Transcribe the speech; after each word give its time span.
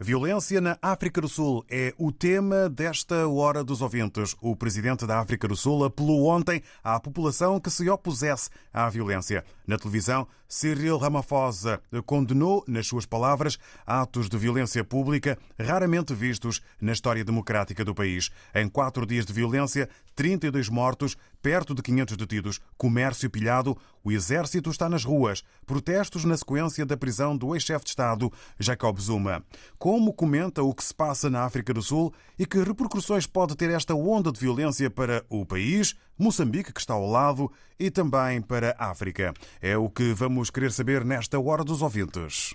Violência 0.00 0.60
na 0.60 0.78
África 0.80 1.20
do 1.20 1.28
Sul 1.28 1.64
é 1.68 1.92
o 1.98 2.12
tema 2.12 2.68
desta 2.68 3.26
Hora 3.26 3.64
dos 3.64 3.82
Ouvintes. 3.82 4.36
O 4.40 4.54
presidente 4.54 5.04
da 5.04 5.18
África 5.18 5.48
do 5.48 5.56
Sul 5.56 5.84
apelou 5.84 6.28
ontem 6.28 6.62
à 6.84 7.00
população 7.00 7.58
que 7.58 7.68
se 7.68 7.90
opusesse 7.90 8.48
à 8.72 8.88
violência. 8.88 9.44
Na 9.66 9.76
televisão, 9.76 10.28
Cyril 10.46 10.98
Ramaphosa 10.98 11.82
condenou, 12.06 12.62
nas 12.68 12.86
suas 12.86 13.06
palavras, 13.06 13.58
atos 13.84 14.28
de 14.28 14.38
violência 14.38 14.84
pública 14.84 15.36
raramente 15.58 16.14
vistos 16.14 16.62
na 16.80 16.92
história 16.92 17.24
democrática 17.24 17.84
do 17.84 17.92
país. 17.92 18.30
Em 18.54 18.68
quatro 18.68 19.04
dias 19.04 19.26
de 19.26 19.32
violência, 19.32 19.88
32 20.14 20.68
mortos, 20.68 21.16
perto 21.42 21.74
de 21.74 21.82
500 21.82 22.16
detidos, 22.16 22.60
comércio 22.76 23.30
pilhado, 23.30 23.76
o 24.04 24.12
exército 24.12 24.70
está 24.70 24.88
nas 24.88 25.04
ruas, 25.04 25.42
protestos 25.66 26.24
na 26.24 26.36
sequência 26.36 26.84
da 26.86 26.96
prisão 26.96 27.36
do 27.36 27.54
ex-chefe 27.54 27.84
de 27.84 27.90
Estado, 27.90 28.32
Jacob 28.58 28.98
Zuma. 28.98 29.44
Como 29.78 30.12
comenta 30.12 30.62
o 30.62 30.74
que 30.74 30.84
se 30.84 30.94
passa 30.94 31.28
na 31.28 31.44
África 31.44 31.72
do 31.74 31.82
Sul 31.82 32.12
e 32.38 32.46
que 32.46 32.62
repercussões 32.62 33.26
pode 33.26 33.56
ter 33.56 33.70
esta 33.70 33.94
onda 33.94 34.32
de 34.32 34.40
violência 34.40 34.90
para 34.90 35.24
o 35.28 35.44
país, 35.44 35.94
Moçambique, 36.18 36.72
que 36.72 36.80
está 36.80 36.94
ao 36.94 37.06
lado, 37.06 37.50
e 37.78 37.90
também 37.90 38.40
para 38.40 38.74
a 38.78 38.90
África? 38.90 39.32
É 39.60 39.76
o 39.76 39.88
que 39.88 40.12
vamos 40.12 40.50
querer 40.50 40.72
saber 40.72 41.04
nesta 41.04 41.38
Hora 41.38 41.62
dos 41.62 41.80
Ouvintes. 41.80 42.54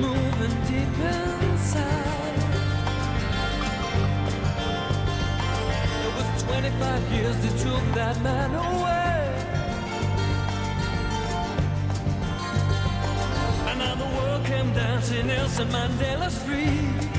moving 0.00 0.56
deep 0.66 0.98
inside. 1.10 2.38
It 6.04 6.12
was 6.16 6.42
25 6.42 7.12
years 7.12 7.36
took 7.62 7.84
that 7.94 8.20
man 8.22 8.54
away. 8.54 9.12
And 13.68 13.78
now 13.78 13.94
the 13.94 14.10
world 14.16 14.44
came 14.44 14.72
dancing, 14.72 15.26
Nelson 15.26 15.68
Mandela's 15.68 16.38
free. 16.42 17.11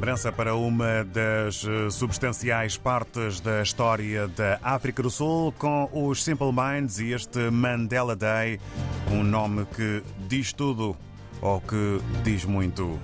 Lembrança 0.00 0.32
para 0.32 0.54
uma 0.54 1.04
das 1.04 1.62
eh, 1.62 1.90
substanciais 1.90 2.74
partes 2.74 3.38
da 3.38 3.60
história 3.60 4.26
da 4.28 4.58
África 4.62 5.02
do 5.02 5.10
Sul 5.10 5.52
com 5.58 5.90
os 5.92 6.24
Simple 6.24 6.50
Minds 6.50 6.98
e 7.00 7.12
este 7.12 7.50
Mandela 7.50 8.16
Day, 8.16 8.58
um 9.12 9.22
nome 9.22 9.66
que 9.66 10.02
diz 10.26 10.54
tudo 10.54 10.96
ou 11.42 11.60
que 11.60 12.00
diz 12.24 12.46
muito. 12.46 12.98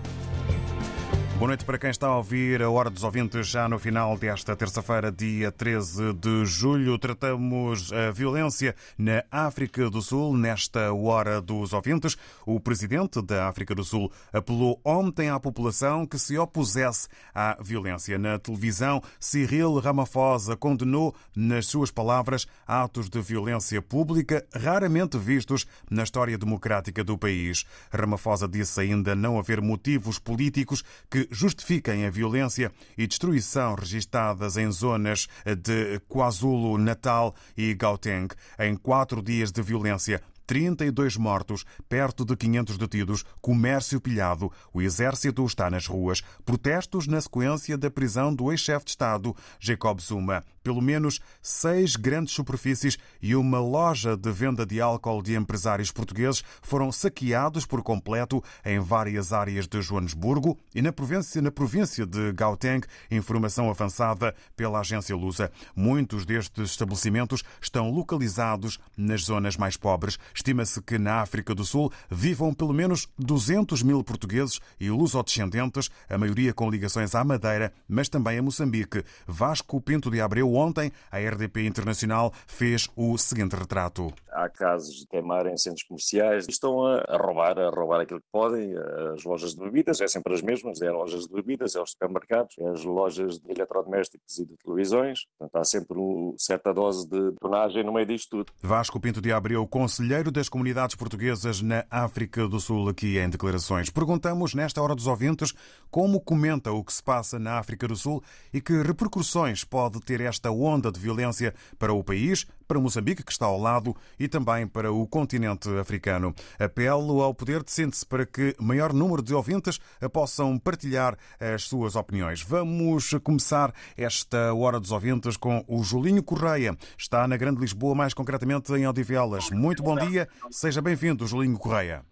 Boa 1.39 1.49
noite 1.49 1.67
para 1.67 1.77
quem 1.77 1.91
está 1.91 2.07
a 2.07 2.17
ouvir 2.17 2.63
a 2.63 2.71
Hora 2.71 2.89
dos 2.89 3.05
Ouvintes 3.05 3.47
já 3.49 3.69
no 3.69 3.79
final 3.79 4.17
desta 4.17 4.57
terça-feira, 4.57 5.13
dia 5.13 5.53
13 5.53 6.15
de 6.15 6.47
julho. 6.47 6.99
Tratamos 6.99 7.93
a 7.93 8.11
violência 8.11 8.75
na 8.97 9.23
África 9.31 9.91
do 9.91 10.01
Sul 10.01 10.35
nesta 10.35 10.95
Hora 10.95 11.43
dos 11.43 11.75
Ouvintes. 11.75 12.17
O 12.47 12.59
presidente 12.59 13.21
da 13.21 13.49
África 13.49 13.75
do 13.75 13.85
Sul 13.85 14.11
apelou 14.33 14.81
ontem 14.83 15.29
à 15.29 15.39
população 15.39 16.07
que 16.07 16.19
se 16.19 16.39
opusesse 16.39 17.07
à 17.35 17.59
violência. 17.61 18.19
Na 18.19 18.39
televisão, 18.39 19.03
Cyril 19.21 19.79
Ramaphosa 19.79 20.57
condenou, 20.57 21.15
nas 21.37 21.67
suas 21.67 21.91
palavras, 21.91 22.47
atos 22.67 23.11
de 23.11 23.21
violência 23.21 23.83
pública 23.83 24.43
raramente 24.55 25.19
vistos 25.19 25.67
na 25.91 26.03
história 26.03 26.39
democrática 26.39 27.05
do 27.05 27.19
país. 27.19 27.67
Ramaphosa 27.93 28.49
disse 28.49 28.81
ainda 28.81 29.15
não 29.15 29.39
haver 29.39 29.61
motivos 29.61 30.19
políticos 30.19 30.83
que 31.11 31.26
justifiquem 31.31 32.07
a 32.07 32.11
violência 32.11 32.73
e 32.97 33.07
destruição 33.07 33.75
registadas 33.75 34.57
em 34.57 34.71
zonas 34.71 35.27
de 35.45 36.01
KwaZulu-Natal 36.09 37.35
e 37.57 37.75
Gauteng. 37.75 38.29
Em 38.59 38.77
quatro 38.77 39.23
dias 39.23 39.51
de 39.51 39.63
violência, 39.63 40.23
32 40.47 41.17
mortos, 41.17 41.65
perto 41.89 42.25
de 42.25 42.37
500 42.37 42.79
detidos, 42.79 43.25
comércio 43.41 44.01
pilhado. 44.01 44.51
O 44.73 44.81
exército 44.81 45.45
está 45.45 45.69
nas 45.69 45.87
ruas. 45.87 46.23
Protestos 46.45 47.07
na 47.07 47.21
sequência 47.21 47.77
da 47.77 47.91
prisão 47.91 48.35
do 48.35 48.51
ex-chefe 48.53 48.85
de 48.85 48.91
Estado, 48.93 49.35
Jacob 49.59 50.01
Zuma. 50.01 50.45
Pelo 50.67 50.83
menos 50.83 51.21
seis 51.41 51.95
grandes 51.95 52.35
superfícies 52.35 52.99
e 53.23 53.37
uma 53.37 53.61
loja 53.61 54.17
de 54.17 54.33
venda 54.33 54.67
de 54.67 54.81
álcool 54.81 55.23
de 55.23 55.37
empresários 55.37 55.93
portugueses 55.93 56.43
foram 56.61 56.91
saqueados 56.91 57.65
por 57.65 57.85
completo 57.85 58.43
em 58.65 58.81
várias 58.81 59.33
áreas 59.33 59.69
de 59.69 59.81
Joanesburgo 59.81 60.59
e 60.75 60.83
na 60.83 60.93
província, 60.93 61.41
na 61.41 61.53
província 61.53 62.05
de 62.05 62.33
Gauteng, 62.33 62.85
informação 63.13 63.71
avançada 63.71 64.35
pela 64.57 64.81
agência 64.81 65.15
Lusa. 65.15 65.53
Muitos 65.77 66.27
destes 66.27 66.71
estabelecimentos 66.71 67.45
estão 67.63 67.89
localizados 67.89 68.81
nas 68.97 69.23
zonas 69.23 69.57
mais 69.57 69.77
pobres. 69.77 70.19
Estima-se 70.35 70.83
que 70.83 70.99
na 70.99 71.21
África 71.21 71.55
do 71.55 71.65
Sul 71.65 71.93
vivam 72.11 72.53
pelo 72.53 72.75
menos 72.75 73.09
200 73.17 73.85
mil 73.85 74.03
portugueses 74.03 74.59
e 74.81 74.91
lusodescendentes, 74.91 75.89
a 76.11 76.19
maioria 76.19 76.53
com 76.53 76.69
ligações 76.69 77.15
à 77.15 77.23
Madeira, 77.23 77.73
mas 77.89 78.09
também 78.09 78.37
a 78.37 78.43
Moçambique. 78.43 79.05
Vasco 79.29 79.81
Pinto 79.81 80.11
de 80.11 80.21
Abreu, 80.21 80.56
ontem, 80.57 80.93
a 81.11 81.19
RDP 81.19 81.67
Internacional 81.67 82.33
fez 82.47 82.89
o 82.97 83.17
seguinte 83.19 83.55
retrato. 83.57 84.13
Há 84.31 84.49
casos 84.49 85.01
de 85.01 85.07
queimarem 85.07 85.57
centros 85.57 85.83
comerciais, 85.85 86.47
estão 86.49 86.85
a, 86.85 87.17
roubar, 87.17 87.59
a 87.59 87.71
roubar 87.71 88.01
aquilo 88.01 88.21
que 88.21 88.29
podem, 88.31 88.75
as 89.15 89.25
lojas 89.25 89.55
de 89.55 89.61
bebidas, 89.61 90.01
é 90.01 90.09
sempre 90.09 90.35
as 90.35 90.43
mesmas, 90.43 90.81
é 90.83 90.89
as 90.89 90.95
lojas 90.95 91.27
de 91.27 91.35
bebidas, 91.35 91.75
é 91.75 91.81
os 91.81 91.91
supermercados, 91.91 92.55
é 92.59 92.69
as 92.69 92.85
lojas 92.85 93.39
de 93.39 93.51
eletrodomésticos 93.51 94.39
e 94.39 94.45
de 94.45 94.57
televisões, 94.57 95.21
portanto 95.39 95.61
há 95.61 95.65
sempre 95.65 95.99
uma 95.99 96.35
certa 96.37 96.73
dose 96.73 97.09
de 97.09 97.33
tonagem 97.41 97.83
no 97.83 97.93
meio 97.93 98.07
disto 98.07 98.39
tudo. 98.39 98.53
Vasco 98.63 99.01
Pinto 99.01 99.21
de 99.21 99.33
Abreu, 99.33 99.67
conselheiro 99.67 100.31
das 100.31 100.49
comunidades 100.49 100.97
portuguesas 100.97 101.63
na 101.63 101.85
África 101.91 102.47
do 102.47 102.61
Sul, 102.61 102.89
aqui 102.89 103.19
em 103.19 103.31
declarações. 103.31 103.91
Perguntamos 103.91 104.55
nesta 104.55 104.83
hora 104.83 104.95
dos 104.95 105.07
ouvintes 105.07 105.55
como 105.91 106.21
comenta 106.21 106.73
o 106.73 106.85
que 106.85 106.93
se 106.93 107.03
passa 107.03 107.39
na 107.39 107.59
África 107.59 107.89
do 107.89 107.97
Sul 107.97 108.23
e 108.53 108.61
que 108.61 108.83
repercussões 108.83 109.65
pode 109.65 110.01
ter 110.01 110.21
esta 110.21 110.46
onda 110.51 110.91
de 110.91 110.99
violência 110.99 111.55
para 111.79 111.93
o 111.93 112.03
país, 112.03 112.47
para 112.67 112.81
Moçambique, 112.81 113.23
que 113.23 113.33
está 113.33 113.47
ao 113.47 113.59
lado, 113.59 113.95
e 114.19 114.29
também 114.29 114.67
para 114.67 114.93
o 114.93 115.07
continente 115.07 115.69
africano. 115.79 116.35
Apelo 116.59 117.23
ao 117.23 117.35
poder 117.35 117.63
de 117.63 117.71
síntese 117.71 118.05
para 118.05 118.27
que 118.27 118.55
maior 118.61 118.93
número 118.93 119.23
de 119.23 119.35
ouvintes 119.35 119.79
possam 120.13 120.59
partilhar 120.59 121.17
as 121.39 121.65
suas 121.65 121.97
opiniões. 121.97 122.43
Vamos 122.43 123.15
começar 123.23 123.73
esta 123.97 124.53
Hora 124.55 124.81
dos 124.81 124.91
Ouvintes 124.91 125.37
com 125.37 125.65
o 125.69 125.83
Julinho 125.83 126.23
Correia. 126.23 126.77
Está 126.99 127.27
na 127.27 127.37
Grande 127.37 127.61
Lisboa, 127.61 127.95
mais 127.95 128.15
concretamente 128.15 128.73
em 128.73 128.87
Odivelas. 128.87 129.51
Muito 129.51 129.83
bom 129.83 129.97
dia, 129.97 130.29
seja 130.51 130.83
bem-vindo, 130.83 131.27
Julinho 131.27 131.59
Correia. 131.59 132.05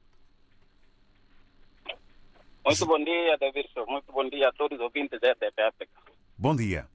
Muito 2.65 2.87
bom 2.87 2.99
dia, 3.05 3.37
David 3.39 3.69
Show. 3.75 3.87
Muito 3.87 4.11
bom 4.11 4.29
dia 4.29 4.49
a 4.49 4.53
todos 4.53 4.79
os 4.79 4.85
ouvintes 4.85 5.21
da 5.21 5.33
RTP 5.33 5.61
África. 5.61 5.93
Bom 6.39 6.57
dia. 6.57 6.94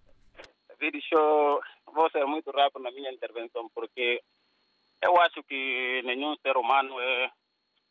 David 0.80 1.02
Show, 1.02 1.62
vou 1.94 2.10
ser 2.10 2.26
muito 2.26 2.50
rápido 2.52 2.82
na 2.82 2.92
minha 2.92 3.12
intervenção, 3.12 3.70
porque 3.76 4.22
eu 5.04 5.20
acho 5.22 5.44
que 5.44 6.02
nenhum 6.06 6.36
ser 6.38 6.56
humano 6.56 7.00
é, 7.02 7.32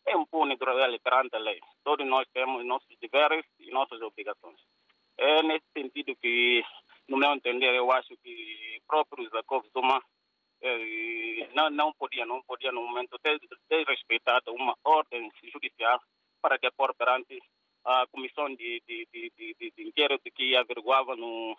é 0.06 0.16
impune 0.16 0.56
perante 0.56 1.36
a 1.36 1.38
lei. 1.38 1.60
Todos 1.84 2.06
nós 2.06 2.26
temos 2.32 2.64
nossos 2.64 2.96
deveres 2.98 3.44
e 3.60 3.70
nossas 3.70 4.00
obrigações. 4.00 4.58
É 5.18 5.42
nesse 5.42 5.66
sentido 5.76 6.16
que, 6.16 6.64
no 7.08 7.18
meu 7.18 7.32
entender, 7.32 7.74
eu 7.74 7.92
acho 7.92 8.16
que 8.22 8.80
próprio 8.86 9.28
Jacob 9.30 9.64
Zuma 9.72 10.02
eh, 10.62 11.48
não, 11.54 11.68
não 11.68 11.92
podia, 11.92 12.24
não 12.24 12.42
podia 12.42 12.72
no 12.72 12.82
momento 12.82 13.18
ter, 13.18 13.38
respeitado 13.86 14.54
uma 14.54 14.74
ordem 14.82 15.30
judicial 15.52 16.00
para 16.40 16.56
depor 16.56 16.94
perante 16.94 17.38
a 17.84 18.06
comissão 18.06 18.48
de, 18.54 18.82
de, 18.86 19.08
de, 19.12 19.32
de, 19.36 19.72
de 19.76 19.88
inquérito 19.88 20.30
que 20.34 20.56
averiguava 20.56 21.16
no, 21.16 21.56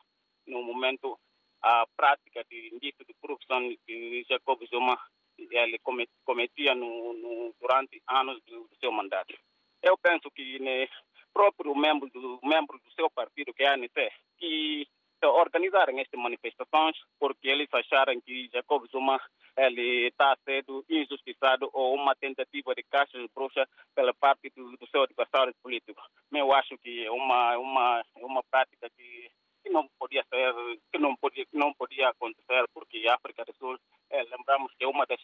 no 0.49 0.63
momento 0.63 1.17
a 1.61 1.85
prática 1.95 2.43
de 2.49 2.73
indício 2.73 3.05
de 3.05 3.13
corrupção 3.21 3.61
que 3.85 4.25
Jacob 4.29 4.59
Zuma 4.67 4.97
ele 5.37 5.79
cometia 6.25 6.75
no, 6.75 7.13
no, 7.13 7.55
durante 7.59 8.01
anos 8.07 8.41
do, 8.45 8.67
do, 8.67 8.75
seu 8.79 8.91
mandato. 8.91 9.33
Eu 9.81 9.97
penso 9.97 10.29
que 10.31 10.59
né, 10.59 10.87
próprio 11.33 11.75
membro 11.75 12.09
do, 12.09 12.39
membro 12.43 12.79
do 12.79 12.91
seu 12.93 13.09
partido, 13.09 13.53
que 13.53 13.63
é 13.63 13.69
a 13.69 13.73
ANC, 13.73 13.93
que 14.37 14.87
organizaram 15.27 15.97
estas 15.99 16.19
manifestações 16.19 16.95
porque 17.19 17.49
eles 17.49 17.67
acharam 17.73 18.19
que 18.21 18.49
Jacob 18.53 18.85
Zuma 18.89 19.19
ele 19.57 20.07
está 20.07 20.37
sendo 20.45 20.85
injustiçado 20.89 21.69
ou 21.73 21.95
uma 21.95 22.15
tentativa 22.15 22.73
de 22.73 22.83
caixa 22.83 23.17
de 23.17 23.27
bruxa 23.35 23.67
pela 23.93 24.13
parte 24.13 24.49
do, 24.55 24.77
do 24.77 24.87
seu 24.87 25.03
adversário 25.03 25.53
político. 25.61 26.01
Eu 26.31 26.53
acho 26.53 26.77
que 26.77 27.05
é 27.05 27.11
uma 27.11 27.57
uma 27.57 28.01
uma 28.15 28.43
prática 28.43 28.89
que, 28.95 29.29
que 29.63 29.69
não 29.69 29.87
podia 29.99 30.23
ser 30.29 30.53
que 30.91 30.99
não 30.99 31.15
podia 31.15 31.45
que 31.45 31.57
não 31.57 31.73
podia 31.73 32.09
acontecer 32.09 32.65
porque 32.73 33.07
a 33.07 33.15
África 33.15 33.45
do 33.45 33.53
Sul 33.53 33.79
é, 34.09 34.23
lembramos 34.23 34.73
que 34.73 34.83
é 34.83 34.87
uma 34.87 35.05
das 35.05 35.19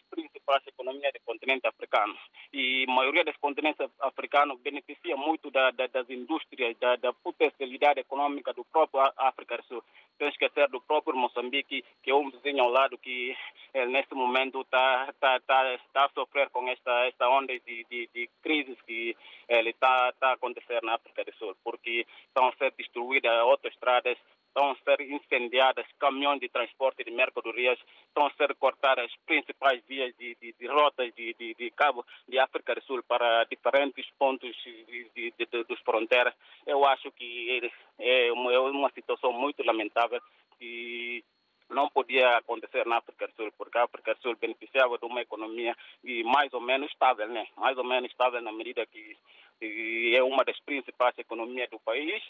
para 0.46 0.58
a 0.58 0.68
economia 0.68 1.10
do 1.12 1.20
continente 1.24 1.66
africano. 1.66 2.16
E 2.52 2.86
a 2.88 2.92
maioria 2.92 3.24
dos 3.24 3.36
continentes 3.38 3.84
africanos 4.00 4.60
beneficia 4.60 5.16
muito 5.16 5.50
da, 5.50 5.72
da, 5.72 5.88
das 5.88 6.08
indústrias, 6.08 6.76
da, 6.78 6.94
da 6.96 7.12
potencialidade 7.12 8.00
econômica 8.00 8.52
do 8.54 8.64
próprio 8.64 9.00
África 9.16 9.56
do 9.58 9.64
Sul. 9.64 9.82
Sem 10.16 10.28
esquecer 10.28 10.68
do 10.68 10.80
próprio 10.80 11.16
Moçambique, 11.16 11.84
que 12.02 12.10
é 12.10 12.14
um 12.14 12.30
vizinho 12.30 12.62
ao 12.62 12.70
lado 12.70 12.96
que 12.96 13.36
eh, 13.74 13.86
neste 13.86 14.14
momento 14.14 14.62
está 14.62 15.12
tá, 15.20 15.40
tá, 15.40 15.78
tá 15.92 16.04
a 16.04 16.10
sofrer 16.10 16.48
com 16.50 16.66
esta, 16.68 17.06
esta 17.06 17.28
onda 17.28 17.52
de, 17.52 17.84
de, 17.90 18.08
de 18.14 18.30
crises 18.40 18.80
que 18.82 19.14
ele 19.48 19.70
está 19.70 20.12
tá 20.12 20.30
a 20.30 20.32
acontecer 20.32 20.82
na 20.82 20.94
África 20.94 21.24
do 21.24 21.34
Sul, 21.34 21.56
porque 21.62 22.06
estão 22.26 22.48
a 22.48 22.56
ser 22.56 22.72
destruídas 22.76 23.32
autoestradas, 23.32 24.18
estão 24.48 24.70
a 24.70 24.76
ser 24.76 25.00
incendiadas 25.02 25.86
caminhões 25.98 26.40
de 26.40 26.48
transporte 26.48 27.04
de 27.04 27.10
mercadorias, 27.10 27.78
estão 28.08 28.26
a 28.26 28.32
ser 28.32 28.54
cortadas 28.56 29.04
as 29.04 29.16
principais 29.26 29.82
vias 29.86 30.14
de, 30.16 30.34
de, 30.40 30.54
de 30.58 30.66
rotas 30.66 31.14
de, 31.14 31.34
de, 31.34 31.54
de, 31.54 31.70
cabo 31.72 32.04
de 32.26 32.38
África 32.38 32.74
do 32.74 32.82
Sul 32.82 33.02
para 33.06 33.44
diferentes 33.44 34.06
pontos 34.18 34.56
de, 34.64 35.32
dos 35.68 35.80
fronteiras. 35.80 36.34
Eu 36.66 36.84
acho 36.86 37.12
que 37.12 37.70
é 37.98 38.32
uma, 38.32 38.52
é 38.52 38.58
uma 38.58 38.90
situação 38.92 39.32
muito 39.32 39.62
lamentável 39.62 40.20
e 40.58 41.22
não 41.68 41.88
podia 41.90 42.38
acontecer 42.38 42.86
na 42.86 42.98
África 42.98 43.26
do 43.28 43.34
Sul, 43.34 43.52
porque 43.58 43.76
a 43.76 43.84
África 43.84 44.14
do 44.14 44.22
Sul 44.22 44.36
beneficiava 44.40 44.96
de 44.98 45.04
uma 45.04 45.20
economia 45.20 45.76
mais 46.24 46.52
ou 46.54 46.60
menos 46.60 46.90
estável, 46.90 47.28
né? 47.28 47.46
mais 47.56 47.76
ou 47.76 47.84
menos 47.84 48.10
estável 48.10 48.40
na 48.40 48.52
medida 48.52 48.86
que 48.86 49.16
é 49.60 50.22
uma 50.22 50.44
das 50.44 50.58
principais 50.60 51.16
economias 51.18 51.70
do 51.70 51.78
país, 51.80 52.22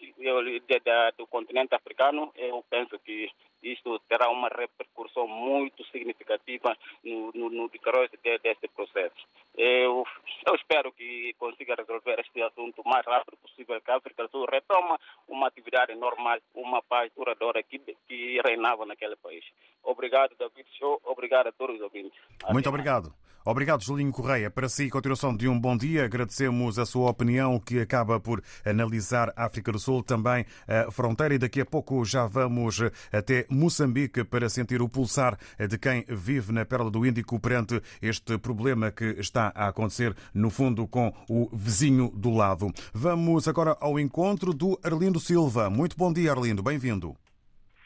do 1.17 1.27
continente 1.27 1.75
africano. 1.75 2.33
Eu 2.37 2.65
penso 2.71 2.99
que 3.01 3.31
isto 3.63 3.99
terá 4.09 4.31
uma 4.31 4.49
repercussão 4.49 5.27
muito 5.27 5.85
significativa 5.87 6.77
no, 7.03 7.33
no, 7.35 7.51
no 7.51 7.69
decorrer 7.69 8.11
de, 8.23 8.39
deste 8.39 8.69
processo. 8.69 9.27
Eu, 9.57 10.05
eu 10.47 10.55
espero 10.55 10.93
que 10.93 11.35
consiga 11.39 11.75
resolver 11.75 12.21
este 12.21 12.43
assunto 12.43 12.83
o 12.83 12.89
mais 12.89 13.05
rápido 13.07 13.37
possível, 13.39 13.81
que 13.81 13.91
a 13.91 13.97
África 13.97 14.25
do 14.25 14.31
Sul 14.31 14.47
retoma 14.51 14.99
uma 15.27 15.49
atividade 15.49 15.95
normal, 15.95 16.39
uma 16.55 16.83
paz 16.83 17.11
duradoura 17.17 17.63
que, 17.63 17.79
que 17.79 18.41
reinava 18.45 18.87
naquele 18.87 19.17
país. 19.17 19.45
Obrigado, 19.83 20.37
David 20.39 20.69
Show. 20.79 21.01
Obrigado 21.05 21.49
a 21.49 21.53
todos 21.53 21.77
os 21.77 21.83
ouvintes. 21.83 22.19
Muito 22.51 22.69
obrigado. 22.69 23.26
Obrigado, 23.49 23.85
Julinho 23.85 24.11
Correia. 24.11 24.51
Para 24.51 24.69
si, 24.69 24.91
continuação 24.91 25.35
de 25.35 25.47
um 25.47 25.57
bom 25.57 25.77
dia. 25.77 26.05
Agradecemos 26.05 26.81
a 26.81 26.85
sua 26.85 27.09
opinião 27.09 27.61
que 27.61 27.79
acaba 27.79 28.19
por 28.19 28.43
analisar 28.65 29.33
a 29.37 29.45
África 29.45 29.71
do 29.71 29.79
Sul, 29.79 30.03
também 30.03 30.45
a 30.67 30.91
fronteira, 30.91 31.33
e 31.33 31.39
daqui 31.39 31.61
a 31.61 31.65
pouco 31.65 32.05
já 32.05 32.27
vamos 32.27 32.81
até 33.13 33.47
Moçambique 33.49 34.25
para 34.25 34.49
sentir 34.49 34.83
o 34.83 34.89
pulsar 34.89 35.39
de 35.57 35.79
quem 35.79 36.05
vive 36.09 36.53
na 36.53 36.65
Pérola 36.65 36.91
do 36.91 37.07
Índico 37.07 37.39
perante 37.39 37.81
este 38.03 38.37
problema 38.37 38.91
que 38.91 39.05
está 39.21 39.53
a 39.55 39.69
acontecer, 39.69 40.13
no 40.35 40.51
fundo, 40.51 40.89
com 40.89 41.15
o 41.31 41.49
vizinho 41.53 42.11
do 42.13 42.35
lado. 42.35 42.73
Vamos 42.93 43.47
agora 43.47 43.77
ao 43.81 43.97
encontro 43.97 44.53
do 44.53 44.77
Arlindo 44.83 45.21
Silva. 45.21 45.71
Muito 45.71 45.97
bom 45.97 46.13
dia, 46.13 46.33
Arlindo. 46.33 46.65
Bem-vindo. 46.65 47.15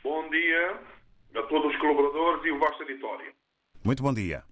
Bom 0.02 0.26
dia 0.30 0.80
a 1.36 1.42
todos 1.42 1.70
os 1.70 1.78
colaboradores 1.78 2.46
e 2.46 2.50
o 2.50 2.58
vosso 2.58 2.82
editório. 2.82 3.30
Muito 3.84 4.02
bom 4.02 4.14
dia. 4.14 4.42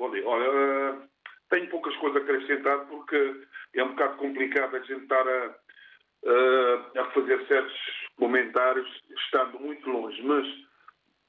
Bom 0.00 0.10
dia. 0.12 0.26
Olha, 0.26 0.94
uh, 0.94 1.08
tenho 1.50 1.68
poucas 1.68 1.94
coisas 1.96 2.22
a 2.22 2.24
acrescentar 2.24 2.86
porque 2.86 3.46
é 3.74 3.84
um 3.84 3.90
bocado 3.90 4.16
complicado 4.16 4.74
a 4.74 4.80
gente 4.80 5.02
estar 5.02 5.28
a, 5.28 5.48
uh, 6.24 7.00
a 7.00 7.04
fazer 7.10 7.46
certos 7.46 7.78
comentários 8.16 8.88
estando 9.10 9.60
muito 9.60 9.90
longe, 9.90 10.22
mas 10.22 10.46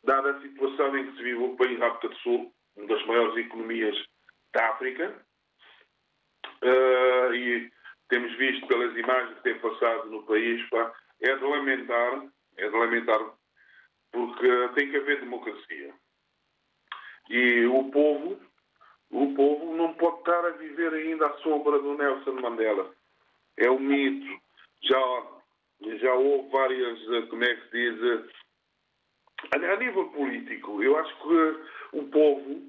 dada 0.05 0.31
a 0.31 0.41
situação 0.41 0.97
em 0.97 1.05
que 1.05 1.17
se 1.17 1.23
vive 1.23 1.43
o 1.43 1.57
país 1.57 1.77
da 1.79 1.87
África 1.87 2.07
do 2.07 2.15
Sul, 2.19 2.53
uma 2.77 2.87
das 2.87 3.05
maiores 3.07 3.45
economias 3.45 4.05
da 4.53 4.69
África, 4.69 5.21
uh, 6.63 7.35
e 7.35 7.69
temos 8.07 8.33
visto 8.37 8.67
pelas 8.67 8.95
imagens 8.95 9.35
que 9.35 9.43
têm 9.43 9.59
passado 9.59 10.09
no 10.09 10.23
país, 10.23 10.65
pá, 10.69 10.93
é 11.19 11.35
de 11.35 11.43
lamentar, 11.43 12.25
é 12.55 12.69
de 12.69 12.77
lamentar, 12.77 13.19
porque 14.13 14.69
tem 14.75 14.89
que 14.89 14.95
haver 14.95 15.19
democracia. 15.19 15.93
E 17.29 17.65
o 17.65 17.91
povo 17.91 18.39
o 19.11 19.33
povo 19.33 19.75
não 19.75 19.93
pode 19.95 20.19
estar 20.19 20.45
a 20.45 20.51
viver 20.51 20.93
ainda 20.93 21.27
à 21.27 21.33
sombra 21.39 21.77
do 21.79 21.95
Nelson 21.95 22.33
Mandela. 22.33 22.89
É 23.57 23.69
um 23.69 23.79
mito. 23.79 24.41
Já, 24.83 25.27
já 25.97 26.13
houve 26.13 26.49
várias, 26.49 26.99
eh, 27.09 27.21
como 27.23 27.43
é 27.43 27.55
que 27.55 27.69
se 27.69 27.71
diz, 27.71 28.03
eh, 28.03 28.23
a, 29.53 29.75
nível 29.75 30.05
político, 30.11 30.81
eu 30.81 30.97
acho 30.97 31.15
que 31.21 31.97
o 31.97 32.03
povo, 32.09 32.61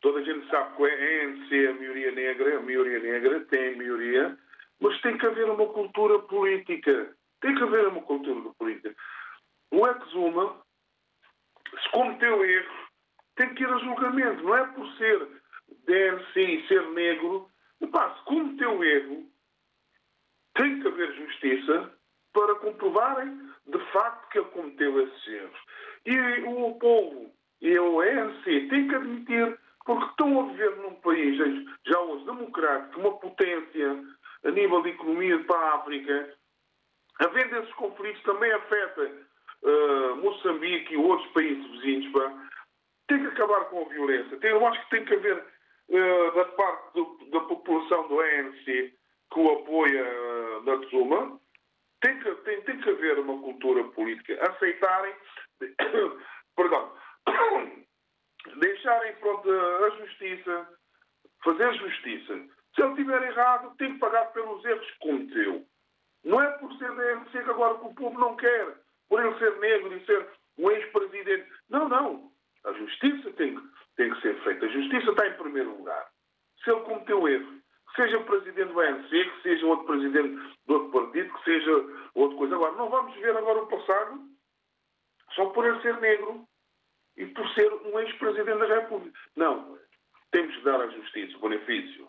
toda 0.00 0.20
a 0.20 0.22
gente 0.22 0.48
sabe 0.50 0.76
que 0.76 0.82
a 0.84 0.86
ANC 0.86 1.52
é 1.52 1.68
a 1.68 1.74
maioria 1.74 2.12
negra, 2.12 2.58
a 2.58 2.62
maioria 2.62 2.98
negra 2.98 3.40
tem 3.46 3.76
maioria, 3.76 4.38
mas 4.80 5.00
tem 5.00 5.16
que 5.16 5.26
haver 5.26 5.48
uma 5.48 5.66
cultura 5.66 6.18
política. 6.20 7.16
Tem 7.40 7.54
que 7.54 7.62
haver 7.62 7.88
uma 7.88 8.02
cultura 8.02 8.52
política. 8.58 8.94
O 9.70 9.86
Exuma, 9.86 10.60
se 11.82 11.90
cometeu 11.90 12.44
erro, 12.44 12.88
tem 13.36 13.54
que 13.54 13.62
ir 13.62 13.68
a 13.68 13.78
julgamento. 13.78 14.42
Não 14.42 14.56
é 14.56 14.66
por 14.66 14.86
ser 14.96 15.28
DNC 15.86 16.40
e 16.40 16.68
ser 16.68 16.82
negro, 16.90 17.50
epá, 17.80 18.14
se 18.14 18.24
cometeu 18.24 18.82
erro, 18.82 19.26
tem 20.54 20.80
que 20.80 20.88
haver 20.88 21.14
justiça 21.14 21.92
para 22.32 22.54
comprovarem 22.56 23.48
de 23.66 23.78
facto 23.92 24.28
que 24.30 24.38
ele 24.38 24.48
cometeu 24.50 25.00
esses 25.02 25.28
erros. 25.28 25.58
E 26.06 26.18
o 26.46 26.74
povo 26.74 27.32
e 27.60 27.78
o 27.78 28.00
ANC 28.00 28.44
têm 28.44 28.88
que 28.88 28.94
admitir, 28.94 29.58
porque 29.84 30.04
estão 30.06 30.40
a 30.40 30.52
viver 30.52 30.76
num 30.76 30.94
país 30.96 31.36
já 31.86 32.00
hoje 32.00 32.24
democrático, 32.24 33.00
uma 33.00 33.18
potência 33.18 34.04
a 34.44 34.50
nível 34.50 34.82
de 34.82 34.90
economia 34.90 35.38
para 35.44 35.58
a 35.58 35.74
África, 35.76 36.34
havendo 37.18 37.56
esses 37.56 37.74
conflitos 37.74 38.22
também 38.22 38.52
afeta 38.52 39.10
uh, 39.62 40.16
Moçambique 40.16 40.94
e 40.94 40.96
outros 40.96 41.28
países 41.32 41.66
vizinhos, 41.72 42.12
pá, 42.12 42.48
tem 43.08 43.20
que 43.20 43.26
acabar 43.26 43.64
com 43.66 43.82
a 43.82 43.88
violência. 43.88 44.36
Tem, 44.38 44.50
eu 44.50 44.66
acho 44.66 44.82
que 44.84 44.90
tem 44.90 45.04
que 45.04 45.14
haver 45.14 45.44
uh, 45.88 46.34
da 46.34 46.44
parte 46.44 46.94
do, 46.94 47.30
da 47.30 47.40
população 47.40 48.08
do 48.08 48.20
ANC 48.20 48.64
que 49.32 49.40
o 49.40 49.50
apoia 49.52 50.04
uh, 50.04 50.62
na 50.64 50.78
Tsuma, 50.86 51.40
tem 52.00 52.18
que, 52.20 52.34
tem, 52.36 52.62
tem 52.62 52.80
que 52.80 52.90
haver 52.90 53.18
uma 53.18 53.40
cultura 53.42 53.84
política. 53.90 54.38
Aceitarem, 54.50 55.14
perdão, 56.56 56.92
deixarem 58.60 59.14
pronto, 59.16 59.50
a 59.50 59.90
justiça, 59.90 60.68
fazer 61.42 61.74
justiça. 61.74 62.34
Se 62.74 62.82
ele 62.82 62.90
estiver 62.90 63.22
errado, 63.22 63.74
tem 63.76 63.94
que 63.94 63.98
pagar 63.98 64.32
pelos 64.32 64.64
erros 64.64 64.90
que 64.92 64.98
cometeu. 65.00 65.66
Não 66.24 66.42
é 66.42 66.50
por 66.58 66.72
ser 66.74 66.90
ANC 66.90 67.30
que 67.30 67.38
agora 67.38 67.74
o 67.74 67.94
povo 67.94 68.18
não 68.18 68.36
quer, 68.36 68.76
por 69.08 69.24
ele 69.24 69.38
ser 69.38 69.58
negro 69.58 69.96
e 69.96 70.04
ser 70.06 70.28
um 70.58 70.70
ex-presidente. 70.70 71.48
Não, 71.68 71.88
não. 71.88 72.32
A 72.64 72.72
justiça 72.72 73.32
tem 73.32 73.54
que 73.54 73.62
tem 73.98 74.10
que 74.14 74.22
ser 74.22 74.40
feita. 74.44 74.64
A 74.64 74.68
justiça 74.68 75.10
está 75.10 75.26
em 75.26 75.34
primeiro 75.34 75.76
lugar. 75.76 76.08
Se 76.62 76.70
ele 76.70 76.80
cometeu 76.82 77.28
erro, 77.28 77.60
seja 77.94 78.16
o 78.16 78.24
presidente 78.24 78.72
do 78.72 78.80
ANC, 78.80 79.08
que 79.08 79.42
seja 79.42 79.66
outro 79.66 79.86
presidente 79.86 80.56
de 80.66 80.72
outro 80.72 80.90
partido, 80.90 81.34
que 81.34 81.44
seja 81.44 81.70
outra 82.14 82.38
coisa. 82.38 82.54
Agora, 82.54 82.72
não 82.76 82.88
vamos 82.88 83.14
ver 83.16 83.36
agora 83.36 83.62
o 83.62 83.66
passado 83.66 84.20
só 85.34 85.46
por 85.46 85.66
ele 85.66 85.80
ser 85.82 85.98
negro 86.00 86.46
e 87.16 87.26
por 87.26 87.46
ser 87.50 87.70
um 87.72 87.98
ex-presidente 87.98 88.58
da 88.58 88.80
República. 88.80 89.18
Não. 89.36 89.76
Temos 90.30 90.54
que 90.54 90.62
dar 90.62 90.80
à 90.80 90.86
justiça 90.88 91.36
o 91.36 91.40
benefício. 91.40 92.08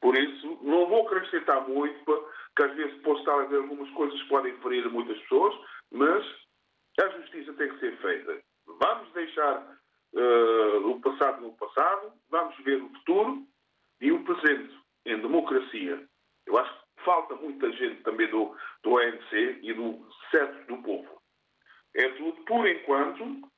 Por 0.00 0.16
isso, 0.18 0.58
não 0.62 0.88
vou 0.88 1.06
acrescentar 1.06 1.66
muito, 1.68 2.04
porque 2.04 2.62
às 2.64 2.74
vezes 2.74 3.00
posso 3.02 3.20
estar 3.20 3.40
a 3.40 3.44
ver 3.44 3.58
algumas 3.58 3.88
coisas 3.90 4.20
que 4.20 4.28
podem 4.28 4.60
ferir 4.60 4.90
muitas 4.90 5.18
pessoas, 5.20 5.54
mas 5.90 6.26
a 7.00 7.08
justiça 7.08 7.52
tem 7.54 7.68
que 7.68 7.78
ser 7.78 7.96
feita. 7.98 8.42
Vamos 8.66 9.12
deixar 9.12 9.81
uh, 10.14 10.90
o 10.90 11.00
passado 11.00 11.42
no 11.42 11.52
passado, 11.54 12.12
vamos 12.30 12.56
ver 12.64 12.82
o 12.82 12.88
futuro 12.90 13.46
e 14.00 14.12
o 14.12 14.24
presente 14.24 14.74
em 15.06 15.20
democracia. 15.20 16.06
Eu 16.46 16.58
acho 16.58 16.72
que 16.72 17.04
falta 17.04 17.34
muita 17.36 17.70
gente 17.72 18.02
também 18.02 18.28
do, 18.28 18.54
do 18.82 18.98
ANC 18.98 19.32
e 19.62 19.72
do 19.72 20.06
certo 20.30 20.66
do 20.66 20.82
povo. 20.82 21.22
É 21.94 22.08
tudo 22.10 22.44
por 22.44 22.66
enquanto. 22.66 23.50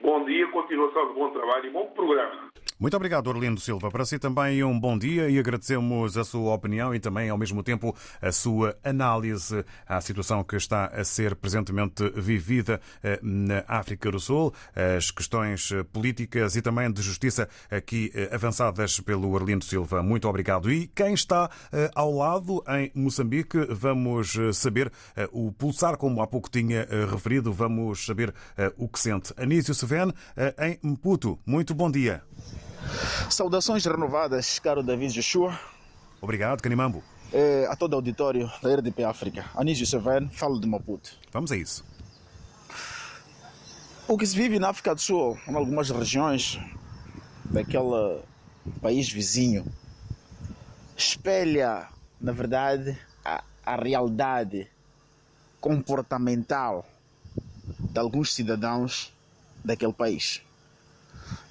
Bom 0.00 0.24
dia, 0.24 0.48
continuação 0.48 1.08
de 1.08 1.14
bom 1.14 1.30
trabalho 1.30 1.66
e 1.66 1.70
bom 1.70 1.86
programa. 1.92 2.50
Muito 2.82 2.96
obrigado, 2.96 3.28
Orlindo 3.28 3.60
Silva. 3.60 3.92
Para 3.92 4.04
si 4.04 4.18
também 4.18 4.64
um 4.64 4.76
bom 4.76 4.98
dia 4.98 5.30
e 5.30 5.38
agradecemos 5.38 6.18
a 6.18 6.24
sua 6.24 6.52
opinião 6.52 6.92
e 6.92 6.98
também, 6.98 7.30
ao 7.30 7.38
mesmo 7.38 7.62
tempo, 7.62 7.94
a 8.20 8.32
sua 8.32 8.76
análise 8.82 9.64
à 9.86 10.00
situação 10.00 10.42
que 10.42 10.56
está 10.56 10.86
a 10.86 11.04
ser 11.04 11.36
presentemente 11.36 12.10
vivida 12.16 12.80
eh, 13.00 13.20
na 13.22 13.62
África 13.68 14.10
do 14.10 14.18
Sul, 14.18 14.52
as 14.96 15.12
questões 15.12 15.70
políticas 15.92 16.56
e 16.56 16.60
também 16.60 16.90
de 16.90 17.00
justiça 17.02 17.48
aqui 17.70 18.10
eh, 18.16 18.30
avançadas 18.32 18.98
pelo 18.98 19.30
Orlindo 19.30 19.64
Silva. 19.64 20.02
Muito 20.02 20.26
obrigado. 20.26 20.68
E 20.68 20.88
quem 20.88 21.14
está 21.14 21.48
eh, 21.72 21.88
ao 21.94 22.12
lado 22.12 22.64
em 22.68 22.90
Moçambique, 22.96 23.58
vamos 23.70 24.36
saber 24.54 24.90
o 25.30 25.52
pulsar, 25.52 25.96
como 25.96 26.20
há 26.20 26.26
pouco 26.26 26.50
tinha 26.50 26.84
referido, 27.08 27.52
vamos 27.52 28.04
saber 28.04 28.34
o 28.76 28.88
que 28.88 28.98
sente. 28.98 29.32
Anísio 29.36 29.72
Seven, 29.72 30.12
em 30.58 30.80
Mputo. 30.82 31.38
Muito 31.46 31.76
bom 31.76 31.88
dia. 31.88 32.24
Saudações 33.30 33.84
renovadas, 33.84 34.58
caro 34.58 34.82
David 34.82 35.12
Joshua. 35.12 35.58
Obrigado, 36.20 36.60
Canimambo. 36.62 37.02
É, 37.32 37.66
a 37.70 37.74
todo 37.74 37.94
o 37.94 37.96
auditório 37.96 38.50
da 38.62 38.74
RDP 38.74 39.04
África. 39.04 39.46
Anísio 39.54 39.86
Severo, 39.86 40.28
falo 40.30 40.60
de 40.60 40.66
Maputo. 40.68 41.16
Vamos 41.32 41.50
a 41.50 41.56
isso. 41.56 41.84
O 44.06 44.18
que 44.18 44.26
se 44.26 44.36
vive 44.36 44.58
na 44.58 44.68
África 44.68 44.94
do 44.94 45.00
Sul, 45.00 45.38
em 45.48 45.54
algumas 45.54 45.88
regiões 45.88 46.58
daquele 47.44 48.20
país 48.80 49.08
vizinho, 49.10 49.64
espelha, 50.96 51.88
na 52.20 52.32
verdade, 52.32 52.98
a, 53.24 53.42
a 53.64 53.76
realidade 53.76 54.68
comportamental 55.60 56.84
de 57.78 57.98
alguns 57.98 58.34
cidadãos 58.34 59.12
daquele 59.64 59.92
país. 59.92 60.42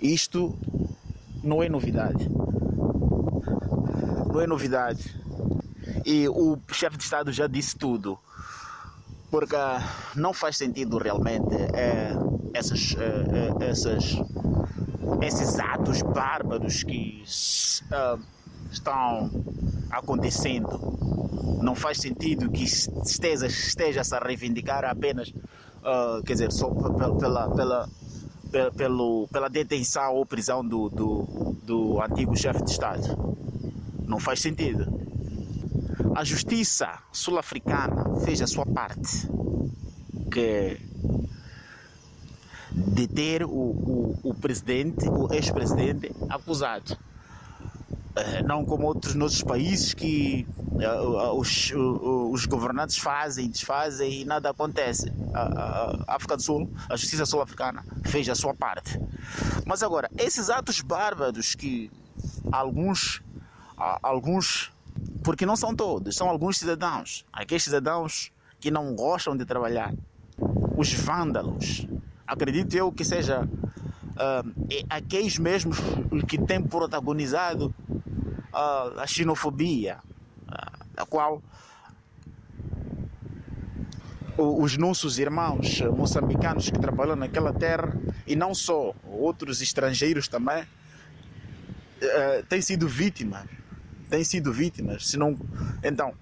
Isto 0.01 0.57
não 1.43 1.61
é 1.61 1.69
novidade. 1.69 2.29
Não 4.27 4.41
é 4.41 4.47
novidade. 4.47 5.15
E 6.05 6.27
o 6.29 6.57
chefe 6.71 6.97
de 6.97 7.03
Estado 7.03 7.31
já 7.31 7.47
disse 7.47 7.75
tudo. 7.75 8.17
Porque 9.29 9.55
não 10.15 10.33
faz 10.33 10.57
sentido 10.57 10.97
realmente 10.97 11.55
é, 11.73 12.13
essas, 12.53 12.95
é, 12.97 13.69
essas, 13.69 14.17
esses 15.21 15.57
atos 15.57 16.01
bárbaros 16.01 16.83
que 16.83 17.23
é, 17.91 18.17
estão 18.71 19.29
acontecendo. 19.89 20.79
Não 21.61 21.75
faz 21.75 21.99
sentido 21.99 22.49
que 22.49 22.63
esteja, 22.63 23.47
esteja 23.47 24.03
-se 24.03 24.15
a 24.15 24.19
reivindicar 24.19 24.83
apenas, 24.83 25.29
uh, 25.29 26.23
quer 26.25 26.33
dizer, 26.33 26.51
só 26.51 26.69
pela, 26.69 27.17
pela, 27.17 27.49
pela, 27.55 27.89
pelo, 28.75 29.27
pela 29.29 29.49
detenção 29.49 30.15
ou 30.15 30.25
prisão 30.25 30.65
do, 30.65 30.89
do, 30.89 31.55
do 31.63 32.01
antigo 32.01 32.35
chefe 32.35 32.63
de 32.63 32.71
Estado. 32.71 33.35
Não 34.05 34.19
faz 34.19 34.41
sentido. 34.41 34.85
A 36.15 36.23
justiça 36.23 36.99
sul-africana 37.11 38.17
fez 38.25 38.41
a 38.41 38.47
sua 38.47 38.65
parte, 38.65 39.27
que 40.31 40.77
deter 42.73 43.43
o, 43.43 43.49
o, 43.49 44.19
o 44.23 44.33
presidente, 44.33 45.07
o 45.07 45.31
ex-presidente 45.33 46.11
acusado. 46.29 46.97
Eh, 48.15 48.43
não 48.43 48.65
como 48.65 48.87
outros 48.87 49.15
nossos 49.15 49.41
países 49.41 49.93
que 49.93 50.45
os, 51.33 51.71
uh, 51.71 52.31
os 52.31 52.45
governantes 52.45 52.97
fazem, 52.97 53.49
desfazem 53.49 54.21
e 54.21 54.25
nada 54.25 54.49
acontece. 54.49 55.11
A, 55.33 56.03
a 56.07 56.15
África 56.15 56.35
do 56.35 56.43
Sul, 56.43 56.71
a 56.89 56.95
justiça 56.95 57.25
sul-africana 57.25 57.83
fez 58.05 58.27
a 58.29 58.35
sua 58.35 58.53
parte. 58.53 58.99
Mas 59.65 59.83
agora, 59.83 60.09
esses 60.17 60.49
atos 60.49 60.81
bárbaros 60.81 61.55
que 61.55 61.91
alguns, 62.51 63.21
alguns, 63.77 64.71
porque 65.23 65.45
não 65.45 65.55
são 65.55 65.75
todos, 65.75 66.15
são 66.15 66.29
alguns 66.29 66.57
cidadãos, 66.57 67.25
aqueles 67.31 67.63
cidadãos 67.63 68.31
que 68.59 68.71
não 68.71 68.95
gostam 68.95 69.35
de 69.35 69.45
trabalhar, 69.45 69.93
os 70.75 70.93
vândalos, 70.93 71.87
acredito 72.25 72.73
eu 72.75 72.91
que 72.91 73.05
seja 73.05 73.43
uh, 73.43 74.85
aqueles 74.89 75.37
mesmos 75.37 75.77
que 76.27 76.37
têm 76.37 76.61
protagonizado 76.61 77.73
uh, 78.53 78.99
a 78.99 79.05
xenofobia, 79.07 79.99
a 80.97 81.05
qual 81.05 81.41
os 84.37 84.77
nossos 84.77 85.19
irmãos 85.19 85.81
moçambicanos 85.95 86.69
que 86.69 86.79
trabalham 86.79 87.15
naquela 87.15 87.53
terra 87.53 87.93
e 88.25 88.35
não 88.35 88.53
só, 88.53 88.93
outros 89.03 89.61
estrangeiros 89.61 90.27
também, 90.27 90.63
uh, 90.63 92.45
têm 92.47 92.61
sido 92.61 92.87
vítimas. 92.87 93.45
Têm 94.09 94.23
sido 94.23 94.51
vítimas. 94.51 95.07
Senão, 95.07 95.37
então, 95.83 96.13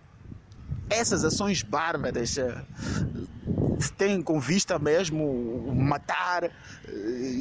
essas 0.89 1.23
ações 1.23 1.63
bárbaras 1.63 2.37
têm 3.97 4.21
com 4.21 4.39
vista 4.39 4.77
mesmo 4.77 5.73
matar, 5.73 6.51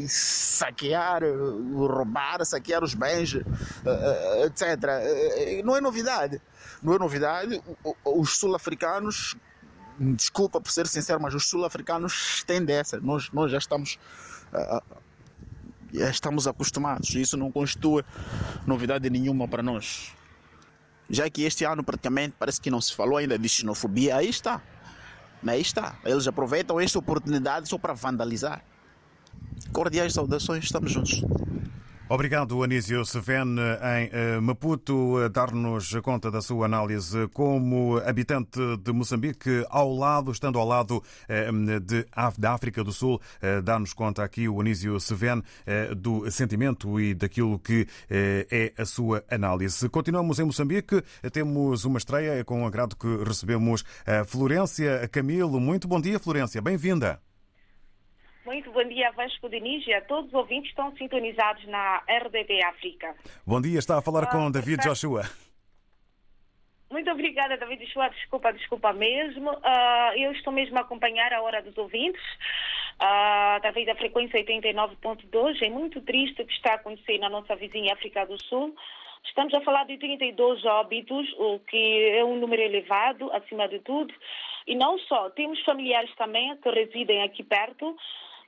saquear, 0.07 1.23
roubar, 1.75 2.45
saquear 2.45 2.85
os 2.85 2.95
bens, 2.95 3.35
etc. 4.45 5.63
Não 5.65 5.77
é 5.77 5.81
novidade. 5.81 6.41
Não 6.83 6.95
é 6.95 6.99
novidade. 6.99 7.61
Os 8.05 8.39
sul-africanos, 8.39 9.35
desculpa 9.99 10.61
por 10.61 10.71
ser 10.71 10.87
sincero, 10.87 11.21
mas 11.21 11.35
os 11.35 11.49
sul-africanos 11.49 12.45
têm 12.47 12.65
dessa. 12.65 13.01
Nós, 13.01 13.31
nós 13.33 13.51
já 13.51 13.59
estamos. 13.59 13.99
Já 15.93 16.11
estamos 16.11 16.47
acostumados. 16.47 17.15
Isso 17.15 17.37
não 17.37 17.51
constitui 17.51 18.05
novidade 18.67 19.09
nenhuma 19.09 19.49
para 19.49 19.63
nós. 19.63 20.13
Já 21.11 21.31
que 21.31 21.43
este 21.45 21.65
ano 21.65 21.83
praticamente 21.83 22.35
parece 22.39 22.61
que 22.61 22.71
não 22.71 22.81
se 22.81 22.95
falou 22.95 23.17
ainda 23.17 23.39
de 23.39 23.49
xenofobia, 23.49 24.17
aí 24.17 24.29
está. 24.29 24.61
Aí 25.47 25.61
está. 25.61 25.97
Eles 26.05 26.27
aproveitam 26.27 26.81
esta 26.81 26.99
oportunidade 26.99 27.69
só 27.69 27.79
para 27.79 27.93
vandalizar. 27.95 28.63
Cordiais 29.73 30.13
saudações, 30.13 30.65
estamos 30.65 30.91
juntos. 30.93 31.23
Obrigado, 32.11 32.63
Anísio 32.63 33.05
Seven, 33.05 33.57
em 33.83 34.41
Maputo, 34.41 35.29
dar-nos 35.29 35.95
conta 36.03 36.31
da 36.31 36.41
sua 36.41 36.65
análise 36.65 37.29
como 37.35 37.99
habitante 37.99 38.59
de 38.83 38.93
Moçambique, 38.93 39.67
ao 39.69 39.95
lado, 39.95 40.33
estando 40.33 40.59
ao 40.59 40.67
lado 40.67 41.03
de, 41.85 42.07
da 42.39 42.55
África 42.55 42.83
do 42.83 42.93
Sul, 42.93 43.21
dar-nos 43.63 43.93
conta 43.93 44.25
aqui 44.25 44.49
o 44.49 44.59
Anísio 44.59 44.99
Seven 44.99 45.43
do 45.99 46.31
sentimento 46.31 46.99
e 46.99 47.13
daquilo 47.13 47.59
que 47.59 47.87
é 48.09 48.73
a 48.79 48.87
sua 48.87 49.23
análise. 49.31 49.87
Continuamos 49.91 50.39
em 50.39 50.45
Moçambique, 50.45 51.03
temos 51.31 51.85
uma 51.85 51.99
estreia 51.99 52.43
com 52.43 52.67
agrado 52.67 52.97
que 52.97 53.23
recebemos 53.23 53.85
a 54.07 54.25
Florência 54.25 55.07
Camilo. 55.09 55.61
Muito 55.61 55.87
bom 55.87 56.01
dia, 56.01 56.19
Florência, 56.19 56.63
bem-vinda. 56.63 57.21
Muito 58.49 58.73
bom 58.73 58.83
dia, 58.85 59.11
Vasco 59.11 59.47
Diniz, 59.51 59.87
e 59.87 59.93
a 59.93 60.01
todos 60.01 60.29
os 60.29 60.33
ouvintes 60.33 60.71
estão 60.71 60.91
sintonizados 60.97 61.63
na 61.67 61.99
RDP 62.09 62.65
África. 62.65 63.15
Bom 63.47 63.61
dia, 63.61 63.79
está 63.79 63.99
a 63.99 64.01
falar 64.01 64.25
com 64.31 64.47
uh, 64.47 64.51
David 64.51 64.83
Joshua. 64.83 65.25
Muito 66.91 67.11
obrigada, 67.11 67.59
David 67.59 67.85
Joshua. 67.85 68.09
Desculpa, 68.09 68.51
desculpa 68.55 68.91
mesmo. 68.95 69.51
Uh, 69.51 70.17
eu 70.17 70.33
estou 70.33 70.51
mesmo 70.51 70.79
a 70.79 70.81
acompanhar 70.81 71.31
a 71.35 71.43
hora 71.43 71.61
dos 71.61 71.77
ouvintes 71.77 72.23
uh, 72.99 73.57
através 73.57 73.85
da 73.85 73.95
frequência 73.97 74.43
89.2. 74.43 75.61
É 75.61 75.69
muito 75.69 76.01
triste 76.01 76.41
o 76.41 76.47
que 76.47 76.55
está 76.55 76.77
acontecendo 76.77 77.21
na 77.21 77.29
nossa 77.29 77.55
vizinha 77.55 77.93
África 77.93 78.25
do 78.25 78.43
Sul. 78.45 78.75
Estamos 79.27 79.53
a 79.53 79.61
falar 79.61 79.85
de 79.85 79.99
32 79.99 80.65
óbitos, 80.65 81.35
o 81.37 81.59
que 81.59 82.17
é 82.17 82.25
um 82.25 82.37
número 82.37 82.63
elevado, 82.63 83.31
acima 83.31 83.69
de 83.69 83.81
tudo. 83.81 84.15
E 84.67 84.75
não 84.75 84.99
só, 85.01 85.29
temos 85.29 85.63
familiares 85.65 86.15
também 86.17 86.57
que 86.57 86.71
residem 86.71 87.23
aqui 87.23 87.43
perto 87.43 87.95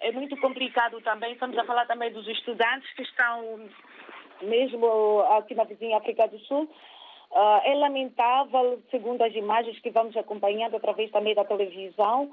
é 0.00 0.12
muito 0.12 0.36
complicado 0.38 1.00
também. 1.02 1.32
Estamos 1.32 1.56
a 1.58 1.64
falar 1.64 1.86
também 1.86 2.12
dos 2.12 2.26
estudantes 2.26 2.90
que 2.94 3.02
estão 3.02 3.68
mesmo 4.42 5.20
aqui 5.36 5.54
na 5.54 5.64
vizinha 5.64 5.98
África 5.98 6.26
do 6.28 6.38
Sul. 6.40 6.68
Uh, 7.30 7.60
é 7.64 7.74
lamentável, 7.74 8.82
segundo 8.90 9.22
as 9.22 9.34
imagens 9.34 9.78
que 9.80 9.90
vamos 9.90 10.16
acompanhando 10.16 10.76
através 10.76 11.10
também 11.10 11.34
da 11.34 11.44
televisão. 11.44 12.24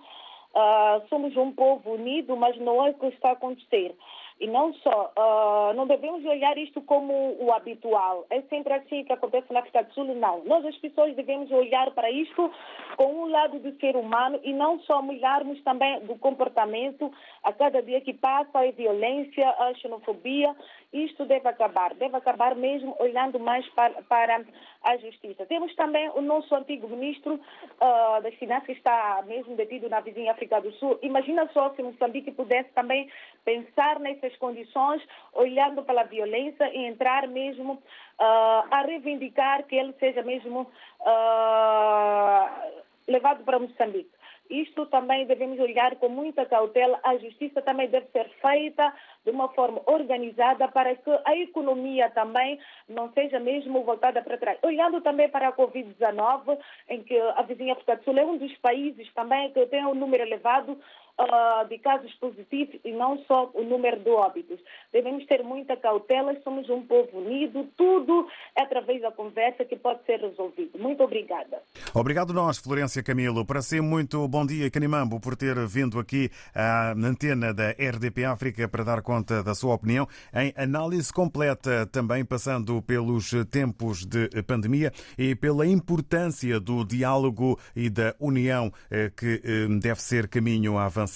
Uh, 0.55 1.07
somos 1.09 1.35
um 1.37 1.51
povo 1.51 1.91
unido, 1.91 2.35
mas 2.35 2.57
não 2.57 2.85
é 2.85 2.89
o 2.89 2.93
que 2.95 3.07
está 3.07 3.29
a 3.29 3.33
acontecer. 3.33 3.95
E 4.39 4.47
não 4.47 4.73
só, 4.75 5.11
uh, 5.17 5.73
não 5.73 5.87
devemos 5.87 6.23
olhar 6.25 6.57
isto 6.57 6.79
como 6.81 7.35
o 7.39 7.51
habitual. 7.51 8.25
É 8.29 8.41
sempre 8.43 8.73
assim 8.73 9.03
que 9.03 9.11
acontece 9.11 9.51
na 9.51 9.59
África 9.59 9.83
do 9.83 9.93
Sul, 9.93 10.15
não. 10.15 10.43
Nós, 10.45 10.63
as 10.65 10.77
pessoas, 10.77 11.15
devemos 11.15 11.51
olhar 11.51 11.89
para 11.91 12.11
isto 12.11 12.51
com 12.97 13.23
um 13.23 13.25
lado 13.25 13.59
do 13.59 13.75
ser 13.79 13.95
humano 13.95 14.39
e 14.43 14.53
não 14.53 14.79
só 14.81 15.01
olharmos 15.01 15.61
também 15.63 15.99
do 16.01 16.15
comportamento 16.19 17.11
a 17.43 17.51
cada 17.51 17.81
dia 17.81 17.99
que 18.01 18.13
passa, 18.13 18.59
a 18.59 18.71
violência, 18.71 19.49
a 19.49 19.73
xenofobia. 19.73 20.55
Isto 20.93 21.25
deve 21.25 21.47
acabar, 21.49 21.93
deve 21.95 22.15
acabar 22.15 22.55
mesmo 22.55 22.95
olhando 22.99 23.39
mais 23.39 23.67
para, 23.69 24.01
para 24.03 24.41
a 24.83 24.97
justiça. 24.97 25.45
Temos 25.45 25.75
também 25.75 26.09
o 26.15 26.21
nosso 26.21 26.55
antigo 26.55 26.87
ministro 26.87 27.33
uh, 27.35 28.21
das 28.21 28.33
Finanças 28.35 28.67
que 28.67 28.71
está 28.71 29.21
mesmo 29.27 29.55
detido 29.55 29.89
na 29.89 29.99
vizinha 29.99 30.31
África 30.31 30.61
do 30.61 30.71
Sul. 30.73 30.97
Imagina 31.01 31.49
só 31.53 31.73
se 31.73 31.83
Moçambique 31.83 32.31
pudesse 32.31 32.69
também 32.71 33.09
pensar 33.43 33.99
nessas 33.99 34.35
condições, 34.37 35.01
olhando 35.33 35.83
para 35.83 36.01
a 36.01 36.05
violência 36.05 36.69
e 36.73 36.85
entrar 36.85 37.27
mesmo 37.27 37.73
uh, 37.73 38.63
a 38.71 38.83
reivindicar 38.85 39.63
que 39.65 39.75
ele 39.75 39.93
seja 39.99 40.23
mesmo 40.23 40.61
uh, 41.01 42.71
levado 43.07 43.43
para 43.43 43.59
Moçambique. 43.59 44.16
Isto 44.49 44.85
também 44.85 45.25
devemos 45.25 45.59
olhar 45.59 45.95
com 45.95 46.09
muita 46.09 46.45
cautela. 46.45 46.99
A 47.03 47.17
justiça 47.17 47.61
também 47.61 47.89
deve 47.89 48.07
ser 48.07 48.29
feita 48.41 48.93
de 49.25 49.31
uma 49.31 49.49
forma 49.49 49.81
organizada 49.85 50.67
para 50.67 50.95
que 50.95 51.11
a 51.25 51.35
economia 51.37 52.09
também 52.09 52.59
não 52.87 53.11
seja 53.13 53.39
mesmo 53.39 53.83
voltada 53.83 54.21
para 54.21 54.37
trás. 54.37 54.57
Olhando 54.63 55.01
também 55.01 55.29
para 55.29 55.49
a 55.49 55.53
Covid-19, 55.53 56.57
em 56.89 57.03
que 57.03 57.17
a 57.17 57.41
vizinha 57.41 57.73
África 57.73 57.97
do 57.97 58.03
Sul 58.03 58.17
é 58.17 58.25
um 58.25 58.37
dos 58.37 58.55
países 58.57 59.11
também 59.13 59.51
que 59.51 59.65
tem 59.67 59.85
um 59.85 59.95
número 59.95 60.23
elevado 60.23 60.79
uh, 61.19 61.67
de 61.67 61.77
casos 61.79 62.13
positivos 62.15 62.79
e 62.85 62.91
não 62.91 63.17
só 63.25 63.49
o 63.53 63.63
número 63.63 63.99
de 63.99 64.09
óbitos. 64.09 64.59
Devemos 64.91 65.25
ter 65.25 65.43
muita 65.43 65.75
cautela, 65.75 66.35
somos 66.43 66.69
um 66.69 66.81
povo 66.81 67.17
unido, 67.17 67.67
tudo 67.75 68.27
é 68.55 68.61
através 68.61 69.01
da 69.01 69.11
conversa 69.11 69.65
que 69.65 69.75
pode 69.75 70.03
ser 70.05 70.19
resolvido. 70.19 70.77
Muito 70.77 71.03
obrigada. 71.03 71.61
Obrigado 71.93 72.33
nós, 72.33 72.57
Florência 72.57 73.03
Camilo. 73.03 73.45
Para 73.45 73.61
si, 73.61 73.81
muito 73.81 74.27
bom 74.27 74.45
dia, 74.45 74.69
Canimambo, 74.69 75.19
por 75.19 75.35
ter 75.35 75.55
vindo 75.67 75.99
aqui 75.99 76.29
à 76.53 76.91
antena 76.91 77.53
da 77.53 77.71
RDP 77.71 78.25
África 78.25 78.67
para 78.67 78.83
dar 78.83 79.01
conta 79.01 79.43
da 79.43 79.55
sua 79.55 79.73
opinião 79.73 80.07
em 80.33 80.53
análise 80.55 81.11
completa, 81.11 81.85
também 81.87 82.23
passando 82.23 82.81
pelos 82.81 83.31
tempos 83.49 84.05
de 84.05 84.29
pandemia 84.43 84.91
e 85.17 85.35
pela 85.35 85.65
importância 85.65 86.59
do 86.59 86.85
diálogo 86.85 87.59
e 87.75 87.89
da 87.89 88.15
união 88.19 88.71
eh, 88.91 89.11
que 89.15 89.41
eh, 89.43 89.67
deve 89.79 90.01
ser 90.01 90.27
caminho 90.27 90.77
a 90.77 90.85
avançar. 90.85 91.06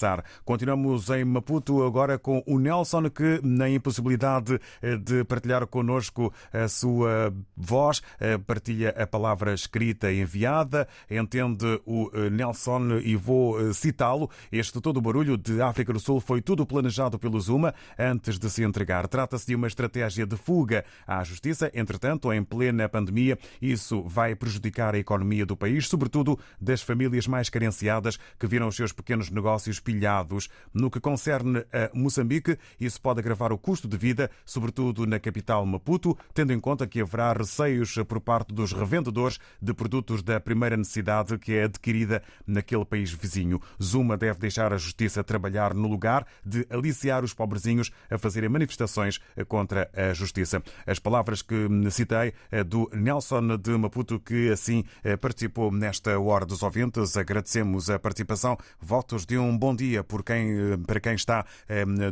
Continuamos 0.44 1.08
em 1.10 1.24
Maputo 1.24 1.84
agora 1.84 2.18
com 2.18 2.42
o 2.46 2.58
Nelson, 2.58 3.10
que 3.10 3.40
na 3.42 3.68
impossibilidade 3.68 4.58
eh, 4.80 4.96
de 4.96 5.24
partilhar 5.24 5.66
connosco 5.66 6.32
a 6.52 6.68
sua 6.68 7.32
voz, 7.56 8.02
partilha 8.46 8.90
a 8.90 9.06
palavra 9.06 9.54
escrita 9.54 10.12
enviada, 10.12 10.88
entende 11.10 11.80
o 11.86 12.10
Nelson 12.30 12.98
e 13.04 13.16
vou 13.16 13.72
citá-lo. 13.72 14.30
Este 14.50 14.80
todo 14.80 14.98
o 14.98 15.00
barulho 15.00 15.36
de 15.36 15.60
África 15.60 15.92
do 15.92 16.00
Sul 16.00 16.20
foi 16.20 16.40
tudo 16.40 16.66
planejado 16.66 17.18
pelo 17.18 17.40
Zuma 17.40 17.74
antes 17.98 18.38
de 18.38 18.48
se 18.50 18.62
entregar. 18.62 19.06
Trata-se 19.08 19.46
de 19.46 19.54
uma 19.54 19.66
estratégia 19.66 20.26
de 20.26 20.36
fuga 20.36 20.84
à 21.06 21.22
justiça. 21.24 21.70
Entretanto, 21.74 22.32
em 22.32 22.42
plena 22.42 22.88
pandemia, 22.88 23.38
isso 23.60 24.02
vai 24.02 24.34
prejudicar 24.34 24.94
a 24.94 24.98
economia 24.98 25.46
do 25.46 25.56
país, 25.56 25.88
sobretudo 25.88 26.38
das 26.60 26.82
famílias 26.82 27.26
mais 27.26 27.48
carenciadas 27.48 28.18
que 28.38 28.46
viram 28.46 28.68
os 28.68 28.76
seus 28.76 28.92
pequenos 28.92 29.30
negócios 29.30 29.80
pilhados. 29.82 30.48
No 30.72 30.90
que 30.90 31.00
concerne 31.00 31.64
a 31.72 31.90
Moçambique, 31.94 32.58
isso 32.80 33.00
pode 33.00 33.20
agravar 33.20 33.52
o 33.52 33.58
custo 33.58 33.88
de 33.88 33.96
vida, 33.96 34.30
sobretudo 34.44 35.06
na 35.06 35.18
capital 35.18 35.64
Maputo, 35.66 36.16
tendo 36.34 36.52
em 36.52 36.60
conta 36.60 36.86
que 36.86 37.00
haverá 37.00 37.32
receios 37.32 37.94
por 38.06 38.20
parte 38.20 38.52
dos 38.52 38.72
revendedores 38.72 39.38
de 39.60 39.74
produtos 39.74 40.22
da 40.22 40.40
primeira 40.40 40.76
necessidade 40.76 41.38
que 41.38 41.54
é 41.54 41.64
adquirida 41.64 42.22
naquele 42.46 42.84
país 42.84 43.12
vizinho. 43.12 43.60
Zuma 43.82 44.16
deve 44.16 44.38
deixar 44.38 44.72
a 44.72 44.78
justiça 44.78 45.24
trabalhar 45.24 45.74
no 45.74 45.88
lugar 45.88 46.26
de 46.44 46.66
aliciar 46.70 47.24
os 47.24 47.34
pobrezinhos 47.34 47.90
a 48.10 48.18
fazerem 48.18 48.48
manifestações 48.48 49.20
contra 49.48 49.90
a 49.94 50.12
justiça. 50.12 50.62
As 50.86 50.98
palavras 50.98 51.42
que 51.42 51.68
citei 51.90 52.32
eh, 52.50 52.64
do 52.64 52.90
Nelson 52.92 53.56
de 53.56 53.76
Maputo, 53.76 54.18
que 54.18 54.50
assim 54.50 54.84
eh, 55.02 55.16
participou 55.16 55.70
nesta 55.70 56.18
Hora 56.18 56.46
dos 56.46 56.62
Ouvintes. 56.62 57.16
Agradecemos 57.16 57.90
a 57.90 57.98
participação. 57.98 58.56
Votos 58.80 59.26
de 59.26 59.38
um 59.38 59.56
bom 59.56 59.71
dia 59.74 60.04
por 60.04 60.22
quem, 60.22 60.50
eh, 60.50 60.76
para 60.86 61.00
quem 61.00 61.14
está 61.14 61.44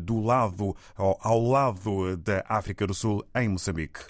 do 0.02 0.20
lado, 0.20 0.74
ao 0.96 1.42
lado 1.42 2.16
da 2.16 2.44
África 2.48 2.86
do 2.86 2.94
Sul, 2.94 3.24
em 3.34 3.48
Moçambique. 3.48 4.00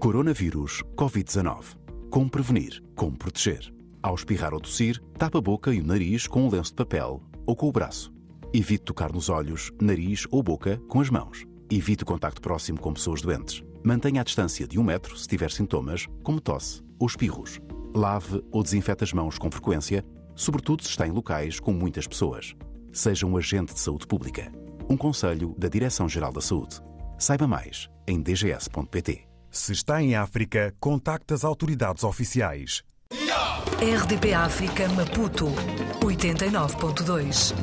Coronavírus 0.00 0.82
Covid-19. 0.96 1.76
Como 2.10 2.30
prevenir? 2.30 2.82
Como 2.96 3.16
proteger? 3.16 3.72
Ao 4.02 4.14
espirrar 4.14 4.54
ou 4.54 4.60
tossir, 4.60 4.98
tapa 5.18 5.38
a 5.38 5.42
boca 5.42 5.74
e 5.74 5.80
o 5.80 5.86
nariz 5.86 6.26
com 6.26 6.46
um 6.46 6.50
lenço 6.50 6.70
de 6.70 6.76
papel 6.76 7.22
ou 7.46 7.54
com 7.54 7.68
o 7.68 7.72
braço. 7.72 8.10
Evite 8.52 8.84
tocar 8.84 9.12
nos 9.12 9.28
olhos, 9.28 9.70
nariz 9.80 10.26
ou 10.30 10.42
boca 10.42 10.80
com 10.88 11.00
as 11.00 11.10
mãos. 11.10 11.44
Evite 11.70 12.02
o 12.02 12.06
contacto 12.06 12.40
próximo 12.40 12.80
com 12.80 12.94
pessoas 12.94 13.20
doentes. 13.20 13.62
Mantenha 13.84 14.22
a 14.22 14.24
distância 14.24 14.66
de 14.66 14.78
um 14.78 14.82
metro 14.82 15.16
se 15.18 15.28
tiver 15.28 15.50
sintomas, 15.50 16.06
como 16.22 16.40
tosse 16.40 16.82
ou 16.98 17.06
espirros. 17.06 17.60
Lave 17.94 18.42
ou 18.50 18.62
desinfete 18.62 19.04
as 19.04 19.12
mãos 19.12 19.38
com 19.38 19.50
frequência, 19.50 20.04
sobretudo 20.34 20.82
se 20.84 20.90
está 20.90 21.06
em 21.06 21.10
locais 21.10 21.58
com 21.58 21.72
muitas 21.72 22.06
pessoas. 22.06 22.54
Seja 22.92 23.26
um 23.26 23.36
agente 23.36 23.74
de 23.74 23.80
saúde 23.80 24.06
pública. 24.06 24.50
Um 24.88 24.96
conselho 24.96 25.54
da 25.58 25.68
Direção-Geral 25.68 26.32
da 26.32 26.40
Saúde. 26.40 26.80
Saiba 27.18 27.46
mais 27.46 27.88
em 28.06 28.20
dgs.pt. 28.20 29.28
Se 29.50 29.72
está 29.72 30.00
em 30.00 30.14
África, 30.14 30.74
contacte 30.80 31.34
as 31.34 31.44
autoridades 31.44 32.04
oficiais. 32.04 32.82
RDP 33.80 34.34
África 34.34 34.88
Maputo 34.90 35.46
89.2 36.00 37.54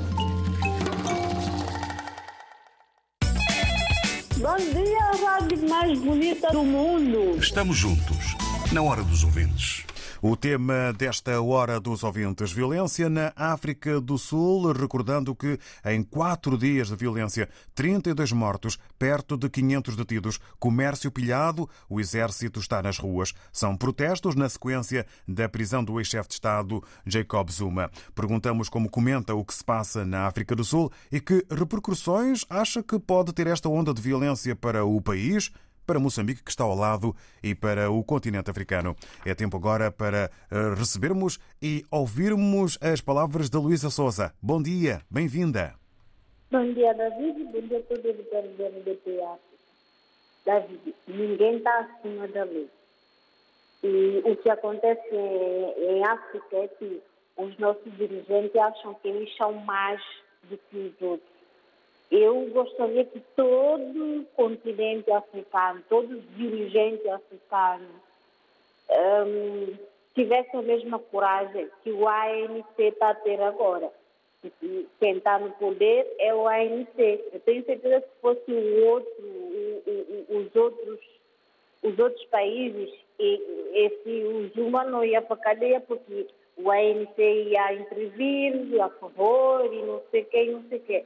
Bom 4.39 4.57
dia, 4.57 5.27
rádio 5.27 5.69
mais 5.69 5.99
bonita 5.99 6.51
do 6.51 6.63
mundo. 6.63 7.37
Estamos 7.39 7.75
juntos, 7.75 8.35
na 8.71 8.81
hora 8.81 9.03
dos 9.03 9.23
ouvintes. 9.23 9.86
O 10.19 10.35
tema 10.35 10.91
desta 10.97 11.39
hora 11.41 11.79
dos 11.79 12.03
ouvintes: 12.03 12.51
violência 12.51 13.07
na 13.07 13.31
África 13.35 14.01
do 14.01 14.17
Sul, 14.17 14.71
recordando 14.71 15.35
que 15.35 15.59
em 15.85 16.01
quatro 16.01 16.57
dias 16.57 16.87
de 16.87 16.95
violência, 16.95 17.47
32 17.75 18.31
mortos, 18.31 18.79
perto 18.97 19.37
de 19.37 19.47
500 19.47 19.95
detidos, 19.95 20.39
comércio 20.59 21.11
pilhado, 21.11 21.69
o 21.87 21.99
exército 21.99 22.59
está 22.59 22.81
nas 22.81 22.97
ruas. 22.97 23.33
São 23.51 23.77
protestos 23.77 24.33
na 24.33 24.49
sequência 24.49 25.05
da 25.27 25.47
prisão 25.47 25.83
do 25.83 25.99
ex-chefe 25.99 26.29
de 26.29 26.33
Estado, 26.33 26.83
Jacob 27.05 27.51
Zuma. 27.51 27.91
Perguntamos 28.15 28.69
como 28.69 28.89
comenta 28.89 29.35
o 29.35 29.45
que 29.45 29.53
se 29.53 29.63
passa 29.63 30.03
na 30.03 30.25
África 30.25 30.55
do 30.55 30.63
Sul 30.63 30.91
e 31.11 31.19
que 31.19 31.45
repercussões 31.51 32.43
acha 32.49 32.81
que 32.81 32.97
pode 32.97 33.33
ter 33.33 33.45
esta 33.45 33.69
onda 33.69 33.93
de 33.93 34.01
violência 34.01 34.55
para 34.55 34.83
o 34.83 34.99
país 34.99 35.51
para 35.87 35.99
Moçambique, 35.99 36.43
que 36.43 36.51
está 36.51 36.65
ao 36.65 36.75
lado, 36.75 37.15
e 37.41 37.55
para 37.55 37.89
o 37.89 38.03
continente 38.03 38.51
africano. 38.51 38.95
É 39.25 39.33
tempo 39.33 39.55
agora 39.55 39.89
para 39.89 40.29
eh, 40.51 40.75
recebermos 40.77 41.39
e 41.61 41.83
ouvirmos 41.89 42.77
as 42.81 42.99
palavras 42.99 43.49
da 43.49 43.57
Luísa 43.57 43.89
Souza. 43.89 44.33
Bom 44.41 44.61
dia, 44.61 45.01
bem-vinda. 45.09 45.73
Bom 46.51 46.73
dia, 46.73 46.93
David. 46.93 47.43
Bom 47.45 47.67
dia 47.67 47.79
a 47.79 47.81
todos 47.83 48.05
os 48.05 48.17
do 48.17 48.83
DPA. 48.83 49.39
David, 50.45 50.95
ninguém 51.07 51.57
está 51.57 51.79
acima 51.79 52.27
da 52.27 52.43
lei. 52.43 52.69
E 53.83 54.21
o 54.25 54.35
que 54.37 54.49
acontece 54.49 55.15
em, 55.15 56.03
África 56.05 56.57
é 56.57 56.67
que 56.67 57.01
os 57.37 57.57
nossos 57.59 57.95
dirigentes 57.97 58.55
acham 58.55 58.93
que 58.95 59.07
eles 59.07 59.35
são 59.37 59.53
mais 59.53 60.01
do 60.43 60.57
que 60.57 60.77
os 60.77 61.01
outros. 61.01 61.36
Eu 62.09 62.49
gostaria 62.51 63.03
que 63.03 63.19
todo 63.35 64.21
o 64.21 64.25
continente 64.35 65.11
africano, 65.11 65.83
todos 65.89 66.17
os 66.17 66.37
dirigentes 66.37 67.05
africanos, 67.05 67.89
um, 68.89 69.75
tivessem 70.15 70.59
a 70.59 70.63
mesma 70.63 70.99
coragem 70.99 71.67
que 71.83 71.91
o 71.91 72.07
ANC 72.07 72.79
está 72.79 73.09
a 73.09 73.15
ter 73.15 73.41
agora. 73.41 73.91
Quem 74.99 75.17
está 75.17 75.37
no 75.37 75.51
poder 75.51 76.07
é 76.19 76.33
o 76.33 76.47
ANC. 76.47 76.97
Eu 76.97 77.39
tenho 77.41 77.65
certeza 77.65 78.01
que 78.01 78.07
se 78.07 78.21
fosse 78.21 78.51
o 78.51 78.85
outro, 78.85 79.23
o, 79.23 80.25
o, 80.29 80.37
os 80.37 80.55
outros, 80.55 80.99
os 81.83 81.99
outros 81.99 82.23
países, 82.25 82.89
esse, 83.19 84.23
o 84.23 84.47
Zuma 84.55 84.85
não 84.85 85.03
ia 85.03 85.21
para 85.21 85.35
a 85.35 85.39
cadeia 85.39 85.81
porque 85.81 86.27
o 86.55 86.71
ANC 86.71 87.17
ia 87.17 87.73
intervir 87.73 88.81
a 88.81 88.89
favor 88.89 89.73
e 89.73 89.81
não 89.83 90.01
sei 90.09 90.23
quem, 90.23 90.51
não 90.51 90.63
sei 90.69 90.79
quem. 90.79 91.05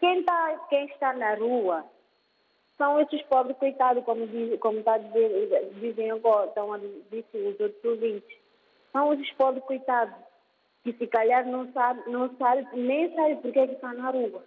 Quem, 0.00 0.24
tá, 0.24 0.66
quem 0.68 0.86
está 0.86 1.12
na 1.12 1.34
rua 1.34 1.84
são 2.76 3.00
esses 3.00 3.22
pobres 3.22 3.56
coitados, 3.58 4.04
como, 4.04 4.26
diz, 4.26 4.58
como 4.58 4.82
tá 4.82 4.98
dizer, 4.98 5.70
dizem 5.74 6.10
agora, 6.10 6.48
estão 6.48 6.72
a 6.72 6.78
dizer 6.78 7.24
os 7.32 7.60
outros 7.60 7.84
ouvintes. 7.84 8.38
São 8.92 9.12
esses 9.14 9.30
pobres 9.34 9.64
coitados 9.64 10.14
que 10.82 10.92
se 10.94 11.06
calhar 11.06 11.46
não 11.46 11.70
sabe, 11.72 12.10
não 12.10 12.34
sabe 12.36 12.66
nem 12.72 13.14
sabe 13.14 13.36
por 13.36 13.52
que 13.52 13.60
está 13.60 13.92
na 13.92 14.10
rua. 14.10 14.42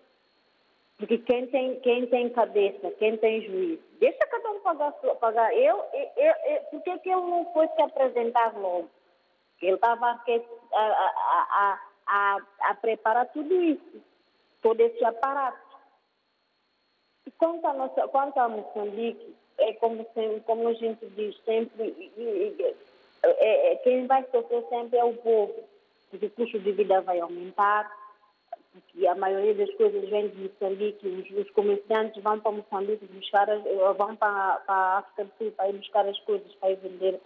Porque 0.97 1.17
quem 1.19 1.47
tem, 1.47 1.79
quem 1.79 2.07
tem 2.07 2.29
cabeça, 2.29 2.91
quem 2.91 3.17
tem 3.17 3.41
juízo, 3.45 3.83
deixa 3.99 4.27
cada 4.27 4.51
um 4.51 4.59
pagar. 4.59 4.91
pagar. 5.19 5.53
Eu, 5.53 5.77
eu, 5.93 6.33
eu, 6.45 6.61
por 6.71 6.81
que, 6.83 6.99
que 6.99 7.09
ele 7.09 7.21
não 7.21 7.45
foi 7.53 7.67
se 7.69 7.81
apresentar 7.81 8.57
logo? 8.57 8.89
Ele 9.61 9.75
estava 9.75 10.07
a, 10.07 10.21
a, 10.73 11.09
a, 11.49 11.79
a, 12.07 12.41
a 12.69 12.75
preparar 12.75 13.27
tudo 13.31 13.61
isso 13.61 14.01
todo 14.65 14.81
esse 14.81 15.05
aparato. 15.05 15.59
E 17.27 17.31
quanto 17.37 17.67
a, 17.67 17.73
nossa, 17.73 18.07
quanto 18.07 18.35
a 18.39 18.49
Moçambique, 18.49 19.35
é 19.59 19.73
como, 19.73 20.03
sempre, 20.15 20.39
como 20.41 20.67
a 20.67 20.73
gente 20.73 21.05
diz 21.15 21.37
sempre, 21.45 22.11
é, 23.21 23.73
é, 23.73 23.75
quem 23.77 24.07
vai 24.07 24.25
sofrer 24.31 24.65
sempre 24.67 24.97
é 24.97 25.03
o 25.03 25.13
povo, 25.17 25.53
porque 26.09 26.25
o 26.25 26.31
custo 26.31 26.59
de 26.59 26.71
vida 26.71 26.99
vai 27.01 27.19
aumentar, 27.19 27.95
porque 28.71 29.05
a 29.05 29.13
maioria 29.13 29.53
das 29.53 29.71
coisas 29.75 30.09
vem 30.09 30.29
de 30.29 30.49
Moçambique, 30.49 31.07
os, 31.07 31.45
os 31.45 31.51
comerciantes 31.51 32.23
vão 32.23 32.39
para 32.39 32.51
Moçambique 32.51 33.05
buscar, 33.05 33.45
vão 33.95 34.15
para, 34.15 34.61
para 34.65 34.75
a 34.75 34.97
África 34.97 35.25
do 35.25 35.31
Sul 35.37 35.51
para 35.51 35.69
ir 35.69 35.73
buscar 35.73 36.07
as 36.07 36.19
coisas, 36.21 36.51
para 36.55 36.71
ir 36.71 36.77
vender. 36.77 37.21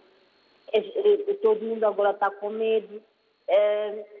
É, 0.74 0.78
é, 0.78 1.34
todo 1.40 1.64
mundo 1.64 1.84
agora 1.84 2.10
está 2.10 2.30
com 2.30 2.50
medo. 2.50 3.02
É, 3.48 4.19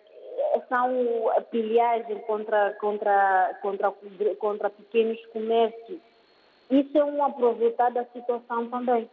são 0.68 1.30
a 1.30 1.40
pilhagem 1.40 2.18
contra, 2.20 2.72
contra, 2.74 3.58
contra, 3.60 3.92
contra 4.38 4.70
pequenos 4.70 5.24
comércios. 5.26 5.98
Isso 6.70 6.96
é 6.96 7.04
um 7.04 7.24
aproveitar 7.24 7.90
da 7.90 8.04
situação 8.06 8.68
também. 8.70 9.10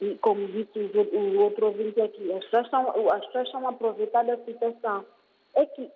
E 0.00 0.14
como 0.16 0.46
disse 0.48 0.78
o, 0.78 1.16
o 1.16 1.40
outro 1.42 1.66
ouvinte 1.66 2.00
aqui, 2.00 2.32
as 2.32 2.44
pessoas, 2.44 2.64
estão, 2.64 3.10
as 3.10 3.26
pessoas 3.26 3.46
estão 3.46 3.66
a 3.66 3.70
aproveitar 3.70 4.24
da 4.24 4.36
situação. 4.38 5.04
É 5.54 5.66
que 5.66 5.90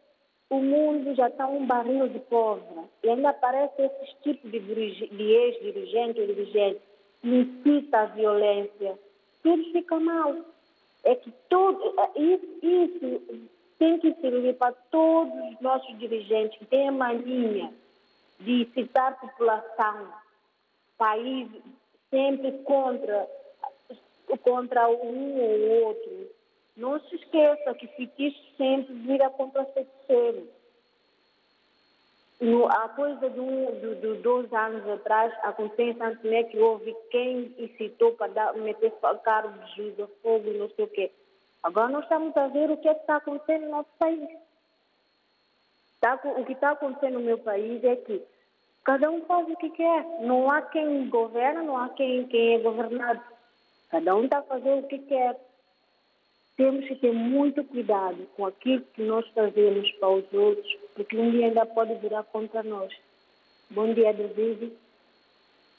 o 0.51 0.61
mundo 0.61 1.15
já 1.15 1.29
está 1.29 1.47
um 1.47 1.67
barril 1.67 2.09
de 2.09 2.19
pólvora 2.21 2.87
e 3.03 3.09
ainda 3.09 3.31
aparece 3.31 3.83
esses 3.83 4.15
tipos 4.23 4.51
de, 4.51 4.61
de 4.61 5.23
ex-dirigente 5.23 6.21
ou 6.21 6.27
dirigente 6.27 6.81
que 7.23 7.29
incita 7.29 8.01
a 8.01 8.07
violência. 8.07 8.99
Tudo 9.43 9.65
fica 9.73 9.99
mal. 9.99 10.37
É 11.03 11.15
que 11.17 11.33
tudo, 11.49 11.95
isso, 12.17 12.59
isso 12.63 13.49
tem 13.79 13.99
que 13.99 14.15
servir 14.21 14.55
para 14.57 14.73
todos 14.91 15.35
os 15.53 15.61
nossos 15.61 15.99
dirigentes 15.99 16.59
que 16.59 16.67
têm 16.67 16.89
a 16.89 16.93
mania 16.93 17.71
de 18.41 18.63
incitar 18.63 19.13
a 19.13 19.17
população 19.17 20.09
ir 21.19 21.49
sempre 22.11 22.53
contra, 22.65 23.29
contra 24.43 24.89
um 24.89 25.41
ou 25.41 25.87
outro. 25.87 26.31
Não 26.77 26.99
se 27.01 27.17
esqueça 27.17 27.75
que 27.75 27.87
feitiço 27.89 28.41
sempre 28.57 28.95
vira 28.95 29.31
contra 29.31 29.65
feiticeiro. 29.67 30.49
No, 32.41 32.67
há 32.67 32.89
coisa 32.89 33.31
de, 33.31 33.41
um, 33.41 33.81
de, 33.81 33.95
de 33.95 34.15
dois 34.23 34.53
anos 34.53 34.87
atrás, 34.89 35.33
aconteceu 35.43 35.87
em 35.87 35.97
Santo 35.97 36.21
Tomé 36.21 36.43
que 36.45 36.59
houve 36.59 36.95
quem 37.11 37.55
incitou 37.59 38.13
para 38.13 38.33
dar, 38.33 38.55
meter 38.55 38.93
carro 39.23 39.53
de 39.53 39.77
juízo 39.77 40.03
a 40.03 40.09
fogo 40.21 40.49
e 40.49 40.59
não 40.59 40.69
sei 40.71 40.85
o 40.85 40.89
quê. 40.89 41.11
Agora 41.65 41.89
nós 41.89 42.03
estamos 42.03 42.37
a 42.37 42.47
ver 42.49 42.71
o 42.71 42.77
que 42.77 42.87
é 42.87 42.95
que 42.95 43.01
está 43.01 43.17
acontecendo 43.17 43.63
no 43.63 43.71
nosso 43.71 43.89
país. 43.99 44.29
Tá, 45.99 46.21
o 46.23 46.45
que 46.45 46.53
está 46.53 46.73
acontecendo 46.73 47.15
no 47.15 47.25
meu 47.25 47.39
país 47.39 47.83
é 47.83 47.97
que 47.97 48.23
cada 48.85 49.11
um 49.11 49.25
faz 49.25 49.49
o 49.49 49.57
que 49.57 49.71
quer. 49.71 50.05
Não 50.21 50.51
há 50.51 50.61
quem 50.61 51.09
governa, 51.09 51.63
não 51.63 51.79
há 51.79 51.89
quem, 51.89 52.27
quem 52.27 52.57
é 52.57 52.59
governado. 52.59 53.23
Cada 53.91 54.15
um 54.15 54.25
está 54.25 54.41
a 54.41 54.43
fazer 54.43 54.75
o 54.75 54.87
que 54.87 54.99
quer. 54.99 55.41
Temos 56.59 56.87
que 56.87 56.97
ter 56.97 57.13
muito 57.13 57.65
cuidado 57.65 58.29
com 58.37 58.45
aquilo 58.45 58.85
que 58.93 59.03
nós 59.03 59.27
fazemos 59.29 59.91
para 59.93 60.11
os 60.11 60.33
outros, 60.35 60.77
porque 60.95 61.17
um 61.17 61.31
dia 61.31 61.47
ainda 61.47 61.65
pode 61.65 61.95
virar 61.95 62.25
contra 62.25 62.63
nós. 62.63 62.95
Bom 63.71 63.93
dia. 63.95 64.15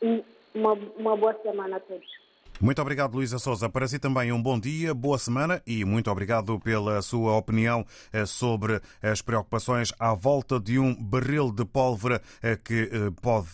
E 0.01 0.23
uma, 0.55 0.73
uma 0.97 1.15
boa 1.15 1.35
semana 1.43 1.77
a 1.77 1.79
todos. 1.79 2.24
Muito 2.61 2.81
obrigado, 2.81 3.15
Luísa 3.15 3.37
Souza. 3.37 3.67
Para 3.67 3.85
si 3.85 3.99
também 3.99 4.31
um 4.31 4.41
bom 4.41 4.57
dia, 4.57 4.93
boa 4.93 5.17
semana 5.17 5.61
e 5.67 5.83
muito 5.83 6.09
obrigado 6.09 6.57
pela 6.61 7.01
sua 7.01 7.35
opinião 7.35 7.85
eh, 8.13 8.25
sobre 8.25 8.81
as 9.03 9.21
preocupações 9.21 9.91
à 9.99 10.13
volta 10.13 10.57
de 10.57 10.79
um 10.79 10.95
barril 10.95 11.51
de 11.51 11.65
pólvora 11.65 12.21
eh, 12.41 12.55
que 12.55 12.89
eh, 12.89 13.11
pode 13.21 13.45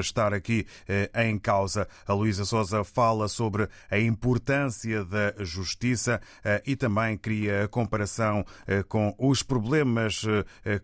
estar 0.00 0.32
aqui 0.32 0.66
em 1.14 1.38
causa. 1.38 1.86
A 2.06 2.14
Luísa 2.14 2.46
Souza 2.46 2.82
fala 2.82 3.28
sobre 3.28 3.68
a 3.90 3.98
importância 3.98 5.04
da 5.04 5.34
justiça 5.40 6.20
e 6.64 6.74
também 6.74 7.16
cria 7.18 7.64
a 7.64 7.68
comparação 7.68 8.44
com 8.88 9.14
os 9.18 9.42
problemas 9.42 10.24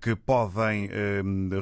que 0.00 0.14
podem 0.14 0.88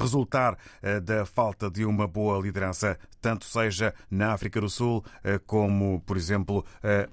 resultar 0.00 0.56
da 1.02 1.24
falta 1.24 1.70
de 1.70 1.84
uma 1.84 2.06
boa 2.06 2.40
liderança, 2.40 2.98
tanto 3.20 3.44
seja 3.44 3.94
na 4.10 4.32
África 4.32 4.60
do 4.60 4.68
Sul 4.68 5.04
como 5.46 6.00
por 6.06 6.16
exemplo, 6.16 6.64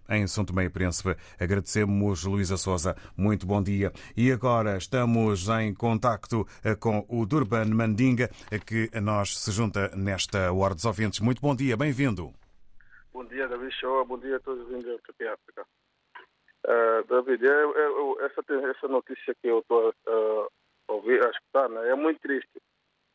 em 0.09 0.25
São 0.27 0.45
Tomé 0.45 0.65
e 0.65 0.69
Príncipe. 0.69 1.15
Agradecemos, 1.39 2.23
Luísa 2.23 2.57
Souza. 2.57 2.95
Muito 3.15 3.45
bom 3.45 3.61
dia. 3.61 3.91
E 4.15 4.31
agora 4.31 4.77
estamos 4.77 5.47
em 5.49 5.73
contacto 5.73 6.45
com 6.79 7.05
o 7.09 7.25
Durban 7.25 7.65
Mandinga, 7.65 8.29
que 8.65 8.89
a 8.93 9.01
nós 9.01 9.37
se 9.37 9.51
junta 9.51 9.91
nesta 9.95 10.51
Hora 10.51 10.73
dos 10.73 10.85
Ouvintes. 10.85 11.19
Muito 11.19 11.41
bom 11.41 11.55
dia, 11.55 11.77
bem-vindo. 11.77 12.33
Bom 13.13 13.25
dia, 13.25 13.47
David 13.47 13.73
Show. 13.79 14.05
Bom 14.05 14.19
dia 14.19 14.37
a 14.37 14.39
todos 14.39 14.63
os 14.63 14.69
vindos 14.69 14.85
da 14.85 15.33
África. 15.33 15.65
Uh, 16.65 17.03
David, 17.07 17.43
eu, 17.43 17.75
eu, 17.75 18.17
essa, 18.21 18.43
essa 18.69 18.87
notícia 18.87 19.33
que 19.41 19.47
eu 19.47 19.59
estou 19.59 19.89
uh, 19.89 20.47
a 20.87 20.93
ouvir, 20.93 21.25
a 21.25 21.29
escutar, 21.29 21.69
né, 21.69 21.89
é 21.89 21.95
muito 21.95 22.19
triste. 22.19 22.61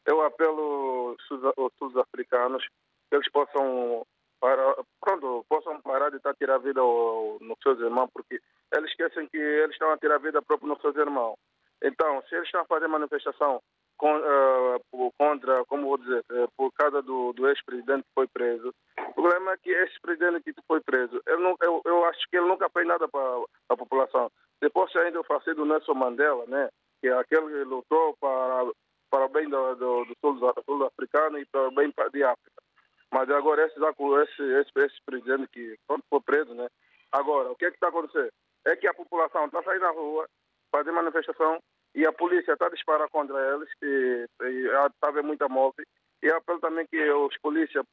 Eu 0.06 0.22
apelo 0.22 1.16
aos 1.56 1.72
sul-africanos 1.78 2.66
que 3.08 3.16
eles 3.16 3.30
possam 3.30 4.04
para, 4.40 4.74
pronto, 5.00 5.46
possam 5.48 5.80
parar 5.82 6.10
de 6.10 6.16
estar 6.16 6.30
a 6.30 6.34
tirar 6.34 6.56
a 6.56 6.58
vida 6.58 6.80
nos 6.80 7.56
seus 7.62 7.78
irmãos, 7.78 8.10
porque 8.12 8.40
eles 8.74 8.90
esquecem 8.90 9.28
que 9.28 9.36
eles 9.36 9.70
estão 9.70 9.92
a 9.92 9.98
tirar 9.98 10.16
a 10.16 10.18
vida 10.18 10.42
própria 10.42 10.68
nos 10.68 10.80
seus 10.80 10.96
irmãos. 10.96 11.36
Então, 11.80 12.22
se 12.28 12.34
eles 12.34 12.46
estão 12.46 12.62
a 12.62 12.66
fazer 12.66 12.88
manifestação 12.88 13.60
con, 13.96 14.18
uh, 14.18 15.12
contra, 15.16 15.64
como 15.66 15.86
vou 15.86 15.98
dizer, 15.98 16.24
uh, 16.32 16.50
por 16.56 16.72
causa 16.72 17.00
do, 17.02 17.32
do 17.34 17.48
ex-presidente 17.48 18.02
que 18.02 18.14
foi 18.14 18.26
preso, 18.26 18.74
o 18.98 19.12
problema 19.12 19.52
é 19.52 19.56
que 19.58 19.70
esse 19.70 20.00
presidente 20.00 20.52
que 20.52 20.62
foi 20.66 20.80
preso, 20.80 21.22
eu, 21.24 21.38
não, 21.38 21.56
eu, 21.62 21.80
eu 21.84 22.04
acho 22.06 22.20
que 22.28 22.36
ele 22.36 22.48
nunca 22.48 22.68
fez 22.70 22.84
nada 22.84 23.06
para 23.06 23.44
a 23.68 23.76
população. 23.76 24.28
Depois 24.60 24.94
ainda 24.96 25.20
o 25.20 25.24
falecido 25.24 25.64
Nelson 25.64 25.94
Mandela, 25.94 26.44
né, 26.46 26.68
que 27.00 27.06
é 27.06 27.12
aquele 27.12 27.46
que 27.46 27.64
lutou 27.64 28.16
para, 28.20 28.64
para 29.12 29.26
o 29.26 29.28
bem 29.28 29.46
do, 29.46 29.74
do, 29.74 30.04
do 30.06 30.16
sul-africano 30.64 31.38
e 31.38 31.44
para 31.44 31.68
o 31.68 31.70
bem 31.70 31.92
de 32.12 32.24
África. 32.24 32.62
Mas 33.10 33.28
agora 33.28 33.66
esse, 33.66 33.78
esse, 33.78 34.42
esse, 34.42 34.72
esse 34.78 35.02
presidente 35.04 35.46
que 35.48 35.76
foi 35.86 36.20
preso, 36.22 36.54
né? 36.54 36.66
Agora, 37.12 37.52
o 37.52 37.54
que 37.54 37.66
é 37.66 37.70
que 37.70 37.76
está 37.76 37.88
acontecendo? 37.88 38.32
É 38.64 38.74
que 38.74 38.88
a 38.88 38.94
população 38.94 39.44
está 39.44 39.62
saindo 39.62 39.82
na 39.82 39.90
rua, 39.90 40.26
fazer 40.70 40.92
manifestação, 40.92 41.58
e 41.94 42.06
a 42.06 42.12
polícia 42.12 42.54
está 42.54 42.68
a 42.68 42.70
disparar 42.70 43.06
contra 43.10 43.36
eles, 43.54 43.68
e 43.82 44.26
está 44.40 45.08
a 45.08 45.08
haver 45.08 45.22
muita 45.22 45.46
morte. 45.46 45.86
E 46.22 46.30
apelo 46.30 46.60
também 46.60 46.86
que 46.86 47.10
os 47.10 47.36
polícias 47.38 47.84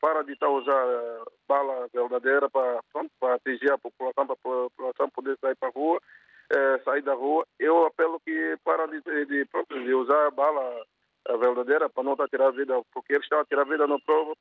para 0.00 0.22
de 0.24 0.32
estar 0.32 0.46
a 0.46 0.50
usar 0.50 0.84
uh, 0.84 1.32
bala 1.46 1.88
verdadeira 1.92 2.50
para, 2.50 2.80
para 3.20 3.34
atingir 3.34 3.70
a 3.70 3.78
população, 3.78 4.26
para 4.26 4.34
a 4.34 4.68
população 4.70 5.10
poder 5.10 5.38
sair 5.40 5.54
para 5.56 5.68
a 5.68 5.72
rua, 5.72 6.00
eh, 6.50 6.80
sair 6.84 7.02
da 7.02 7.14
rua. 7.14 7.46
Eu 7.58 7.86
apelo 7.86 8.20
que 8.20 8.56
para 8.64 8.86
de, 8.86 9.00
de, 9.02 9.44
de, 9.44 9.94
usar 9.94 10.30
bala 10.30 10.82
a 11.28 11.36
verdadeira 11.36 11.88
para 11.88 12.02
não 12.02 12.12
estar 12.12 12.24
a 12.24 12.28
tirar 12.28 12.48
a 12.48 12.52
vida, 12.52 12.80
porque 12.92 13.12
eles 13.12 13.24
estão 13.24 13.40
a 13.40 13.44
tirar 13.44 13.62
a 13.62 13.70
vida 13.70 13.86
no 13.86 14.00
próprio, 14.00 14.36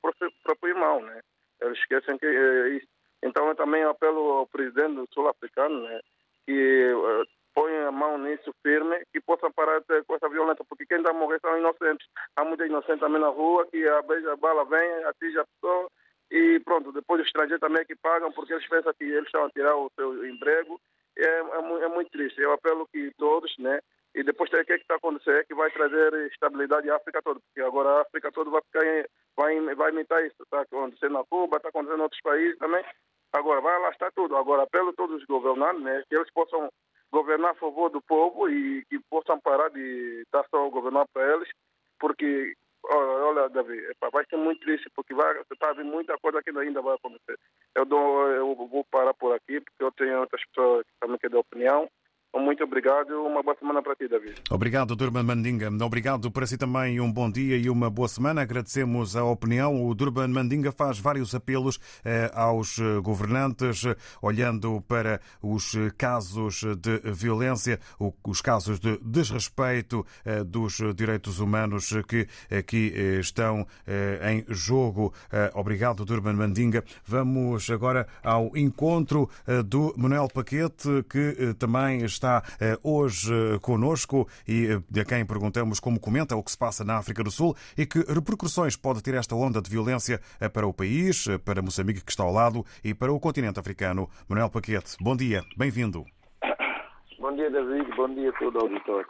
próprio, 0.00 0.32
próprio, 0.44 0.70
irmão, 0.70 1.02
né? 1.02 1.20
Eles 1.60 1.78
esquecem 1.78 2.16
que 2.18 2.26
é 2.26 2.68
isso. 2.70 2.86
Então 3.22 3.48
eu 3.48 3.54
também 3.56 3.82
apelo 3.82 4.20
ao 4.32 4.46
presidente 4.46 5.04
sul-africano, 5.12 5.82
né? 5.82 6.00
Que 6.46 6.92
uh, 6.92 7.26
ponha 7.54 7.88
a 7.88 7.92
mão 7.92 8.16
nisso 8.18 8.54
firme, 8.62 9.02
que 9.12 9.20
possa 9.20 9.50
parar 9.50 9.82
com 10.06 10.14
essa 10.14 10.28
violência, 10.28 10.64
porque 10.68 10.86
quem 10.86 10.98
está 10.98 11.10
a 11.10 11.14
morrer 11.14 11.40
são 11.40 11.58
inocentes. 11.58 12.06
Há 12.36 12.44
muita 12.44 12.64
inocente 12.66 13.00
também 13.00 13.20
na 13.20 13.28
rua, 13.28 13.66
que 13.66 13.86
a, 13.88 13.98
a 13.98 14.36
bala 14.36 14.64
vem, 14.64 15.04
atinge 15.04 15.38
a 15.38 15.44
pessoa 15.44 15.88
e 16.30 16.60
pronto, 16.60 16.92
depois 16.92 17.20
os 17.20 17.26
estrangeiros 17.26 17.60
também 17.60 17.84
que 17.86 17.96
pagam, 17.96 18.30
porque 18.32 18.52
eles 18.52 18.68
pensam 18.68 18.92
que 18.94 19.04
eles 19.04 19.26
estão 19.26 19.44
a 19.44 19.50
tirar 19.50 19.76
o 19.76 19.90
seu 19.94 20.26
emprego. 20.26 20.80
É, 21.18 21.24
é, 21.24 21.84
é 21.84 21.88
muito 21.88 22.10
triste. 22.10 22.40
Eu 22.40 22.52
apelo 22.52 22.86
que 22.88 23.10
todos, 23.18 23.52
né? 23.58 23.80
E 24.14 24.22
depois 24.22 24.50
o 24.50 24.64
que 24.64 24.72
é 24.72 24.76
está 24.76 24.96
acontecendo 24.96 25.38
é 25.38 25.44
que 25.44 25.54
vai 25.54 25.70
trazer 25.70 26.12
estabilidade 26.32 26.90
à 26.90 26.96
África 26.96 27.20
toda, 27.22 27.40
porque 27.40 27.60
agora 27.60 27.88
a 27.88 28.02
África 28.02 28.32
toda 28.32 28.50
vai 28.50 28.62
ficar 28.62 28.84
em, 28.84 29.04
vai, 29.36 29.74
vai 29.74 29.90
imitar 29.90 30.24
isso. 30.24 30.42
Está 30.42 30.62
acontecendo 30.62 31.12
na 31.12 31.24
Cuba, 31.24 31.56
está 31.56 31.68
acontecendo 31.68 32.00
em 32.00 32.02
outros 32.02 32.20
países 32.22 32.58
também. 32.58 32.84
Agora 33.32 33.60
vai 33.60 33.74
alastrar 33.76 34.12
tudo. 34.14 34.36
Agora 34.36 34.62
apelo 34.62 34.90
a 34.90 34.94
todos 34.94 35.20
os 35.20 35.26
governantes, 35.26 35.82
né, 35.82 36.02
que 36.08 36.16
eles 36.16 36.30
possam 36.32 36.70
governar 37.12 37.52
a 37.52 37.54
favor 37.54 37.90
do 37.90 38.00
povo 38.02 38.48
e 38.48 38.84
que 38.86 38.98
possam 39.10 39.38
parar 39.40 39.70
de 39.70 40.26
dar 40.32 40.44
só 40.50 40.66
o 40.66 40.70
governar 40.70 41.06
para 41.12 41.34
eles, 41.34 41.48
porque 41.98 42.54
olha, 42.88 43.24
olha 43.24 43.48
Davi, 43.48 43.80
vai 44.12 44.24
ser 44.28 44.36
muito 44.36 44.60
triste 44.60 44.90
porque 44.94 45.14
vai 45.14 45.34
tá 45.58 45.70
havendo 45.70 45.90
muita 45.90 46.16
coisa 46.18 46.42
que 46.42 46.50
ainda 46.50 46.82
vai 46.82 46.94
acontecer. 46.94 47.38
Eu, 47.74 47.84
dou, 47.84 48.28
eu 48.28 48.54
vou 48.54 48.84
parar 48.90 49.14
por 49.14 49.34
aqui 49.34 49.60
porque 49.60 49.82
eu 49.82 49.92
tenho 49.92 50.20
outras 50.20 50.44
pessoas 50.46 50.84
que 50.86 50.92
também 51.00 51.18
querem 51.18 51.34
dar 51.34 51.40
opinião. 51.40 51.90
Muito 52.34 52.62
obrigado 52.62 53.10
e 53.10 53.14
uma 53.14 53.42
boa 53.42 53.56
semana 53.58 53.82
para 53.82 53.96
ti, 53.96 54.06
David. 54.06 54.42
Obrigado, 54.50 54.94
Durban 54.94 55.22
Mandinga. 55.22 55.70
Obrigado 55.82 56.30
para 56.30 56.46
si 56.46 56.58
também 56.58 57.00
um 57.00 57.10
bom 57.10 57.30
dia 57.30 57.56
e 57.56 57.70
uma 57.70 57.88
boa 57.88 58.06
semana. 58.06 58.42
Agradecemos 58.42 59.16
a 59.16 59.24
opinião. 59.24 59.86
O 59.86 59.94
Durban 59.94 60.28
Mandinga 60.28 60.70
faz 60.70 60.98
vários 60.98 61.34
apelos 61.34 61.80
eh, 62.04 62.30
aos 62.34 62.78
governantes, 63.02 63.82
olhando 64.20 64.82
para 64.82 65.22
os 65.42 65.74
casos 65.96 66.64
de 66.78 66.98
violência, 67.12 67.80
os 68.22 68.42
casos 68.42 68.78
de 68.78 68.98
desrespeito 68.98 70.04
eh, 70.24 70.44
dos 70.44 70.80
direitos 70.94 71.40
humanos 71.40 71.94
que 72.06 72.28
aqui 72.54 72.92
eh, 72.94 73.20
estão 73.20 73.66
em 74.22 74.44
jogo. 74.48 75.12
Obrigado, 75.54 76.04
Durban 76.04 76.34
Mandinga. 76.34 76.84
Vamos 77.04 77.70
agora 77.70 78.06
ao 78.22 78.54
encontro 78.56 79.28
do 79.64 79.94
Manuel 79.96 80.28
Paquete, 80.28 81.04
que 81.08 81.54
também 81.58 82.04
está 82.04 82.17
hoje 82.82 83.32
conosco 83.60 84.26
e 84.46 84.72
a 85.00 85.04
quem 85.04 85.26
perguntamos 85.26 85.78
como 85.78 86.00
comenta 86.00 86.36
o 86.36 86.42
que 86.42 86.50
se 86.50 86.58
passa 86.58 86.84
na 86.84 86.98
África 86.98 87.22
do 87.22 87.30
Sul 87.30 87.54
e 87.76 87.86
que 87.86 88.00
repercussões 88.00 88.76
pode 88.76 89.02
ter 89.02 89.14
esta 89.14 89.34
onda 89.34 89.60
de 89.60 89.70
violência 89.70 90.20
para 90.52 90.66
o 90.66 90.72
país, 90.72 91.26
para 91.44 91.62
Moçambique 91.62 92.04
que 92.04 92.10
está 92.10 92.22
ao 92.22 92.32
lado 92.32 92.64
e 92.84 92.94
para 92.94 93.12
o 93.12 93.20
continente 93.20 93.60
africano. 93.60 94.08
Manuel 94.28 94.50
Paquete, 94.50 94.96
bom 95.00 95.16
dia, 95.16 95.42
bem-vindo. 95.56 96.04
Bom 97.18 97.34
dia, 97.34 97.50
David, 97.50 97.94
bom 97.96 98.08
dia 98.14 98.30
a 98.30 98.32
todo 98.32 98.56
o 98.56 98.62
auditório. 98.62 99.06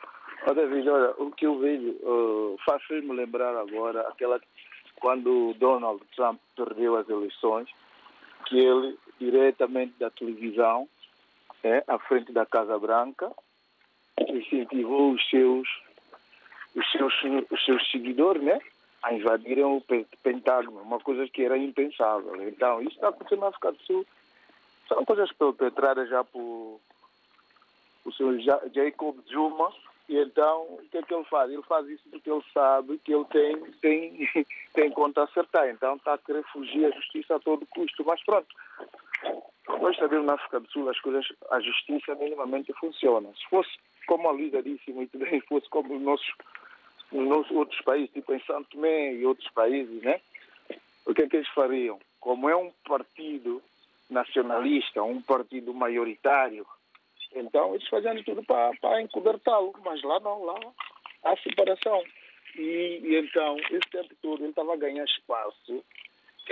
Oh, 0.46 0.54
David, 0.54 0.88
olha, 0.88 1.10
o 1.18 1.30
que 1.32 1.46
eu 1.46 1.58
vejo 1.58 1.90
uh, 2.02 2.56
faz-me 2.64 3.12
lembrar 3.14 3.54
agora 3.56 4.00
aquela 4.08 4.40
quando 4.96 5.54
Donald 5.58 6.00
Trump 6.16 6.40
perdeu 6.56 6.96
as 6.96 7.08
eleições 7.08 7.68
ele, 8.50 8.96
diretamente 9.20 9.94
da 9.98 10.10
televisão, 10.10 10.88
é, 11.62 11.84
à 11.86 11.98
frente 11.98 12.32
da 12.32 12.46
Casa 12.46 12.78
Branca, 12.78 13.32
incentivou 14.28 15.12
os 15.12 15.28
seus, 15.28 15.68
os 16.74 16.90
seus, 16.92 17.14
os 17.50 17.64
seus 17.64 17.90
seguidores 17.90 18.42
né, 18.42 18.58
a 19.02 19.14
invadirem 19.14 19.64
o 19.64 19.82
Pentágono, 20.22 20.80
uma 20.80 21.00
coisa 21.00 21.26
que 21.28 21.44
era 21.44 21.56
impensável. 21.56 22.48
Então, 22.48 22.80
isso 22.80 22.94
está 22.94 23.08
acontecendo 23.08 23.40
na 23.40 23.48
África 23.48 23.72
do 23.72 23.82
Sul. 23.82 24.06
São 24.88 25.04
coisas 25.04 25.30
perpetradas 25.32 26.08
já 26.08 26.24
por 26.24 26.80
o 28.04 28.12
senhor 28.12 28.38
Jacob 28.40 29.16
Zuma, 29.28 29.70
e 30.08 30.16
então, 30.16 30.62
o 30.62 30.82
que 30.90 30.96
é 30.96 31.02
que 31.02 31.12
ele 31.12 31.24
faz? 31.24 31.50
Ele 31.50 31.62
faz 31.62 31.86
isso 31.86 32.02
porque 32.10 32.30
ele 32.30 32.42
sabe 32.54 32.98
que 32.98 33.12
ele 33.12 33.26
tem, 33.26 33.60
tem, 33.82 34.46
tem 34.72 34.90
conta 34.90 35.20
a 35.20 35.24
acertar. 35.24 35.68
Então, 35.68 35.96
está 35.96 36.14
a 36.14 36.18
querer 36.18 36.42
fugir 36.44 36.86
à 36.86 36.90
justiça 36.92 37.36
a 37.36 37.40
todo 37.40 37.66
custo. 37.66 38.02
Mas 38.06 38.22
pronto, 38.24 38.48
nós 39.80 39.96
sabemos 39.96 40.26
na 40.26 40.34
África 40.34 40.60
do 40.60 40.70
Sul 40.70 40.88
as 40.88 40.98
coisas, 41.00 41.26
a 41.50 41.60
justiça 41.60 42.14
minimamente 42.14 42.72
funciona. 42.74 43.28
Se 43.34 43.46
fosse, 43.48 43.70
como 44.06 44.28
a 44.28 44.32
Luísa 44.32 44.62
disse 44.62 44.92
muito 44.92 45.18
bem, 45.18 45.40
fosse 45.42 45.68
como 45.68 45.94
nos 45.94 46.02
nossos, 46.02 46.32
nos 47.12 47.28
nossos 47.28 47.56
outros 47.56 47.80
países, 47.82 48.10
tipo 48.12 48.32
em 48.32 48.40
Santo 48.44 48.70
Tomé 48.70 49.14
e 49.14 49.26
outros 49.26 49.48
países, 49.50 50.02
né? 50.02 50.20
O 51.06 51.14
que 51.14 51.22
é 51.22 51.28
que 51.28 51.36
eles 51.36 51.48
fariam? 51.48 51.98
Como 52.20 52.48
é 52.48 52.56
um 52.56 52.72
partido 52.86 53.62
nacionalista, 54.10 55.02
um 55.02 55.20
partido 55.20 55.72
maioritário, 55.74 56.66
então 57.34 57.74
eles 57.74 57.86
faziam 57.88 58.22
tudo 58.22 58.42
para, 58.42 58.74
para 58.80 59.02
encobertá-lo, 59.02 59.74
mas 59.84 60.02
lá 60.02 60.18
não, 60.20 60.44
lá 60.44 60.58
há 61.24 61.36
separação. 61.36 62.02
E, 62.56 63.00
e 63.02 63.16
então, 63.16 63.56
esse 63.70 63.90
tempo 63.90 64.14
todo, 64.22 64.42
ele 64.42 64.50
estava 64.50 64.74
a 64.74 64.76
ganhar 64.76 65.04
espaço 65.04 65.84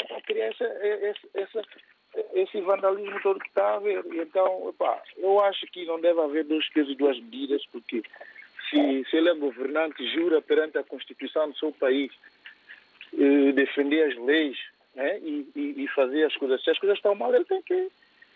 para 0.07 0.21
criar 0.23 0.47
essa, 0.47 0.65
essa, 0.65 1.29
essa, 1.35 1.63
esse 2.35 2.61
vandalismo 2.61 3.21
todo 3.23 3.41
que 3.41 3.49
está 3.49 3.65
a 3.65 3.77
haver. 3.77 4.05
E 4.13 4.21
então, 4.21 4.75
eu 5.17 5.41
acho 5.41 5.67
que 5.67 5.85
não 5.85 6.01
deve 6.01 6.21
haver 6.21 6.45
dois 6.45 6.69
pesos 6.71 6.93
e 6.93 6.97
duas 6.97 7.19
medidas, 7.19 7.65
porque 7.67 8.03
se, 8.71 9.05
se 9.11 9.17
ele 9.17 9.31
é 9.31 9.35
governante, 9.35 10.07
jura 10.15 10.41
perante 10.41 10.79
a 10.79 10.85
Constituição 10.85 11.51
do 11.51 11.57
seu 11.57 11.73
país 11.73 12.13
eh, 13.19 13.53
defender 13.53 14.11
as 14.11 14.19
leis 14.19 14.59
né, 14.95 15.19
e, 15.21 15.47
e, 15.55 15.85
e 15.85 15.89
fazer 15.89 16.25
as 16.25 16.37
coisas. 16.37 16.63
Se 16.63 16.71
as 16.71 16.79
coisas 16.79 16.99
estão 16.99 17.15
mal, 17.15 17.35
ele 17.35 17.45
tem 17.45 17.63
que 17.63 17.89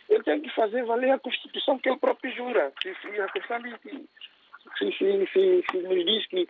ele 0.08 0.24
tem 0.24 0.40
que 0.40 0.50
fazer 0.50 0.84
valer 0.84 1.12
a 1.12 1.18
Constituição 1.18 1.78
que 1.78 1.88
ele 1.88 1.98
próprio 1.98 2.34
jura. 2.34 2.72
Se, 2.82 2.94
se 2.96 3.20
a 3.20 3.28
questão 3.28 3.60
de 3.60 3.78
que 3.78 4.08
se, 4.76 4.92
se, 4.92 5.26
se, 5.32 5.64
se 5.70 5.78
nos 5.78 6.04
diz 6.04 6.26
que, 6.26 6.48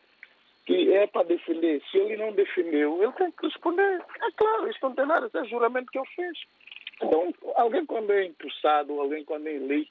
que 0.66 0.92
é 0.94 1.06
para 1.06 1.26
defender, 1.26 1.82
se 1.90 1.98
ele 1.98 2.16
não 2.16 2.32
defendeu, 2.32 3.02
ele 3.02 3.12
tem 3.12 3.30
que 3.30 3.46
responder. 3.46 4.02
É 4.22 4.30
claro, 4.34 4.70
isso 4.70 4.78
não 4.82 4.94
tem 4.94 5.06
nada, 5.06 5.26
esse 5.26 5.38
é 5.38 5.44
juramento 5.44 5.90
que 5.92 5.98
ele 5.98 6.08
fez. 6.16 6.38
Então, 7.02 7.34
alguém 7.56 7.86
quando 7.86 8.12
é 8.12 8.26
impulsado, 8.26 9.00
alguém 9.00 9.24
quando 9.24 9.46
é 9.46 9.54
eleito 9.54 9.90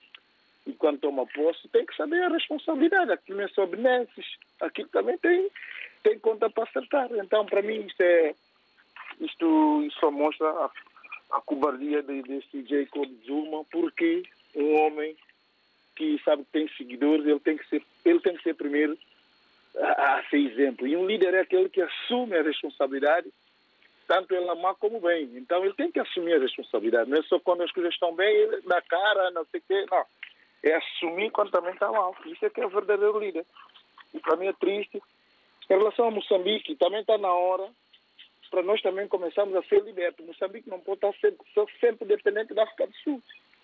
e 0.67 0.73
quando 0.73 0.99
toma 0.99 1.25
posse, 1.25 1.67
tem 1.69 1.85
que 1.85 1.95
saber 1.95 2.21
a 2.23 2.29
responsabilidade. 2.29 3.11
Aqui 3.11 3.33
não 3.33 3.43
é 3.43 3.47
só 3.49 3.65
benesses, 3.65 4.25
aqui 4.61 4.85
também 4.85 5.17
tem, 5.17 5.49
tem 6.03 6.19
conta 6.19 6.49
para 6.49 6.63
acertar. 6.63 7.09
Então, 7.13 7.45
para 7.45 7.61
mim, 7.61 7.85
isto 7.85 8.01
é 8.01 8.35
isto, 9.19 9.83
isto 9.85 9.99
só 9.99 10.11
mostra 10.11 10.47
a, 10.47 10.71
a 11.31 11.41
cobardia 11.41 12.01
de, 12.03 12.21
desse 12.21 12.63
Jacob 12.63 13.09
Zuma, 13.25 13.63
porque 13.65 14.23
um 14.55 14.75
homem 14.81 15.15
que 15.95 16.19
sabe 16.23 16.43
que 16.45 16.51
tem 16.51 16.69
seguidores, 16.77 17.25
ele 17.25 17.39
tem 17.39 17.57
que 17.57 17.67
ser, 17.67 17.83
ele 18.05 18.19
tem 18.21 18.35
que 18.35 18.43
ser 18.43 18.53
primeiro 18.55 18.97
a, 19.77 20.19
a 20.19 20.23
ser 20.29 20.37
exemplo. 20.37 20.87
E 20.87 20.95
um 20.95 21.05
líder 21.05 21.33
é 21.33 21.41
aquele 21.41 21.69
que 21.69 21.81
assume 21.81 22.37
a 22.37 22.43
responsabilidade, 22.43 23.29
tanto 24.09 24.33
ele 24.33 24.51
má 24.55 24.73
como 24.73 24.99
bem. 24.99 25.29
Então 25.35 25.63
ele 25.63 25.75
tem 25.75 25.91
que 25.91 25.99
assumir 25.99 26.33
a 26.33 26.39
responsabilidade. 26.39 27.07
Não 27.11 27.19
é 27.19 27.21
só 27.21 27.39
quando 27.39 27.61
as 27.61 27.71
coisas 27.71 27.93
estão 27.93 28.15
bem, 28.15 28.49
dá 28.65 28.81
cara, 28.81 29.29
não 29.29 29.45
sei 29.45 29.59
o 29.59 29.63
quê. 29.67 29.85
Não. 29.89 30.03
É 30.63 30.75
assumir 30.75 31.29
quando 31.29 31.51
também 31.51 31.73
está 31.73 31.91
mal. 31.91 32.15
Isso 32.25 32.43
é 32.43 32.49
que 32.49 32.59
é 32.59 32.65
o 32.65 32.69
verdadeiro 32.69 33.19
líder. 33.19 33.45
E 34.11 34.19
para 34.19 34.35
mim 34.35 34.47
é 34.47 34.53
triste. 34.53 34.99
Em 35.69 35.77
relação 35.77 36.07
a 36.07 36.11
Moçambique, 36.11 36.75
também 36.75 37.01
está 37.01 37.19
na 37.19 37.31
hora 37.31 37.69
para 38.49 38.63
nós 38.63 38.81
também 38.81 39.07
começarmos 39.07 39.55
a 39.55 39.61
ser 39.61 39.83
libertos. 39.83 40.25
Moçambique 40.25 40.67
não 40.67 40.79
pode 40.79 41.05
estar 41.05 41.13
sempre, 41.21 41.45
sempre 41.79 42.07
dependente 42.07 42.51
da 42.55 42.63
África 42.63 42.87
do 42.87 42.95
Sul. 43.03 43.21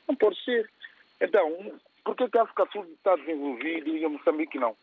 Não 0.07 0.15
pode 0.15 0.39
ser. 0.43 0.69
Então, 1.19 1.73
por 2.03 2.15
que, 2.15 2.29
que 2.29 2.37
a 2.37 2.43
África 2.43 2.65
do 2.65 2.71
Sul 2.71 2.85
está 2.93 3.15
desenvolvida 3.15 3.89
e 3.89 4.05
a 4.05 4.09
Moçambique 4.09 4.59
não? 4.59 4.77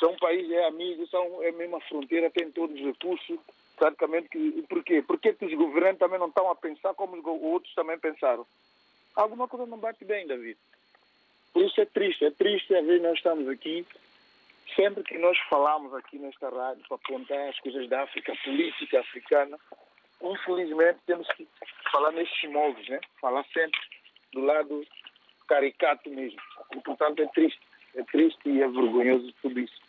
São 0.00 0.10
um 0.10 0.16
país, 0.16 0.50
é 0.50 0.66
amigo, 0.66 1.06
são, 1.06 1.40
é 1.44 1.50
a 1.50 1.52
mesma 1.52 1.80
fronteira, 1.82 2.28
tem 2.28 2.50
todos 2.50 2.74
os 2.74 2.84
recursos. 2.84 3.38
Praticamente, 3.76 4.28
que, 4.28 4.64
por 4.68 4.84
quê? 4.84 5.02
Por 5.02 5.18
que, 5.18 5.36
os 5.40 5.54
governantes 5.54 5.98
também 5.98 6.18
não 6.18 6.28
estão 6.28 6.50
a 6.50 6.54
pensar 6.54 6.94
como 6.94 7.16
os 7.16 7.24
outros 7.24 7.74
também 7.74 7.98
pensaram? 7.98 8.46
Alguma 9.16 9.48
coisa 9.48 9.66
não 9.66 9.78
bate 9.78 10.04
bem, 10.04 10.26
David. 10.26 10.58
Por 11.52 11.64
isso 11.64 11.80
é 11.80 11.84
triste, 11.84 12.24
é 12.24 12.30
triste 12.30 12.74
a 12.74 12.82
ver 12.82 13.00
nós 13.00 13.16
estamos 13.16 13.48
aqui 13.48 13.86
sempre 14.74 15.02
que 15.04 15.18
nós 15.18 15.38
falamos 15.48 15.94
aqui 15.94 16.18
nesta 16.18 16.48
rádio 16.48 16.82
para 16.88 16.96
apontar 16.96 17.48
as 17.48 17.58
coisas 17.60 17.88
da 17.88 18.02
África, 18.02 18.32
a 18.32 18.44
política 18.44 19.00
africana, 19.00 19.58
infelizmente 20.22 20.98
temos 21.06 21.28
que 21.28 21.46
falar 21.92 22.12
nesses 22.12 22.50
moldes, 22.50 22.88
né? 22.88 23.00
Falar 23.20 23.44
sempre 23.52 23.80
do 24.32 24.40
lado 24.40 24.84
caricato 25.46 26.10
mesmo. 26.10 26.40
E, 26.74 26.80
portanto, 26.80 27.22
é 27.22 27.26
triste. 27.28 27.60
É 27.94 28.02
triste 28.04 28.40
e 28.48 28.62
é 28.62 28.68
vergonhoso 28.68 29.32
tudo 29.40 29.60
isso. 29.60 29.80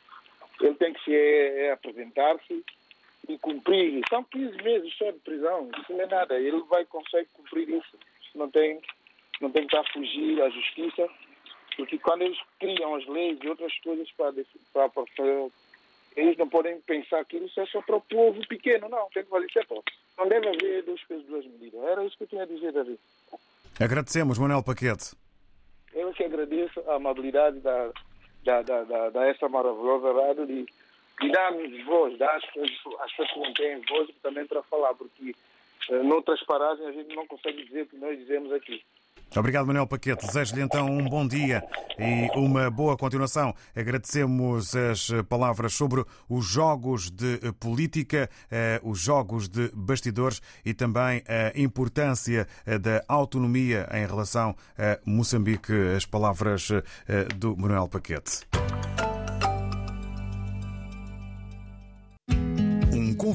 Ele 0.61 0.75
tem 0.75 0.93
que 0.93 1.03
se 1.03 1.15
é, 1.15 1.65
é 1.65 1.71
apresentar-se 1.71 2.63
e 3.27 3.37
cumprir. 3.39 4.01
São 4.09 4.23
15 4.23 4.63
meses 4.63 4.93
só 4.97 5.11
de 5.11 5.19
prisão. 5.19 5.69
Isso 5.79 5.93
não 5.93 6.01
é 6.01 6.07
nada. 6.07 6.39
Ele 6.39 6.61
vai 6.69 6.85
conseguir 6.85 7.27
cumprir 7.33 7.69
isso. 7.69 7.97
Não 8.33 8.49
tem, 8.49 8.81
não 9.39 9.49
tem 9.49 9.67
que 9.67 9.75
estar 9.75 9.87
a 9.87 9.93
fugir 9.93 10.41
à 10.41 10.49
justiça 10.49 11.09
porque 11.75 11.97
quando 11.99 12.23
eles 12.23 12.37
criam 12.59 12.95
as 12.95 13.05
leis 13.07 13.37
e 13.41 13.49
outras 13.49 13.77
coisas 13.79 14.09
para, 14.11 14.33
para, 14.73 14.89
para 14.89 15.49
eles 16.15 16.37
não 16.37 16.47
podem 16.47 16.79
pensar 16.81 17.23
que 17.25 17.37
isso 17.37 17.59
é 17.59 17.65
só 17.65 17.81
para 17.81 17.97
o 17.97 18.01
povo 18.01 18.39
pequeno, 18.47 18.87
não, 18.87 19.09
tem 19.13 19.23
que 19.23 19.29
valer 19.29 19.49
para 19.51 19.81
Não 20.17 20.27
deve 20.29 20.47
haver 20.47 20.83
dois 20.83 21.03
pesos, 21.03 21.25
duas 21.25 21.45
medidas. 21.45 21.83
Era 21.83 22.05
isso 22.05 22.17
que 22.17 22.23
eu 22.23 22.27
tinha 22.27 22.43
a 22.43 22.47
dizer, 22.47 22.71
David. 22.71 22.99
Agradecemos, 23.79 24.39
Manuel 24.39 24.63
Paquete. 24.63 25.15
Eu 25.93 26.11
que 26.13 26.23
agradeço 26.23 26.79
a 26.89 26.95
amabilidade 26.95 27.59
da, 27.59 27.91
da, 28.43 28.61
da, 28.61 28.83
da, 28.83 29.09
da 29.09 29.27
essa 29.27 29.49
maravilhosa 29.49 30.13
rádio 30.13 30.47
de, 30.47 30.65
de 31.21 31.31
dar-nos 31.31 31.85
voz, 31.85 32.17
dar 32.17 32.35
às 32.35 32.45
pessoas 32.45 33.31
que 33.31 33.39
não 33.39 33.53
têm 33.53 33.81
voz 33.89 34.09
também 34.21 34.45
para 34.45 34.63
falar, 34.63 34.93
porque 34.93 35.33
eh, 35.89 36.03
noutras 36.03 36.41
paragens 36.43 36.87
a 36.87 36.91
gente 36.91 37.15
não 37.15 37.25
consegue 37.27 37.63
dizer 37.63 37.83
o 37.83 37.87
que 37.87 37.97
nós 37.97 38.17
dizemos 38.17 38.51
aqui. 38.51 38.83
Obrigado, 39.35 39.65
Manuel 39.65 39.87
Paquete. 39.87 40.25
Desejo-lhe 40.25 40.61
então 40.61 40.85
um 40.85 41.03
bom 41.09 41.27
dia 41.27 41.61
e 41.99 42.29
uma 42.37 42.69
boa 42.69 42.95
continuação. 42.95 43.53
Agradecemos 43.75 44.75
as 44.75 45.09
palavras 45.27 45.73
sobre 45.73 46.05
os 46.29 46.45
jogos 46.45 47.11
de 47.11 47.39
política, 47.59 48.29
eh, 48.49 48.79
os 48.83 48.99
jogos 48.99 49.49
de 49.49 49.69
bastidores 49.73 50.41
e 50.63 50.73
também 50.73 51.21
a 51.27 51.57
importância 51.59 52.47
eh, 52.65 52.77
da 52.77 53.03
autonomia 53.07 53.87
em 53.91 54.05
relação 54.05 54.55
a 54.77 54.99
Moçambique. 55.05 55.73
As 55.95 56.05
palavras 56.05 56.71
eh, 56.71 57.25
do 57.35 57.57
Manuel 57.57 57.89
Paquete. 57.89 58.45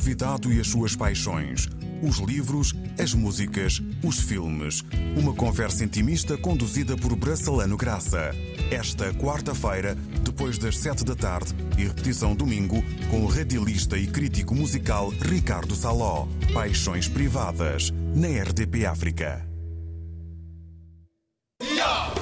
Convidado 0.01 0.51
e 0.51 0.59
as 0.59 0.67
suas 0.67 0.97
paixões 0.97 1.69
os 2.03 2.17
livros, 2.17 2.75
as 2.99 3.13
músicas, 3.13 3.83
os 4.03 4.19
filmes. 4.19 4.83
Uma 5.15 5.35
conversa 5.35 5.85
intimista 5.85 6.35
conduzida 6.35 6.97
por 6.97 7.15
Bracelano 7.15 7.77
Graça. 7.77 8.31
Esta 8.71 9.13
quarta-feira, 9.13 9.95
depois 10.25 10.57
das 10.57 10.79
sete 10.79 11.05
da 11.05 11.15
tarde, 11.15 11.55
e 11.77 11.85
repetição 11.85 12.35
domingo, 12.35 12.83
com 13.11 13.23
o 13.23 13.27
radialista 13.27 13.99
e 13.99 14.07
crítico 14.07 14.55
musical 14.55 15.11
Ricardo 15.11 15.77
Saló. 15.77 16.27
Paixões 16.55 17.07
Privadas, 17.07 17.93
na 18.15 18.29
RDP 18.29 18.87
África. 18.87 19.47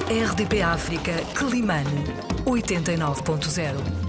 RDP 0.09 0.61
África, 0.61 1.13
Climane, 1.35 2.03
89.0. 2.45 4.08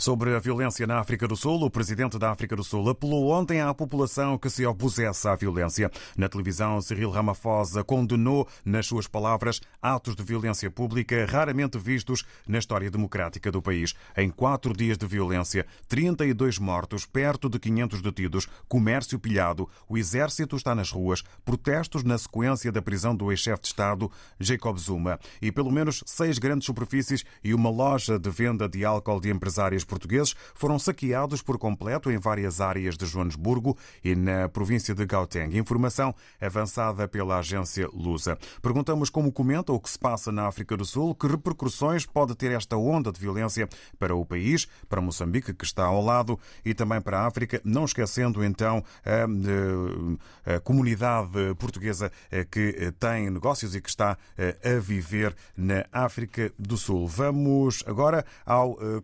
Sobre 0.00 0.34
a 0.34 0.38
violência 0.38 0.86
na 0.86 0.98
África 0.98 1.28
do 1.28 1.36
Sul, 1.36 1.62
o 1.62 1.68
presidente 1.68 2.18
da 2.18 2.30
África 2.30 2.56
do 2.56 2.64
Sul 2.64 2.88
apelou 2.88 3.28
ontem 3.28 3.60
à 3.60 3.74
população 3.74 4.38
que 4.38 4.48
se 4.48 4.64
opusesse 4.64 5.28
à 5.28 5.34
violência. 5.34 5.90
Na 6.16 6.26
televisão, 6.26 6.80
Cyril 6.80 7.10
Ramaphosa 7.10 7.84
condenou, 7.84 8.48
nas 8.64 8.86
suas 8.86 9.06
palavras, 9.06 9.60
atos 9.82 10.16
de 10.16 10.22
violência 10.22 10.70
pública 10.70 11.26
raramente 11.28 11.78
vistos 11.78 12.24
na 12.48 12.56
história 12.56 12.90
democrática 12.90 13.52
do 13.52 13.60
país. 13.60 13.92
Em 14.16 14.30
quatro 14.30 14.72
dias 14.72 14.96
de 14.96 15.06
violência, 15.06 15.66
32 15.86 16.58
mortos, 16.58 17.04
perto 17.04 17.50
de 17.50 17.58
500 17.58 18.00
detidos, 18.00 18.48
comércio 18.66 19.18
pilhado, 19.18 19.68
o 19.86 19.98
exército 19.98 20.56
está 20.56 20.74
nas 20.74 20.90
ruas, 20.90 21.22
protestos 21.44 22.02
na 22.04 22.16
sequência 22.16 22.72
da 22.72 22.80
prisão 22.80 23.14
do 23.14 23.30
ex-chefe 23.30 23.60
de 23.60 23.68
Estado, 23.68 24.10
Jacob 24.38 24.78
Zuma, 24.78 25.20
e 25.42 25.52
pelo 25.52 25.70
menos 25.70 26.02
seis 26.06 26.38
grandes 26.38 26.64
superfícies 26.64 27.22
e 27.44 27.52
uma 27.52 27.68
loja 27.68 28.18
de 28.18 28.30
venda 28.30 28.66
de 28.66 28.82
álcool 28.82 29.20
de 29.20 29.28
empresários 29.28 29.84
portugueses 29.90 30.34
foram 30.54 30.78
saqueados 30.78 31.42
por 31.42 31.58
completo 31.58 32.10
em 32.10 32.16
várias 32.16 32.60
áreas 32.60 32.96
de 32.96 33.04
Joanesburgo 33.04 33.76
e 34.04 34.14
na 34.14 34.48
província 34.48 34.94
de 34.94 35.04
Gauteng. 35.04 35.58
Informação 35.58 36.14
avançada 36.40 37.08
pela 37.08 37.38
agência 37.38 37.88
Lusa. 37.92 38.38
Perguntamos 38.62 39.10
como 39.10 39.32
comenta 39.32 39.72
o 39.72 39.80
que 39.80 39.90
se 39.90 39.98
passa 39.98 40.30
na 40.30 40.46
África 40.46 40.76
do 40.76 40.84
Sul, 40.84 41.14
que 41.14 41.26
repercussões 41.26 42.06
pode 42.06 42.36
ter 42.36 42.52
esta 42.52 42.76
onda 42.76 43.10
de 43.10 43.20
violência 43.20 43.68
para 43.98 44.14
o 44.14 44.24
país, 44.24 44.68
para 44.88 45.00
Moçambique, 45.00 45.52
que 45.52 45.64
está 45.64 45.84
ao 45.84 46.02
lado, 46.02 46.38
e 46.64 46.72
também 46.72 47.00
para 47.00 47.20
a 47.20 47.26
África, 47.26 47.60
não 47.64 47.84
esquecendo 47.84 48.44
então 48.44 48.84
a, 49.04 50.54
a 50.54 50.60
comunidade 50.60 51.54
portuguesa 51.58 52.12
eh, 52.30 52.46
que 52.48 52.92
tem 52.98 53.30
negócios 53.30 53.74
e 53.74 53.80
que 53.80 53.88
está 53.88 54.16
eh, 54.38 54.56
a 54.64 54.78
viver 54.78 55.34
na 55.56 55.84
África 55.92 56.52
do 56.58 56.76
Sul. 56.76 57.08
Vamos 57.08 57.82
agora 57.86 58.24
ao 58.46 58.72
eh, 58.72 59.00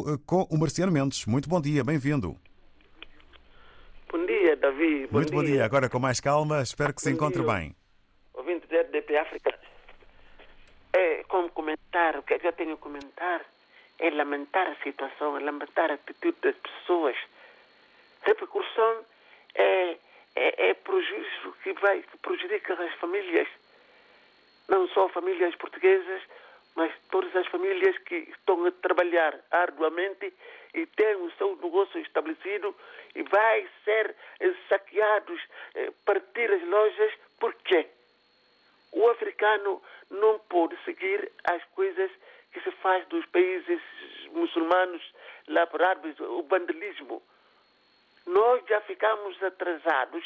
contacto 0.00 0.18
com 0.26 0.42
o 0.50 0.58
Marciano 0.58 0.92
Mendes. 0.92 1.26
Muito 1.26 1.48
bom 1.48 1.60
dia, 1.60 1.84
bem-vindo. 1.84 2.36
Bom 4.10 4.26
dia, 4.26 4.56
Davi. 4.56 5.06
Bom 5.06 5.18
Muito 5.18 5.32
bom 5.32 5.44
dia. 5.44 5.64
Agora 5.64 5.88
com 5.88 5.98
mais 5.98 6.20
calma, 6.20 6.62
espero 6.62 6.94
que 6.94 7.02
se 7.02 7.10
encontre 7.10 7.42
dia. 7.42 7.52
bem. 7.52 7.76
Ouvinte 8.34 8.66
da 8.66 8.80
RDP 8.80 9.16
África. 9.16 9.58
É, 10.92 11.22
como 11.24 11.50
comentar, 11.50 12.16
o 12.16 12.22
que 12.22 12.34
é 12.34 12.38
que 12.38 12.46
eu 12.46 12.52
tenho 12.52 12.74
a 12.74 12.76
comentar 12.76 13.44
é 13.98 14.10
lamentar 14.10 14.66
a 14.66 14.82
situação, 14.82 15.36
é 15.36 15.40
lamentar 15.40 15.90
a 15.90 15.94
atitude 15.94 16.36
das 16.42 16.56
pessoas. 16.56 17.16
Repercussão 18.22 19.04
é, 19.54 19.96
é, 20.34 20.70
é 20.70 20.74
prejuízo 20.74 21.54
que 21.62 21.72
vai 21.74 22.02
que 22.02 22.16
prejudica 22.18 22.74
as 22.74 22.94
famílias, 22.94 23.48
não 24.68 24.88
só 24.88 25.08
famílias 25.08 25.54
portuguesas, 25.56 26.22
mas 26.80 26.94
todas 27.10 27.36
as 27.36 27.46
famílias 27.48 27.98
que 27.98 28.14
estão 28.30 28.64
a 28.64 28.72
trabalhar 28.72 29.38
arduamente 29.50 30.32
e 30.72 30.86
têm 30.86 31.16
o 31.16 31.30
seu 31.32 31.54
negócio 31.56 32.00
estabelecido 32.00 32.74
e 33.14 33.22
vai 33.22 33.68
ser 33.84 34.16
eh, 34.40 34.54
saqueados, 34.66 35.42
eh, 35.74 35.92
partir 36.06 36.50
as 36.50 36.62
lojas, 36.66 37.12
por 37.38 37.52
quê? 37.56 37.86
O 38.92 39.06
africano 39.10 39.82
não 40.10 40.38
pode 40.38 40.74
seguir 40.86 41.30
as 41.44 41.62
coisas 41.74 42.10
que 42.50 42.62
se 42.62 42.70
faz 42.82 43.06
dos 43.08 43.26
países 43.26 43.82
muçulmanos 44.32 45.02
lá 45.48 45.66
por 45.66 45.82
árabes, 45.82 46.18
o 46.18 46.42
vandalismo. 46.44 47.22
Nós 48.24 48.64
já 48.66 48.80
ficamos 48.80 49.42
atrasados. 49.42 50.24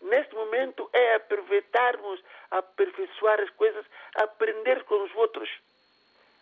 Neste 0.00 0.32
momento 0.36 0.88
é 0.92 1.16
aproveitarmos, 1.16 2.22
aperfeiçoar 2.52 3.40
as 3.40 3.50
coisas, 3.50 3.84
aprender 4.14 4.84
com 4.84 5.02
os 5.02 5.12
outros. 5.16 5.50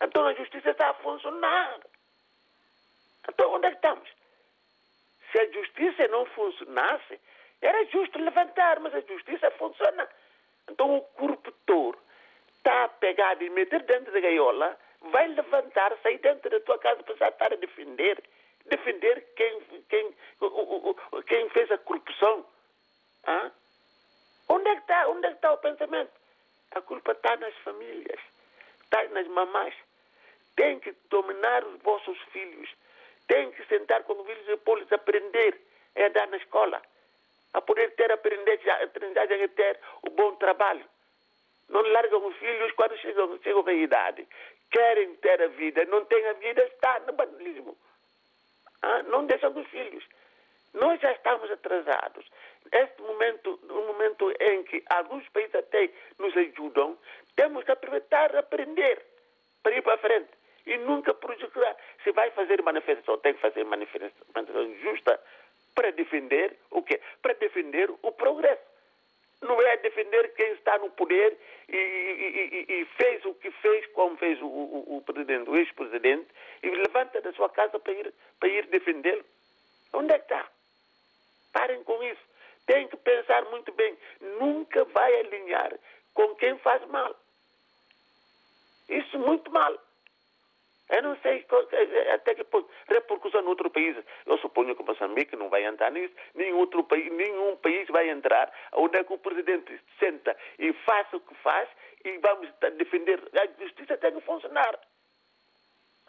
Então 0.01 0.25
a 0.25 0.33
justiça 0.33 0.71
está 0.71 0.89
a 0.89 0.93
funcionar. 0.95 1.79
Então 3.29 3.53
onde 3.53 3.67
é 3.67 3.69
que 3.69 3.75
estamos? 3.75 4.09
Se 5.31 5.39
a 5.39 5.51
justiça 5.51 6.07
não 6.07 6.25
funcionasse, 6.25 7.19
era 7.61 7.85
justo 7.85 8.19
levantar, 8.19 8.79
mas 8.79 8.93
a 8.95 9.01
justiça 9.01 9.51
funciona. 9.51 10.07
Então 10.69 10.97
o 10.97 11.01
corruptor 11.01 11.97
está 12.57 12.87
pegado 12.87 13.43
e 13.43 13.49
meter 13.49 13.83
dentro 13.83 14.11
da 14.11 14.19
gaiola, 14.19 14.77
vai 15.11 15.27
levantar, 15.27 15.95
sair 16.01 16.17
dentro 16.19 16.49
da 16.49 16.59
tua 16.61 16.77
casa 16.79 17.01
para 17.03 17.29
estar 17.29 17.53
a 17.53 17.55
defender, 17.55 18.21
defender 18.65 19.25
quem, 19.35 19.61
quem, 19.89 20.15
quem 21.27 21.49
fez 21.49 21.71
a 21.71 21.77
corrupção. 21.77 22.45
Hã? 23.27 23.51
Onde 24.49 24.69
é 24.69 24.75
que 24.75 24.81
está? 24.81 25.05
É 25.07 25.31
está 25.31 25.53
o 25.53 25.57
pensamento? 25.57 26.11
A 26.71 26.81
culpa 26.81 27.11
está 27.11 27.37
nas 27.37 27.55
famílias, 27.57 28.19
está 28.83 29.03
nas 29.09 29.27
mamás. 29.27 29.73
Tem 30.55 30.79
que 30.79 30.93
dominar 31.09 31.63
os 31.65 31.81
vossos 31.81 32.17
filhos. 32.31 32.69
Tem 33.27 33.51
que 33.51 33.65
sentar 33.65 34.03
com 34.03 34.13
os 34.13 34.27
filhos 34.27 34.47
e 34.49 34.57
pô-los 34.57 34.91
aprender 34.91 35.59
a 35.95 36.07
dar 36.09 36.27
na 36.27 36.37
escola. 36.37 36.81
A 37.53 37.61
poder 37.61 37.91
ter 37.95 38.11
aprendizagem, 38.11 39.43
a 39.43 39.47
ter 39.49 39.79
o 40.03 40.09
bom 40.11 40.35
trabalho. 40.35 40.85
Não 41.69 41.81
largam 41.81 42.25
os 42.25 42.35
filhos 42.37 42.71
quando 42.73 42.97
chegam, 42.97 43.39
chegam 43.41 43.65
à 43.65 43.73
idade. 43.73 44.27
Querem 44.69 45.15
ter 45.15 45.41
a 45.41 45.47
vida, 45.47 45.85
não 45.85 46.05
têm 46.05 46.25
a 46.27 46.33
vida, 46.33 46.63
está 46.63 46.99
no 47.01 47.13
bandilismo. 47.13 47.77
Ah, 48.81 49.03
não 49.03 49.25
deixam 49.25 49.57
os 49.57 49.67
filhos. 49.67 50.03
Nós 50.73 50.99
já 51.01 51.11
estamos 51.11 51.49
atrasados. 51.51 52.25
Este 52.71 53.01
momento, 53.01 53.59
no 53.63 53.87
momento 53.87 54.31
em 54.39 54.63
que 54.63 54.83
alguns 54.89 55.27
países 55.29 55.55
até 55.55 55.89
nos 56.17 56.35
ajudam, 56.37 56.97
temos 57.35 57.63
que 57.65 57.71
aproveitar, 57.71 58.35
aprender 58.35 59.05
para 59.61 59.75
ir 59.75 59.81
para 59.81 59.97
frente. 59.97 60.29
E 60.71 60.77
nunca 60.77 61.13
prejudicar. 61.13 61.75
Se 62.01 62.13
vai 62.13 62.31
fazer 62.31 62.61
manifestação, 62.61 63.17
tem 63.17 63.33
que 63.33 63.41
fazer 63.41 63.65
manifestação 63.65 64.79
justa 64.79 65.19
para 65.75 65.91
defender 65.91 66.57
o 66.69 66.81
quê? 66.81 67.01
Para 67.21 67.33
defender 67.33 67.91
o 68.01 68.11
progresso. 68.13 68.63
Não 69.41 69.61
é 69.61 69.75
defender 69.77 70.33
quem 70.33 70.53
está 70.53 70.77
no 70.77 70.89
poder 70.91 71.37
e, 71.67 71.75
e, 71.75 72.65
e, 72.69 72.81
e 72.81 72.85
fez 72.95 73.25
o 73.25 73.33
que 73.33 73.51
fez, 73.51 73.85
como 73.87 74.15
fez 74.15 74.41
o, 74.41 74.45
o, 74.45 74.97
o 74.97 75.01
presidente, 75.01 75.49
o 75.49 75.57
ex-presidente, 75.57 76.27
e 76.63 76.69
levanta 76.69 77.19
da 77.19 77.33
sua 77.33 77.49
casa 77.49 77.77
para 77.77 77.91
ir, 77.91 78.13
para 78.39 78.47
ir 78.47 78.67
defendê-lo. 78.67 79.25
Onde 79.91 80.13
é 80.13 80.19
que 80.19 80.23
está? 80.23 80.49
Parem 81.51 81.83
com 81.83 82.01
isso. 82.01 82.21
Tem 82.65 82.87
que 82.87 82.95
pensar 82.95 83.43
muito 83.49 83.73
bem. 83.73 83.97
Nunca 84.39 84.85
vai 84.85 85.19
alinhar 85.19 85.77
com 86.13 86.33
quem 86.35 86.57
faz 86.59 86.87
mal. 86.87 87.13
Isso 88.87 89.19
muito 89.19 89.51
mal. 89.51 89.77
Eu 90.91 91.03
não 91.03 91.15
sei 91.17 91.45
até 92.13 92.35
que. 92.35 92.45
Repercussão 92.87 93.41
em 93.41 93.47
outro 93.47 93.69
país. 93.69 93.95
Eu 94.25 94.37
suponho 94.39 94.75
que 94.75 94.83
Moçambique 94.83 95.37
não 95.37 95.49
vai 95.49 95.65
entrar 95.65 95.89
nisso. 95.89 96.13
Nenhum 96.35 96.57
outro 96.57 96.83
país, 96.83 97.09
nenhum 97.11 97.55
país 97.57 97.87
vai 97.87 98.09
entrar 98.09 98.51
onde 98.73 98.97
é 98.97 99.03
que 99.03 99.13
o 99.13 99.17
presidente 99.17 99.79
senta 99.97 100.35
e 100.59 100.73
faça 100.73 101.15
o 101.15 101.21
que 101.21 101.33
faz 101.35 101.69
e 102.03 102.17
vamos 102.17 102.49
defender. 102.77 103.21
A 103.33 103.63
justiça 103.63 103.97
tem 103.97 104.13
que 104.13 104.21
funcionar. 104.21 104.77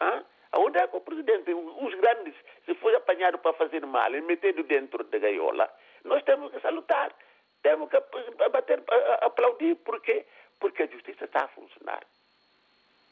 Hã? 0.01 0.24
Onde 0.55 0.78
é 0.78 0.87
que 0.89 0.97
o 0.97 1.01
presidente, 1.01 1.55
os 1.55 1.95
grandes, 1.95 2.35
se 2.66 2.74
for 2.74 2.95
apanhado 2.95 3.39
para 3.39 3.53
fazer 3.55 3.87
mal 3.87 4.12
e 4.14 4.20
meter 4.20 4.53
dentro 4.64 5.05
da 5.05 5.18
gaiola, 5.18 5.72
nós 6.05 6.22
temos 6.24 6.53
que 6.53 6.61
salutar. 6.61 7.14
Temos 7.62 7.89
que 7.89 7.99
bater, 8.51 8.83
aplaudir. 9.20 9.76
Por 9.76 10.01
quê? 10.03 10.26
Porque 10.59 10.83
a 10.83 10.87
justiça 10.89 11.24
está 11.24 11.45
a 11.45 11.49
funcionar. 11.49 12.03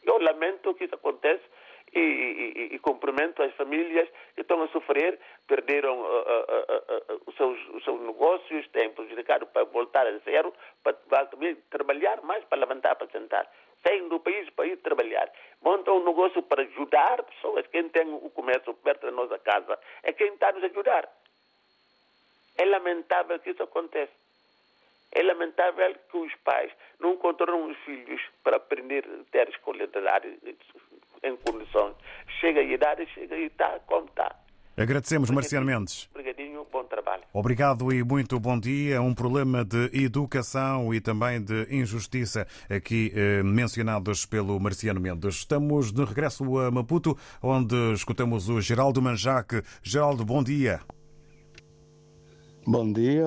Eu 0.03 0.19
lamento 0.19 0.75
que 0.75 0.85
isso 0.85 0.95
aconteça 0.95 1.45
e, 1.93 1.99
e, 1.99 2.75
e, 2.75 2.79
cumprimento 2.79 3.43
as 3.43 3.53
famílias 3.55 4.09
que 4.35 4.43
estão 4.43 4.63
a 4.63 4.69
sofrer, 4.69 5.19
perderam 5.47 6.01
uh, 6.01 6.05
uh, 6.05 7.15
uh, 7.15 7.23
os, 7.27 7.37
seus, 7.37 7.59
os, 7.75 7.85
seus, 7.85 8.01
negócios, 8.01 8.69
têm 8.69 8.91
prejudicado 8.91 9.47
para 9.47 9.65
voltar 9.65 10.07
a 10.07 10.19
zero, 10.19 10.55
para, 10.83 10.93
para 10.93 11.29
trabalhar 11.71 12.23
mais, 12.23 12.45
para 12.45 12.59
levantar, 12.59 12.95
para 12.95 13.09
sentar. 13.09 13.51
Saem 13.83 14.09
do 14.09 14.21
país 14.21 14.49
para 14.51 14.67
ir 14.67 14.77
trabalhar. 14.79 15.31
Montam 15.63 15.97
um 15.97 16.05
negócio 16.05 16.43
para 16.43 16.63
ajudar 16.63 17.23
pessoas. 17.23 17.67
Quem 17.69 17.89
tem 17.89 18.13
o 18.13 18.31
comércio 18.31 18.75
perto 18.75 19.07
da 19.07 19.13
nossa 19.13 19.39
casa 19.39 19.79
é 20.03 20.13
quem 20.13 20.35
está 20.35 20.51
a 20.51 20.53
nos 20.53 20.65
ajudar. 20.65 21.09
É 22.59 22.65
lamentável 22.67 23.39
que 23.39 23.51
isso 23.51 23.63
aconteça. 23.63 24.13
É 25.13 25.23
lamentável 25.23 25.95
que 26.11 26.17
os 26.19 26.35
pais 26.45 26.71
não 27.01 27.17
controlam 27.17 27.71
os 27.71 27.77
filhos 27.79 28.21
para 28.45 28.59
aprender 28.59 29.05
a 29.07 29.25
ter 29.33 29.49
escolaridade 29.49 30.39
em 31.23 31.37
condições. 31.37 31.95
Chega 32.41 32.61
a 32.61 32.65
idade, 32.65 33.07
chega 33.15 33.37
e 33.37 33.47
está 33.47 33.79
como 33.87 34.07
está. 34.07 34.35
Agradecemos, 34.77 35.29
Marciano 35.31 35.67
Mendes. 35.67 36.09
Obrigadinho, 36.15 36.67
bom 36.73 36.85
trabalho. 36.85 37.23
Obrigado 37.35 37.93
e 37.93 38.03
muito 38.03 38.41
bom 38.41 38.59
dia. 38.59 39.03
Um 39.03 39.15
problema 39.15 39.63
de 39.63 39.91
educação 39.93 40.95
e 40.95 41.01
também 41.01 41.43
de 41.43 41.67
injustiça 41.71 42.47
aqui 42.69 43.13
eh, 43.15 43.43
mencionados 43.43 44.25
pelo 44.25 44.59
Marciano 44.59 44.99
Mendes. 44.99 45.35
Estamos 45.37 45.93
de 45.93 46.03
regresso 46.03 46.59
a 46.59 46.71
Maputo, 46.71 47.15
onde 47.43 47.93
escutamos 47.93 48.49
o 48.49 48.61
Geraldo 48.61 49.03
Manjaque. 49.03 49.63
Geraldo, 49.83 50.25
bom 50.25 50.43
dia. 50.43 50.81
Bom 52.67 52.91
dia, 52.93 53.27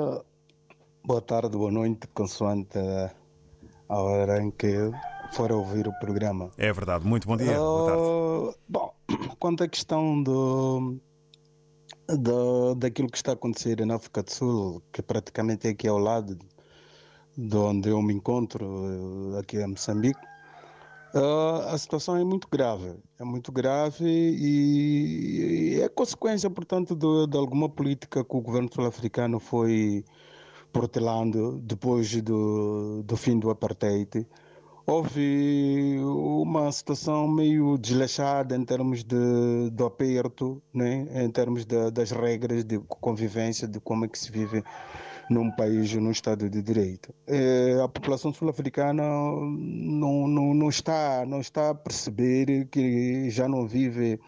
boa 1.03 1.21
tarde, 1.21 1.57
boa 1.57 1.71
noite, 1.71 2.07
consoante 2.13 2.79
a 3.89 3.97
hora 4.01 4.41
em 4.41 4.49
que 4.49 4.89
for 5.33 5.51
ouvir 5.51 5.87
o 5.87 5.93
programa. 5.93 6.51
É 6.57 6.71
verdade, 6.71 7.05
muito 7.05 7.27
bom 7.27 7.35
dia. 7.35 7.59
Uh, 7.59 8.53
bom, 8.69 8.93
quanto 9.39 9.63
à 9.63 9.67
questão 9.67 10.21
do, 10.21 10.99
do, 12.07 12.75
daquilo 12.75 13.09
que 13.09 13.17
está 13.17 13.31
a 13.31 13.33
acontecer 13.33 13.83
na 13.85 13.95
África 13.95 14.21
do 14.21 14.31
Sul, 14.31 14.83
que 14.91 15.01
praticamente 15.01 15.67
é 15.67 15.71
aqui 15.71 15.87
ao 15.87 15.97
lado 15.97 16.37
de 17.35 17.57
onde 17.57 17.89
eu 17.89 17.99
me 18.03 18.13
encontro, 18.13 19.35
aqui 19.39 19.57
em 19.57 19.67
Moçambique, 19.67 20.19
uh, 21.15 21.67
a 21.67 21.77
situação 21.79 22.15
é 22.15 22.23
muito 22.23 22.47
grave. 22.47 22.93
É 23.19 23.23
muito 23.23 23.51
grave 23.51 24.05
e, 24.05 25.77
e 25.77 25.81
é 25.81 25.89
consequência, 25.89 26.47
portanto, 26.47 26.95
de, 26.95 27.27
de, 27.27 27.37
alguma 27.37 27.67
política 27.67 28.23
que 28.23 28.35
o 28.35 28.41
governo 28.41 28.69
sul-africano 28.71 29.39
foi 29.39 30.05
protelando 30.71 31.59
depois 31.59 32.21
do, 32.21 33.01
do 33.03 33.17
fim 33.17 33.39
do 33.39 33.49
apartheid 33.49 34.27
houve 34.85 35.97
uma 36.01 36.71
situação 36.71 37.27
meio 37.27 37.77
desleixada 37.77 38.55
em 38.55 38.65
termos 38.65 39.03
de, 39.03 39.69
do 39.71 39.85
aperto, 39.85 40.61
né? 40.73 41.07
em 41.23 41.29
termos 41.29 41.65
de, 41.65 41.91
das 41.91 42.11
regras 42.11 42.63
de 42.63 42.79
convivência, 42.79 43.67
de 43.67 43.79
como 43.79 44.05
é 44.05 44.07
que 44.07 44.19
se 44.19 44.31
vive 44.31 44.63
num 45.29 45.49
país, 45.51 45.93
num 45.93 46.11
Estado 46.11 46.49
de 46.49 46.61
Direito. 46.61 47.13
É, 47.25 47.79
a 47.83 47.87
população 47.87 48.33
sul-africana 48.33 49.03
não, 49.03 50.27
não, 50.27 50.53
não, 50.53 50.69
está, 50.69 51.25
não 51.25 51.39
está 51.39 51.69
a 51.69 51.75
perceber 51.75 52.67
que 52.69 53.29
já 53.29 53.47
não 53.47 53.65
vive 53.65 54.19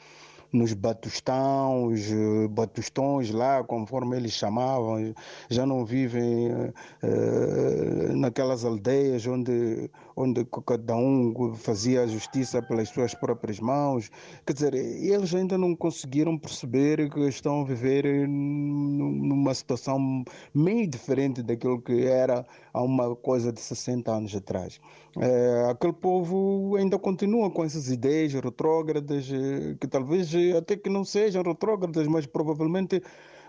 nos 0.56 0.74
batustãos, 0.74 2.01
batustões 2.49 3.30
lá, 3.30 3.64
conforme 3.64 4.16
eles 4.16 4.32
chamavam, 4.32 5.14
já 5.49 5.66
não 5.66 5.86
vivem 5.86 6.51
uh, 6.53 8.16
naquelas 8.16 8.64
aldeias 8.64 9.28
onde, 9.28 9.91
onde 10.16 10.45
cada 10.66 10.95
um 10.95 11.53
fazia 11.55 12.03
a 12.03 12.07
justiça 12.07 12.61
pelas 12.61 12.89
suas 12.89 13.13
próprias 13.13 13.59
mãos. 13.59 14.09
Quer 14.45 14.53
dizer, 14.53 14.74
eles 14.74 15.34
ainda 15.34 15.57
não 15.57 15.76
conseguiram 15.76 16.38
perceber 16.38 17.09
que 17.09 17.20
estão 17.28 17.61
a 17.61 17.66
viver 17.66 18.28
numa 18.28 19.53
situação 19.53 20.24
meio 20.53 20.88
diferente 20.88 21.43
daquilo 21.43 21.82
que 21.82 22.05
era 22.05 22.45
há 22.74 22.82
uma 22.82 23.16
coisa 23.16 23.51
de 23.51 23.59
60 23.59 24.11
anos 24.11 24.36
atrás. 24.36 24.80
É, 25.20 25.70
aquele 25.70 25.93
povo 25.93 26.76
ainda 26.76 26.97
continua 26.99 27.49
com 27.49 27.63
essas 27.63 27.89
ideias 27.89 28.34
retrógradas, 28.34 29.30
eh, 29.32 29.76
que 29.80 29.88
talvez 29.88 30.32
até 30.57 30.76
que 30.76 30.89
não 30.89 31.05
sejam 31.05 31.41
retrógradas, 31.41 32.05
mas 32.07 32.26
provavelmente 32.26 33.01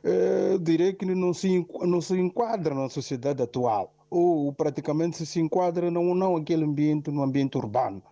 é, 0.04 0.58
direi 0.58 0.92
que 0.92 1.04
não 1.04 1.34
se, 1.34 1.66
não 1.82 2.00
se 2.00 2.14
enquadram 2.14 2.76
na 2.76 2.88
sociedade 2.88 3.42
atual, 3.42 3.92
ou 4.10 4.52
praticamente 4.52 5.24
se, 5.26 5.40
enquadra 5.40 5.90
não, 5.90 6.14
não 6.14 6.36
aquele 6.36 6.64
ambiente, 6.64 7.10
no 7.10 7.22
ambiente 7.22 7.56
urbano. 7.58 8.02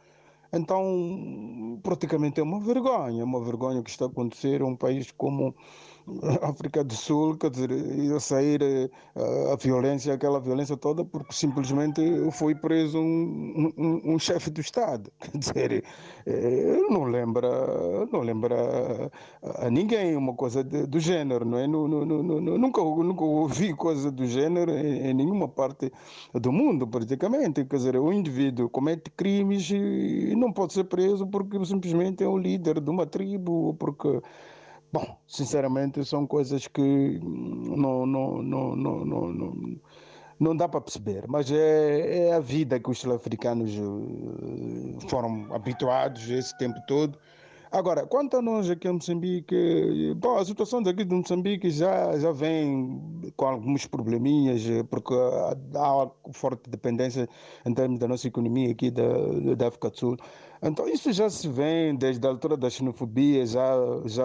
Então, 0.53 1.81
praticamente 1.83 2.41
é 2.41 2.43
uma 2.43 2.61
vergonha, 2.61 3.23
é 3.23 3.25
uma 3.25 3.43
vergonha 3.45 3.83
que 3.83 3.91
está 3.91 4.05
a 4.05 4.09
acontecer 4.09 4.63
um 4.63 4.77
país 4.77 5.11
como 5.11 5.55
África 6.43 6.85
do 6.85 6.95
Sul, 6.95 7.37
quer 7.37 7.51
dizer, 7.51 7.71
ia 7.71 8.21
sair 8.21 8.91
uh, 9.15 9.53
a 9.53 9.57
violência, 9.57 10.13
aquela 10.13 10.39
violência 10.41 10.77
toda, 10.77 11.05
porque 11.05 11.33
simplesmente 11.33 12.01
foi 12.33 12.55
preso 12.55 12.99
um, 12.99 13.73
um, 13.77 14.15
um 14.15 14.19
chefe 14.19 14.51
do 14.51 14.61
Estado. 14.61 15.11
Quer 15.21 15.39
dizer, 15.39 15.85
eh, 16.27 16.79
não 16.91 17.05
lembra, 17.05 17.49
não 18.13 18.21
lembra 18.21 19.11
a 19.43 19.71
ninguém 19.71 20.17
uma 20.17 20.35
coisa 20.35 20.63
de, 20.63 20.87
do 20.87 21.01
género, 21.01 21.45
não 21.45 21.59
é? 21.59 21.67
Nunca, 21.67 22.83
nunca 22.83 23.25
ouvi 23.25 23.75
coisa 23.75 24.11
do 24.11 24.27
género 24.27 24.71
em, 24.73 25.09
em, 25.11 25.15
nenhuma 25.15 25.49
parte 25.49 25.93
do 26.33 26.53
mundo, 26.53 26.87
praticamente. 26.87 27.65
Quer 27.65 27.77
dizer, 27.77 27.97
o 27.97 28.13
indivíduo 28.13 28.69
comete 28.69 29.11
crimes 29.11 29.71
e 29.71 30.35
não 30.37 30.53
pode 30.53 30.73
ser 30.73 30.85
preso 30.85 31.27
porque 31.27 31.63
simplesmente 31.65 32.23
é 32.23 32.29
o 32.29 32.39
líder 32.39 32.81
de 32.81 32.91
uma 32.91 33.07
tribo, 33.07 33.75
porque 33.79 34.21
Bom, 34.95 35.19
sinceramente, 35.27 36.05
são 36.05 36.25
coisas 36.25 36.69
que 36.69 37.19
não, 37.21 38.07
não, 38.07 38.41
não, 38.41 38.77
não, 38.77 39.05
não, 39.05 39.33
não, 39.33 39.81
não 40.39 40.57
dá 40.57 40.69
para 40.69 40.81
perceber, 40.81 41.25
mas 41.27 41.51
é, 41.51 42.29
é 42.29 42.33
a 42.33 42.39
vida 42.39 42.79
que 42.79 42.89
os 42.89 43.01
sul-africanos 43.01 43.73
eh, 43.73 45.09
foram 45.09 45.53
habituados 45.53 46.31
esse 46.31 46.57
tempo 46.59 46.79
todo. 46.87 47.19
Agora, 47.73 48.07
quanto 48.07 48.37
a 48.37 48.41
nós 48.41 48.71
aqui 48.71 48.87
em 48.87 48.93
Moçambique, 48.93 50.15
bom, 50.17 50.37
a 50.37 50.45
situação 50.45 50.81
daqui 50.81 51.05
de 51.05 51.13
Moçambique 51.13 51.71
já, 51.71 52.17
já 52.17 52.31
vem 52.31 53.33
com 53.37 53.47
alguns 53.47 53.85
probleminhas, 53.89 54.63
porque 54.89 55.13
há 55.75 56.09
forte 56.33 56.71
dependência 56.71 57.29
em 57.67 57.75
termos 57.75 57.99
da 57.99 58.07
nossa 58.07 58.29
economia 58.29 58.71
aqui 58.71 58.93
da, 58.93 59.03
da 59.57 59.67
África 59.67 59.91
do 59.91 59.99
Sul. 59.99 60.17
Então, 60.65 60.89
isso 60.89 61.13
já 61.13 61.29
se 61.29 61.47
vem 61.49 61.95
desde 61.95 62.27
a 62.27 62.31
altura 62.31 62.57
da 62.57 62.71
xenofobia, 62.71 63.47
já, 63.47 63.75
já, 64.07 64.25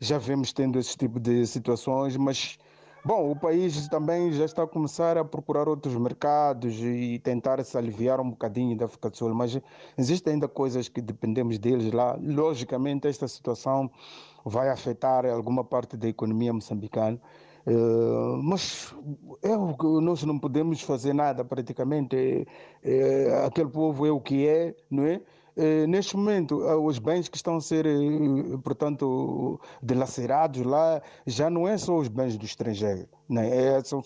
já 0.00 0.18
vemos 0.18 0.52
tendo 0.52 0.78
esse 0.78 0.96
tipo 0.96 1.20
de 1.20 1.46
situações, 1.46 2.16
mas 2.16 2.58
Bom, 3.06 3.30
o 3.30 3.36
país 3.36 3.86
também 3.86 4.32
já 4.32 4.44
está 4.44 4.64
a 4.64 4.66
começar 4.66 5.16
a 5.16 5.24
procurar 5.24 5.68
outros 5.68 5.94
mercados 5.94 6.74
e 6.80 7.20
tentar 7.20 7.62
se 7.62 7.78
aliviar 7.78 8.20
um 8.20 8.30
bocadinho 8.30 8.76
da 8.76 8.86
África 8.86 9.08
do 9.08 9.16
Sul, 9.16 9.32
mas 9.32 9.56
existem 9.96 10.32
ainda 10.32 10.48
coisas 10.48 10.88
que 10.88 11.00
dependemos 11.00 11.56
deles 11.56 11.92
lá. 11.92 12.18
Logicamente, 12.20 13.06
esta 13.06 13.28
situação 13.28 13.88
vai 14.44 14.70
afetar 14.70 15.24
alguma 15.24 15.62
parte 15.62 15.96
da 15.96 16.08
economia 16.08 16.52
moçambicana. 16.52 17.20
Uh, 17.64 18.42
mas 18.42 18.92
é 19.40 19.56
nós 20.00 20.24
não 20.24 20.36
podemos 20.36 20.82
fazer 20.82 21.12
nada 21.12 21.44
praticamente. 21.44 22.16
É, 22.16 23.28
é, 23.28 23.44
aquele 23.46 23.68
povo 23.68 24.04
é 24.04 24.10
o 24.10 24.20
que 24.20 24.48
é, 24.48 24.74
não 24.90 25.04
é? 25.04 25.20
Eh, 25.58 25.86
neste 25.86 26.14
momento, 26.16 26.62
eh, 26.68 26.76
os 26.76 26.98
bens 26.98 27.28
que 27.30 27.36
estão 27.36 27.56
a 27.56 27.60
ser, 27.62 27.86
eh, 27.86 28.58
portanto, 28.62 29.58
dilacerados 29.82 30.62
lá, 30.62 31.00
já 31.26 31.48
não 31.48 31.66
é 31.66 31.78
só 31.78 31.96
os 31.96 32.08
bens 32.08 32.36
do 32.36 32.44
estrangeiro. 32.44 33.08
Né? 33.26 33.76
É, 33.78 33.82
são, 33.82 34.02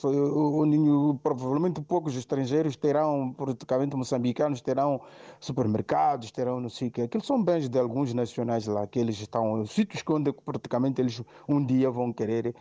provavelmente 1.22 1.80
poucos 1.82 2.16
estrangeiros 2.16 2.76
terão, 2.76 3.32
praticamente 3.32 3.96
moçambicanos, 3.96 4.61
terão 4.61 5.01
supermercados, 5.40 6.30
terão 6.30 6.61
não 6.61 6.68
sei 6.68 6.86
o 6.88 6.90
que. 6.92 7.03
Aqueles 7.03 7.26
são 7.26 7.42
bens 7.42 7.68
de 7.68 7.78
alguns 7.80 8.14
nacionais 8.14 8.66
lá, 8.68 8.86
que 8.86 9.01
eles 9.01 9.20
estão, 9.20 9.66
sítios 9.66 10.05
onde 10.09 10.32
praticamente 10.32 11.01
eles 11.01 11.20
um 11.48 11.64
dia 11.64 11.90
vão 11.90 12.12
querer 12.12 12.55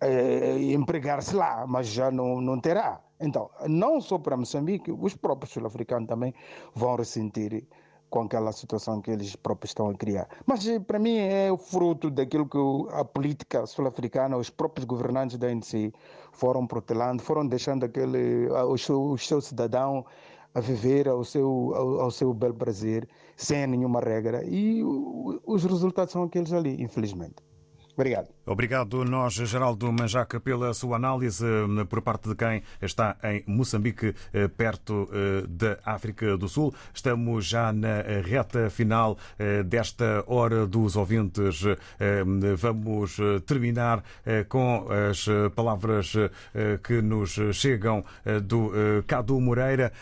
é, 0.00 0.58
empregar-se 0.72 1.36
lá, 1.36 1.66
mas 1.66 1.88
já 1.88 2.10
não, 2.10 2.40
não 2.40 2.58
terá. 2.58 3.00
Então, 3.20 3.50
não 3.68 4.00
só 4.00 4.18
para 4.18 4.36
Moçambique, 4.36 4.90
os 4.90 5.14
próprios 5.14 5.52
sul-africanos 5.52 6.08
também 6.08 6.34
vão 6.74 6.96
ressentir 6.96 7.66
com 8.10 8.22
aquela 8.22 8.52
situação 8.52 9.00
que 9.00 9.10
eles 9.10 9.36
próprios 9.36 9.70
estão 9.70 9.88
a 9.88 9.94
criar. 9.94 10.28
Mas 10.44 10.66
eh, 10.66 10.80
para 10.80 10.98
mim 10.98 11.16
é 11.16 11.50
o 11.50 11.56
fruto 11.56 12.10
daquilo 12.10 12.46
que 12.46 12.58
a 12.92 13.04
política 13.04 13.64
sul-africana, 13.66 14.36
os 14.36 14.50
próprios 14.50 14.84
governantes 14.84 15.38
da 15.38 15.46
ANC 15.46 15.92
foram 16.32 16.66
protelando, 16.66 17.22
foram 17.22 17.46
deixando 17.46 17.84
aquele, 17.84 18.48
os, 18.68 19.26
seus 19.26 19.46
cidadãos 19.46 20.04
a 20.52 20.60
viver 20.60 21.08
ao 21.08 21.24
seu, 21.24 21.72
ao, 21.74 22.00
ao, 22.00 22.10
seu 22.10 22.34
bel 22.34 22.52
prazer, 22.52 23.08
sem 23.36 23.66
nenhuma 23.68 24.00
regra. 24.00 24.44
E 24.44 24.82
os 25.46 25.64
resultados 25.64 26.12
são 26.12 26.24
aqueles 26.24 26.52
ali, 26.52 26.82
infelizmente. 26.82 27.49
Obrigado. 28.00 28.28
Obrigado, 28.46 29.04
nós, 29.04 29.34
Geraldo 29.34 29.92
Manjaca, 29.92 30.40
pela 30.40 30.72
sua 30.72 30.96
análise 30.96 31.44
eh, 31.44 31.84
por 31.84 32.00
parte 32.00 32.30
de 32.30 32.34
quem 32.34 32.62
está 32.80 33.14
em 33.22 33.44
Moçambique, 33.46 34.14
eh, 34.32 34.48
perto 34.48 35.06
eh, 35.12 35.44
da 35.46 35.78
África 35.84 36.34
do 36.38 36.48
Sul. 36.48 36.74
Estamos 36.94 37.44
já 37.44 37.70
na 37.74 38.00
reta 38.24 38.70
final 38.70 39.18
desta 39.66 40.24
Hora 40.26 40.66
dos 40.66 40.96
Ouvintes. 40.96 41.62
Vamos 42.56 43.16
terminar 43.46 44.02
com 44.48 44.86
as 45.10 45.26
palavras 45.54 46.12
que 46.82 47.02
nos 47.02 47.38
chegam 47.52 48.04
do 48.44 48.72
Cadu 49.06 49.40
Moreira 49.40 49.92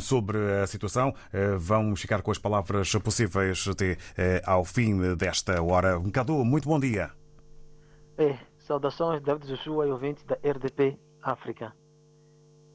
sobre 0.00 0.38
a 0.62 0.66
situação. 0.66 1.14
Vamos 1.58 2.00
ficar 2.00 2.22
com 2.22 2.30
as 2.30 2.38
palavras 2.38 2.92
possíveis 2.96 3.66
até 3.68 3.96
ao 4.44 4.64
fim 4.64 5.14
desta 5.16 5.62
hora. 5.62 6.00
Cadu, 6.12 6.44
muito 6.44 6.68
bom 6.68 6.78
dia. 6.78 7.23
É, 8.16 8.38
saudações, 8.60 9.20
David 9.22 9.48
Joshua 9.48 9.86
e 9.86 9.90
ouvintes 9.90 10.24
da 10.24 10.36
RDP 10.36 10.98
África. 11.22 11.74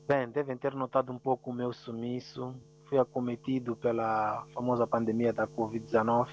Bem, 0.08 0.28
devem 0.30 0.58
ter 0.58 0.74
notado 0.74 1.12
um 1.12 1.20
pouco 1.20 1.52
o 1.52 1.54
meu 1.54 1.72
sumiço. 1.72 2.54
Fui 2.86 2.98
acometido 2.98 3.76
pela 3.76 4.46
famosa 4.54 4.86
pandemia 4.88 5.32
da 5.32 5.48
Covid-19. 5.48 6.28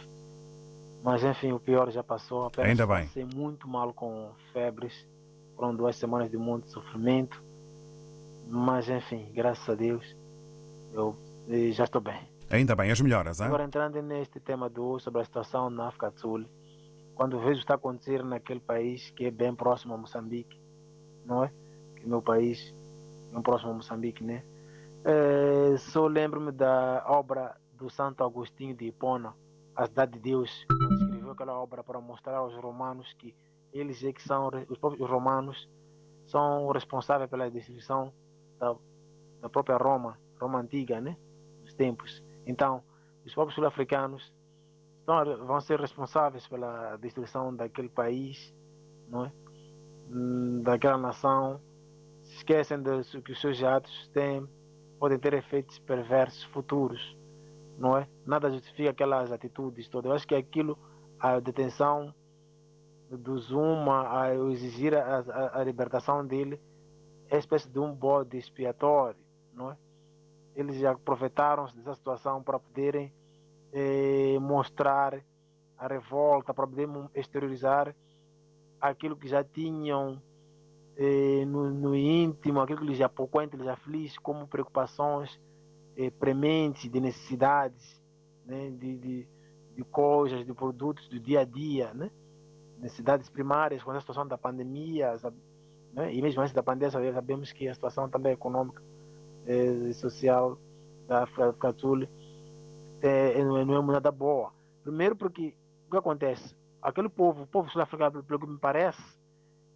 Mas 1.04 1.22
enfim, 1.22 1.52
o 1.52 1.60
pior 1.60 1.90
já 1.90 2.02
passou. 2.02 2.46
Apenas 2.46 2.70
Ainda 2.70 2.86
bem. 2.86 3.04
Passei 3.04 3.24
muito 3.24 3.68
mal 3.68 3.92
com 3.92 4.30
febres. 4.52 5.06
Foram 5.54 5.74
duas 5.74 5.94
semanas 5.96 6.30
de 6.30 6.36
muito 6.36 6.68
sofrimento. 6.70 7.40
Mas 8.48 8.88
enfim, 8.88 9.30
graças 9.32 9.68
a 9.68 9.74
Deus, 9.74 10.16
eu 10.92 11.14
já 11.72 11.84
estou 11.84 12.00
bem. 12.00 12.20
Ainda 12.50 12.74
bem, 12.74 12.90
as 12.90 13.00
melhoras, 13.00 13.40
hein? 13.40 13.46
Agora 13.46 13.64
entrando 13.64 14.00
neste 14.02 14.40
tema 14.40 14.68
do 14.68 14.98
sobre 14.98 15.20
a 15.20 15.24
situação 15.24 15.68
na 15.68 15.88
África 15.88 16.10
do 16.10 16.18
Sul 16.18 16.44
quando 17.16 17.40
vejo 17.40 17.58
está 17.60 17.74
acontecendo 17.74 18.26
naquele 18.26 18.60
país 18.60 19.10
que 19.10 19.24
é 19.24 19.30
bem 19.30 19.54
próximo 19.54 19.94
a 19.94 19.96
Moçambique, 19.96 20.60
não 21.24 21.42
é? 21.42 21.52
Que 21.96 22.04
é 22.04 22.06
meu 22.06 22.20
país, 22.20 22.74
bem 23.32 23.42
próximo 23.42 23.72
a 23.72 23.74
Moçambique, 23.74 24.22
né? 24.22 24.44
É, 25.02 25.76
só 25.78 26.06
lembro-me 26.06 26.52
da 26.52 27.04
obra 27.08 27.56
do 27.72 27.88
Santo 27.88 28.22
Agostinho 28.22 28.76
de 28.76 28.84
Hipona, 28.84 29.34
A 29.74 29.86
Cidade 29.86 30.12
de 30.12 30.18
Deus, 30.18 30.64
quando 30.68 30.94
escreveu 30.94 31.30
aquela 31.30 31.58
obra 31.58 31.82
para 31.82 32.00
mostrar 32.00 32.36
aos 32.36 32.54
romanos 32.54 33.10
que 33.14 33.34
eles 33.72 34.04
é 34.04 34.12
que 34.12 34.22
são, 34.22 34.50
os 34.68 34.78
próprios 34.78 35.08
romanos 35.08 35.68
são 36.26 36.68
responsáveis 36.70 37.30
pela 37.30 37.50
destruição 37.50 38.12
da, 38.58 38.76
da 39.40 39.48
própria 39.48 39.76
Roma, 39.78 40.18
Roma 40.38 40.60
antiga, 40.60 41.00
né? 41.00 41.16
Nos 41.62 41.72
tempos. 41.72 42.22
Então, 42.46 42.82
os 43.24 43.32
próprios 43.32 43.54
sul-africanos 43.54 44.32
vão 45.06 45.60
ser 45.60 45.80
responsáveis 45.80 46.46
pela 46.48 46.96
destruição 46.96 47.54
daquele 47.54 47.88
país, 47.88 48.52
não 49.08 49.26
é? 49.26 49.32
Hum, 50.10 50.62
daquela 50.62 50.98
nação, 50.98 51.60
se 52.22 52.36
esquecem 52.36 52.82
de 52.82 53.22
que 53.22 53.32
os 53.32 53.40
seus 53.40 53.62
atos 53.62 54.08
têm, 54.08 54.46
podem 54.98 55.18
ter 55.18 55.34
efeitos 55.34 55.78
perversos 55.78 56.42
futuros, 56.44 57.16
não 57.78 57.96
é? 57.96 58.08
Nada 58.24 58.50
justifica 58.50 58.90
aquelas 58.90 59.30
atitudes 59.30 59.88
todas. 59.88 60.08
Eu 60.08 60.16
acho 60.16 60.26
que 60.26 60.34
aquilo, 60.34 60.76
a 61.20 61.38
detenção 61.38 62.12
do 63.10 63.38
Zuma, 63.38 64.20
a 64.20 64.34
exigir 64.34 64.94
a, 64.94 65.20
a, 65.20 65.60
a 65.60 65.64
libertação 65.64 66.26
dele, 66.26 66.60
é 67.28 67.38
espécie 67.38 67.68
de 67.68 67.78
um 67.78 67.94
bode 67.94 68.36
expiatório, 68.36 69.20
não 69.52 69.70
é? 69.70 69.76
Eles 70.54 70.76
já 70.78 70.92
aproveitaram-se 70.92 71.76
dessa 71.76 71.94
situação 71.94 72.42
para 72.42 72.58
poderem 72.58 73.12
eh, 73.72 74.38
mostrar 74.40 75.22
a 75.78 75.86
revolta, 75.86 76.54
para 76.54 76.66
poder 76.66 76.88
exteriorizar 77.14 77.94
aquilo 78.80 79.16
que 79.16 79.28
já 79.28 79.44
tinham 79.44 80.20
eh, 80.96 81.44
no, 81.46 81.70
no, 81.70 81.94
íntimo, 81.94 82.60
aquilo 82.60 82.80
que 82.80 82.86
lhes 82.86 83.00
apoquenta, 83.00 83.56
lhes 83.56 83.68
aflige, 83.68 84.18
como 84.20 84.46
preocupações 84.48 85.38
eh, 85.96 86.10
prementes, 86.10 86.90
de 86.90 87.00
necessidades, 87.00 88.02
né, 88.46 88.70
de, 88.70 88.96
de, 88.96 89.28
de, 89.74 89.84
coisas, 89.84 90.46
de 90.46 90.54
produtos 90.54 91.08
do 91.08 91.20
dia 91.20 91.40
a 91.40 91.44
dia, 91.44 91.92
né, 91.92 92.10
necessidades 92.78 93.28
primárias, 93.28 93.82
com 93.82 93.90
a 93.90 94.00
situação 94.00 94.26
da 94.26 94.38
pandemia, 94.38 95.14
né, 95.92 96.14
e 96.14 96.22
mesmo 96.22 96.40
antes 96.40 96.54
da 96.54 96.62
pandemia 96.62 97.12
sabemos 97.12 97.52
que 97.52 97.68
a 97.68 97.74
situação 97.74 98.08
também 98.08 98.32
econômica 98.32 98.82
eh, 99.46 99.88
e 99.88 99.94
social 99.94 100.58
da 101.06 101.26
Sul 101.76 102.08
é, 103.06 103.44
não 103.44 103.78
é 103.78 103.92
nada 103.92 104.10
boa. 104.10 104.52
Primeiro 104.82 105.16
porque 105.16 105.54
o 105.86 105.90
que 105.90 105.96
acontece? 105.96 106.54
Aquele 106.80 107.08
povo, 107.08 107.42
o 107.42 107.46
povo 107.46 107.70
sul-africano, 107.70 108.22
pelo 108.22 108.40
que 108.40 108.46
me 108.46 108.58
parece, 108.58 109.02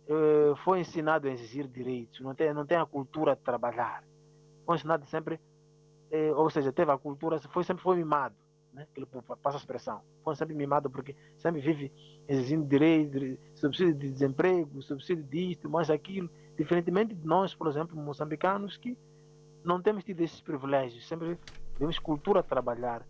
eh, 0.09 0.55
foi 0.65 0.81
ensinado 0.81 1.27
a 1.27 1.31
exigir 1.31 1.67
direitos, 1.67 2.21
não 2.21 2.35
tem, 2.35 2.53
não 2.55 2.65
tem 2.65 2.79
a 2.79 2.87
cultura 2.87 3.35
de 3.35 3.43
trabalhar. 3.43 4.05
Foi 4.65 4.77
ensinado 4.77 5.05
sempre, 5.07 5.41
ou 6.37 6.49
seja, 6.51 6.73
teve 6.73 6.91
a 6.93 6.99
cultura, 6.99 7.41
foi, 7.41 7.65
sempre 7.65 7.83
foi 7.83 7.97
mimado, 7.97 8.37
né? 8.73 8.87
Aquele 8.91 9.07
povo, 9.07 9.37
passa 9.37 9.57
a 9.57 9.61
expressão. 9.61 10.01
Foi 10.23 10.35
sempre 10.37 10.55
mimado 10.55 10.89
porque 10.89 11.17
sempre 11.37 11.61
vive 11.61 11.93
exigindo 12.29 12.67
direitos, 12.67 13.39
subsídio 13.55 13.95
de 13.95 14.11
desemprego, 14.11 14.83
subsídio 14.83 15.25
disto, 15.25 15.69
mais 15.69 15.91
aquilo. 15.91 16.31
Diferentemente 16.57 17.15
de 17.15 17.27
nós, 17.27 17.55
por 17.55 17.67
exemplo, 17.67 17.97
moçambicanos, 17.97 18.77
que 18.77 18.97
não 19.65 19.81
temos 19.81 20.05
tido 20.05 20.21
esses 20.21 20.41
privilégios, 20.41 21.07
sempre 21.07 21.39
temos 21.79 21.99
cultura 21.99 22.43
de 22.43 22.49
trabalhar. 22.49 23.05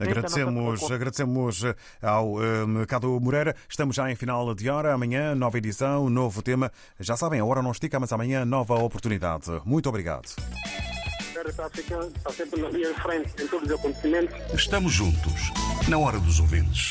Agradecemos, 0.00 0.90
agradecemos 0.90 1.62
ao 2.00 2.36
um, 2.36 2.84
Cado 2.86 3.20
Moreira. 3.20 3.54
Estamos 3.68 3.94
já 3.94 4.10
em 4.10 4.16
final 4.16 4.54
de 4.54 4.70
hora. 4.70 4.94
Amanhã, 4.94 5.34
nova 5.34 5.58
edição, 5.58 6.08
novo 6.08 6.42
tema. 6.42 6.72
Já 6.98 7.16
sabem, 7.16 7.38
a 7.40 7.44
hora 7.44 7.62
não 7.62 7.70
estica, 7.70 8.00
mas 8.00 8.12
amanhã, 8.12 8.44
nova 8.44 8.74
oportunidade. 8.74 9.50
Muito 9.64 9.88
obrigado. 9.88 10.34
Estamos 14.54 14.92
juntos, 14.92 15.52
na 15.88 15.98
hora 15.98 16.18
dos 16.18 16.40
ouvintes. 16.40 16.88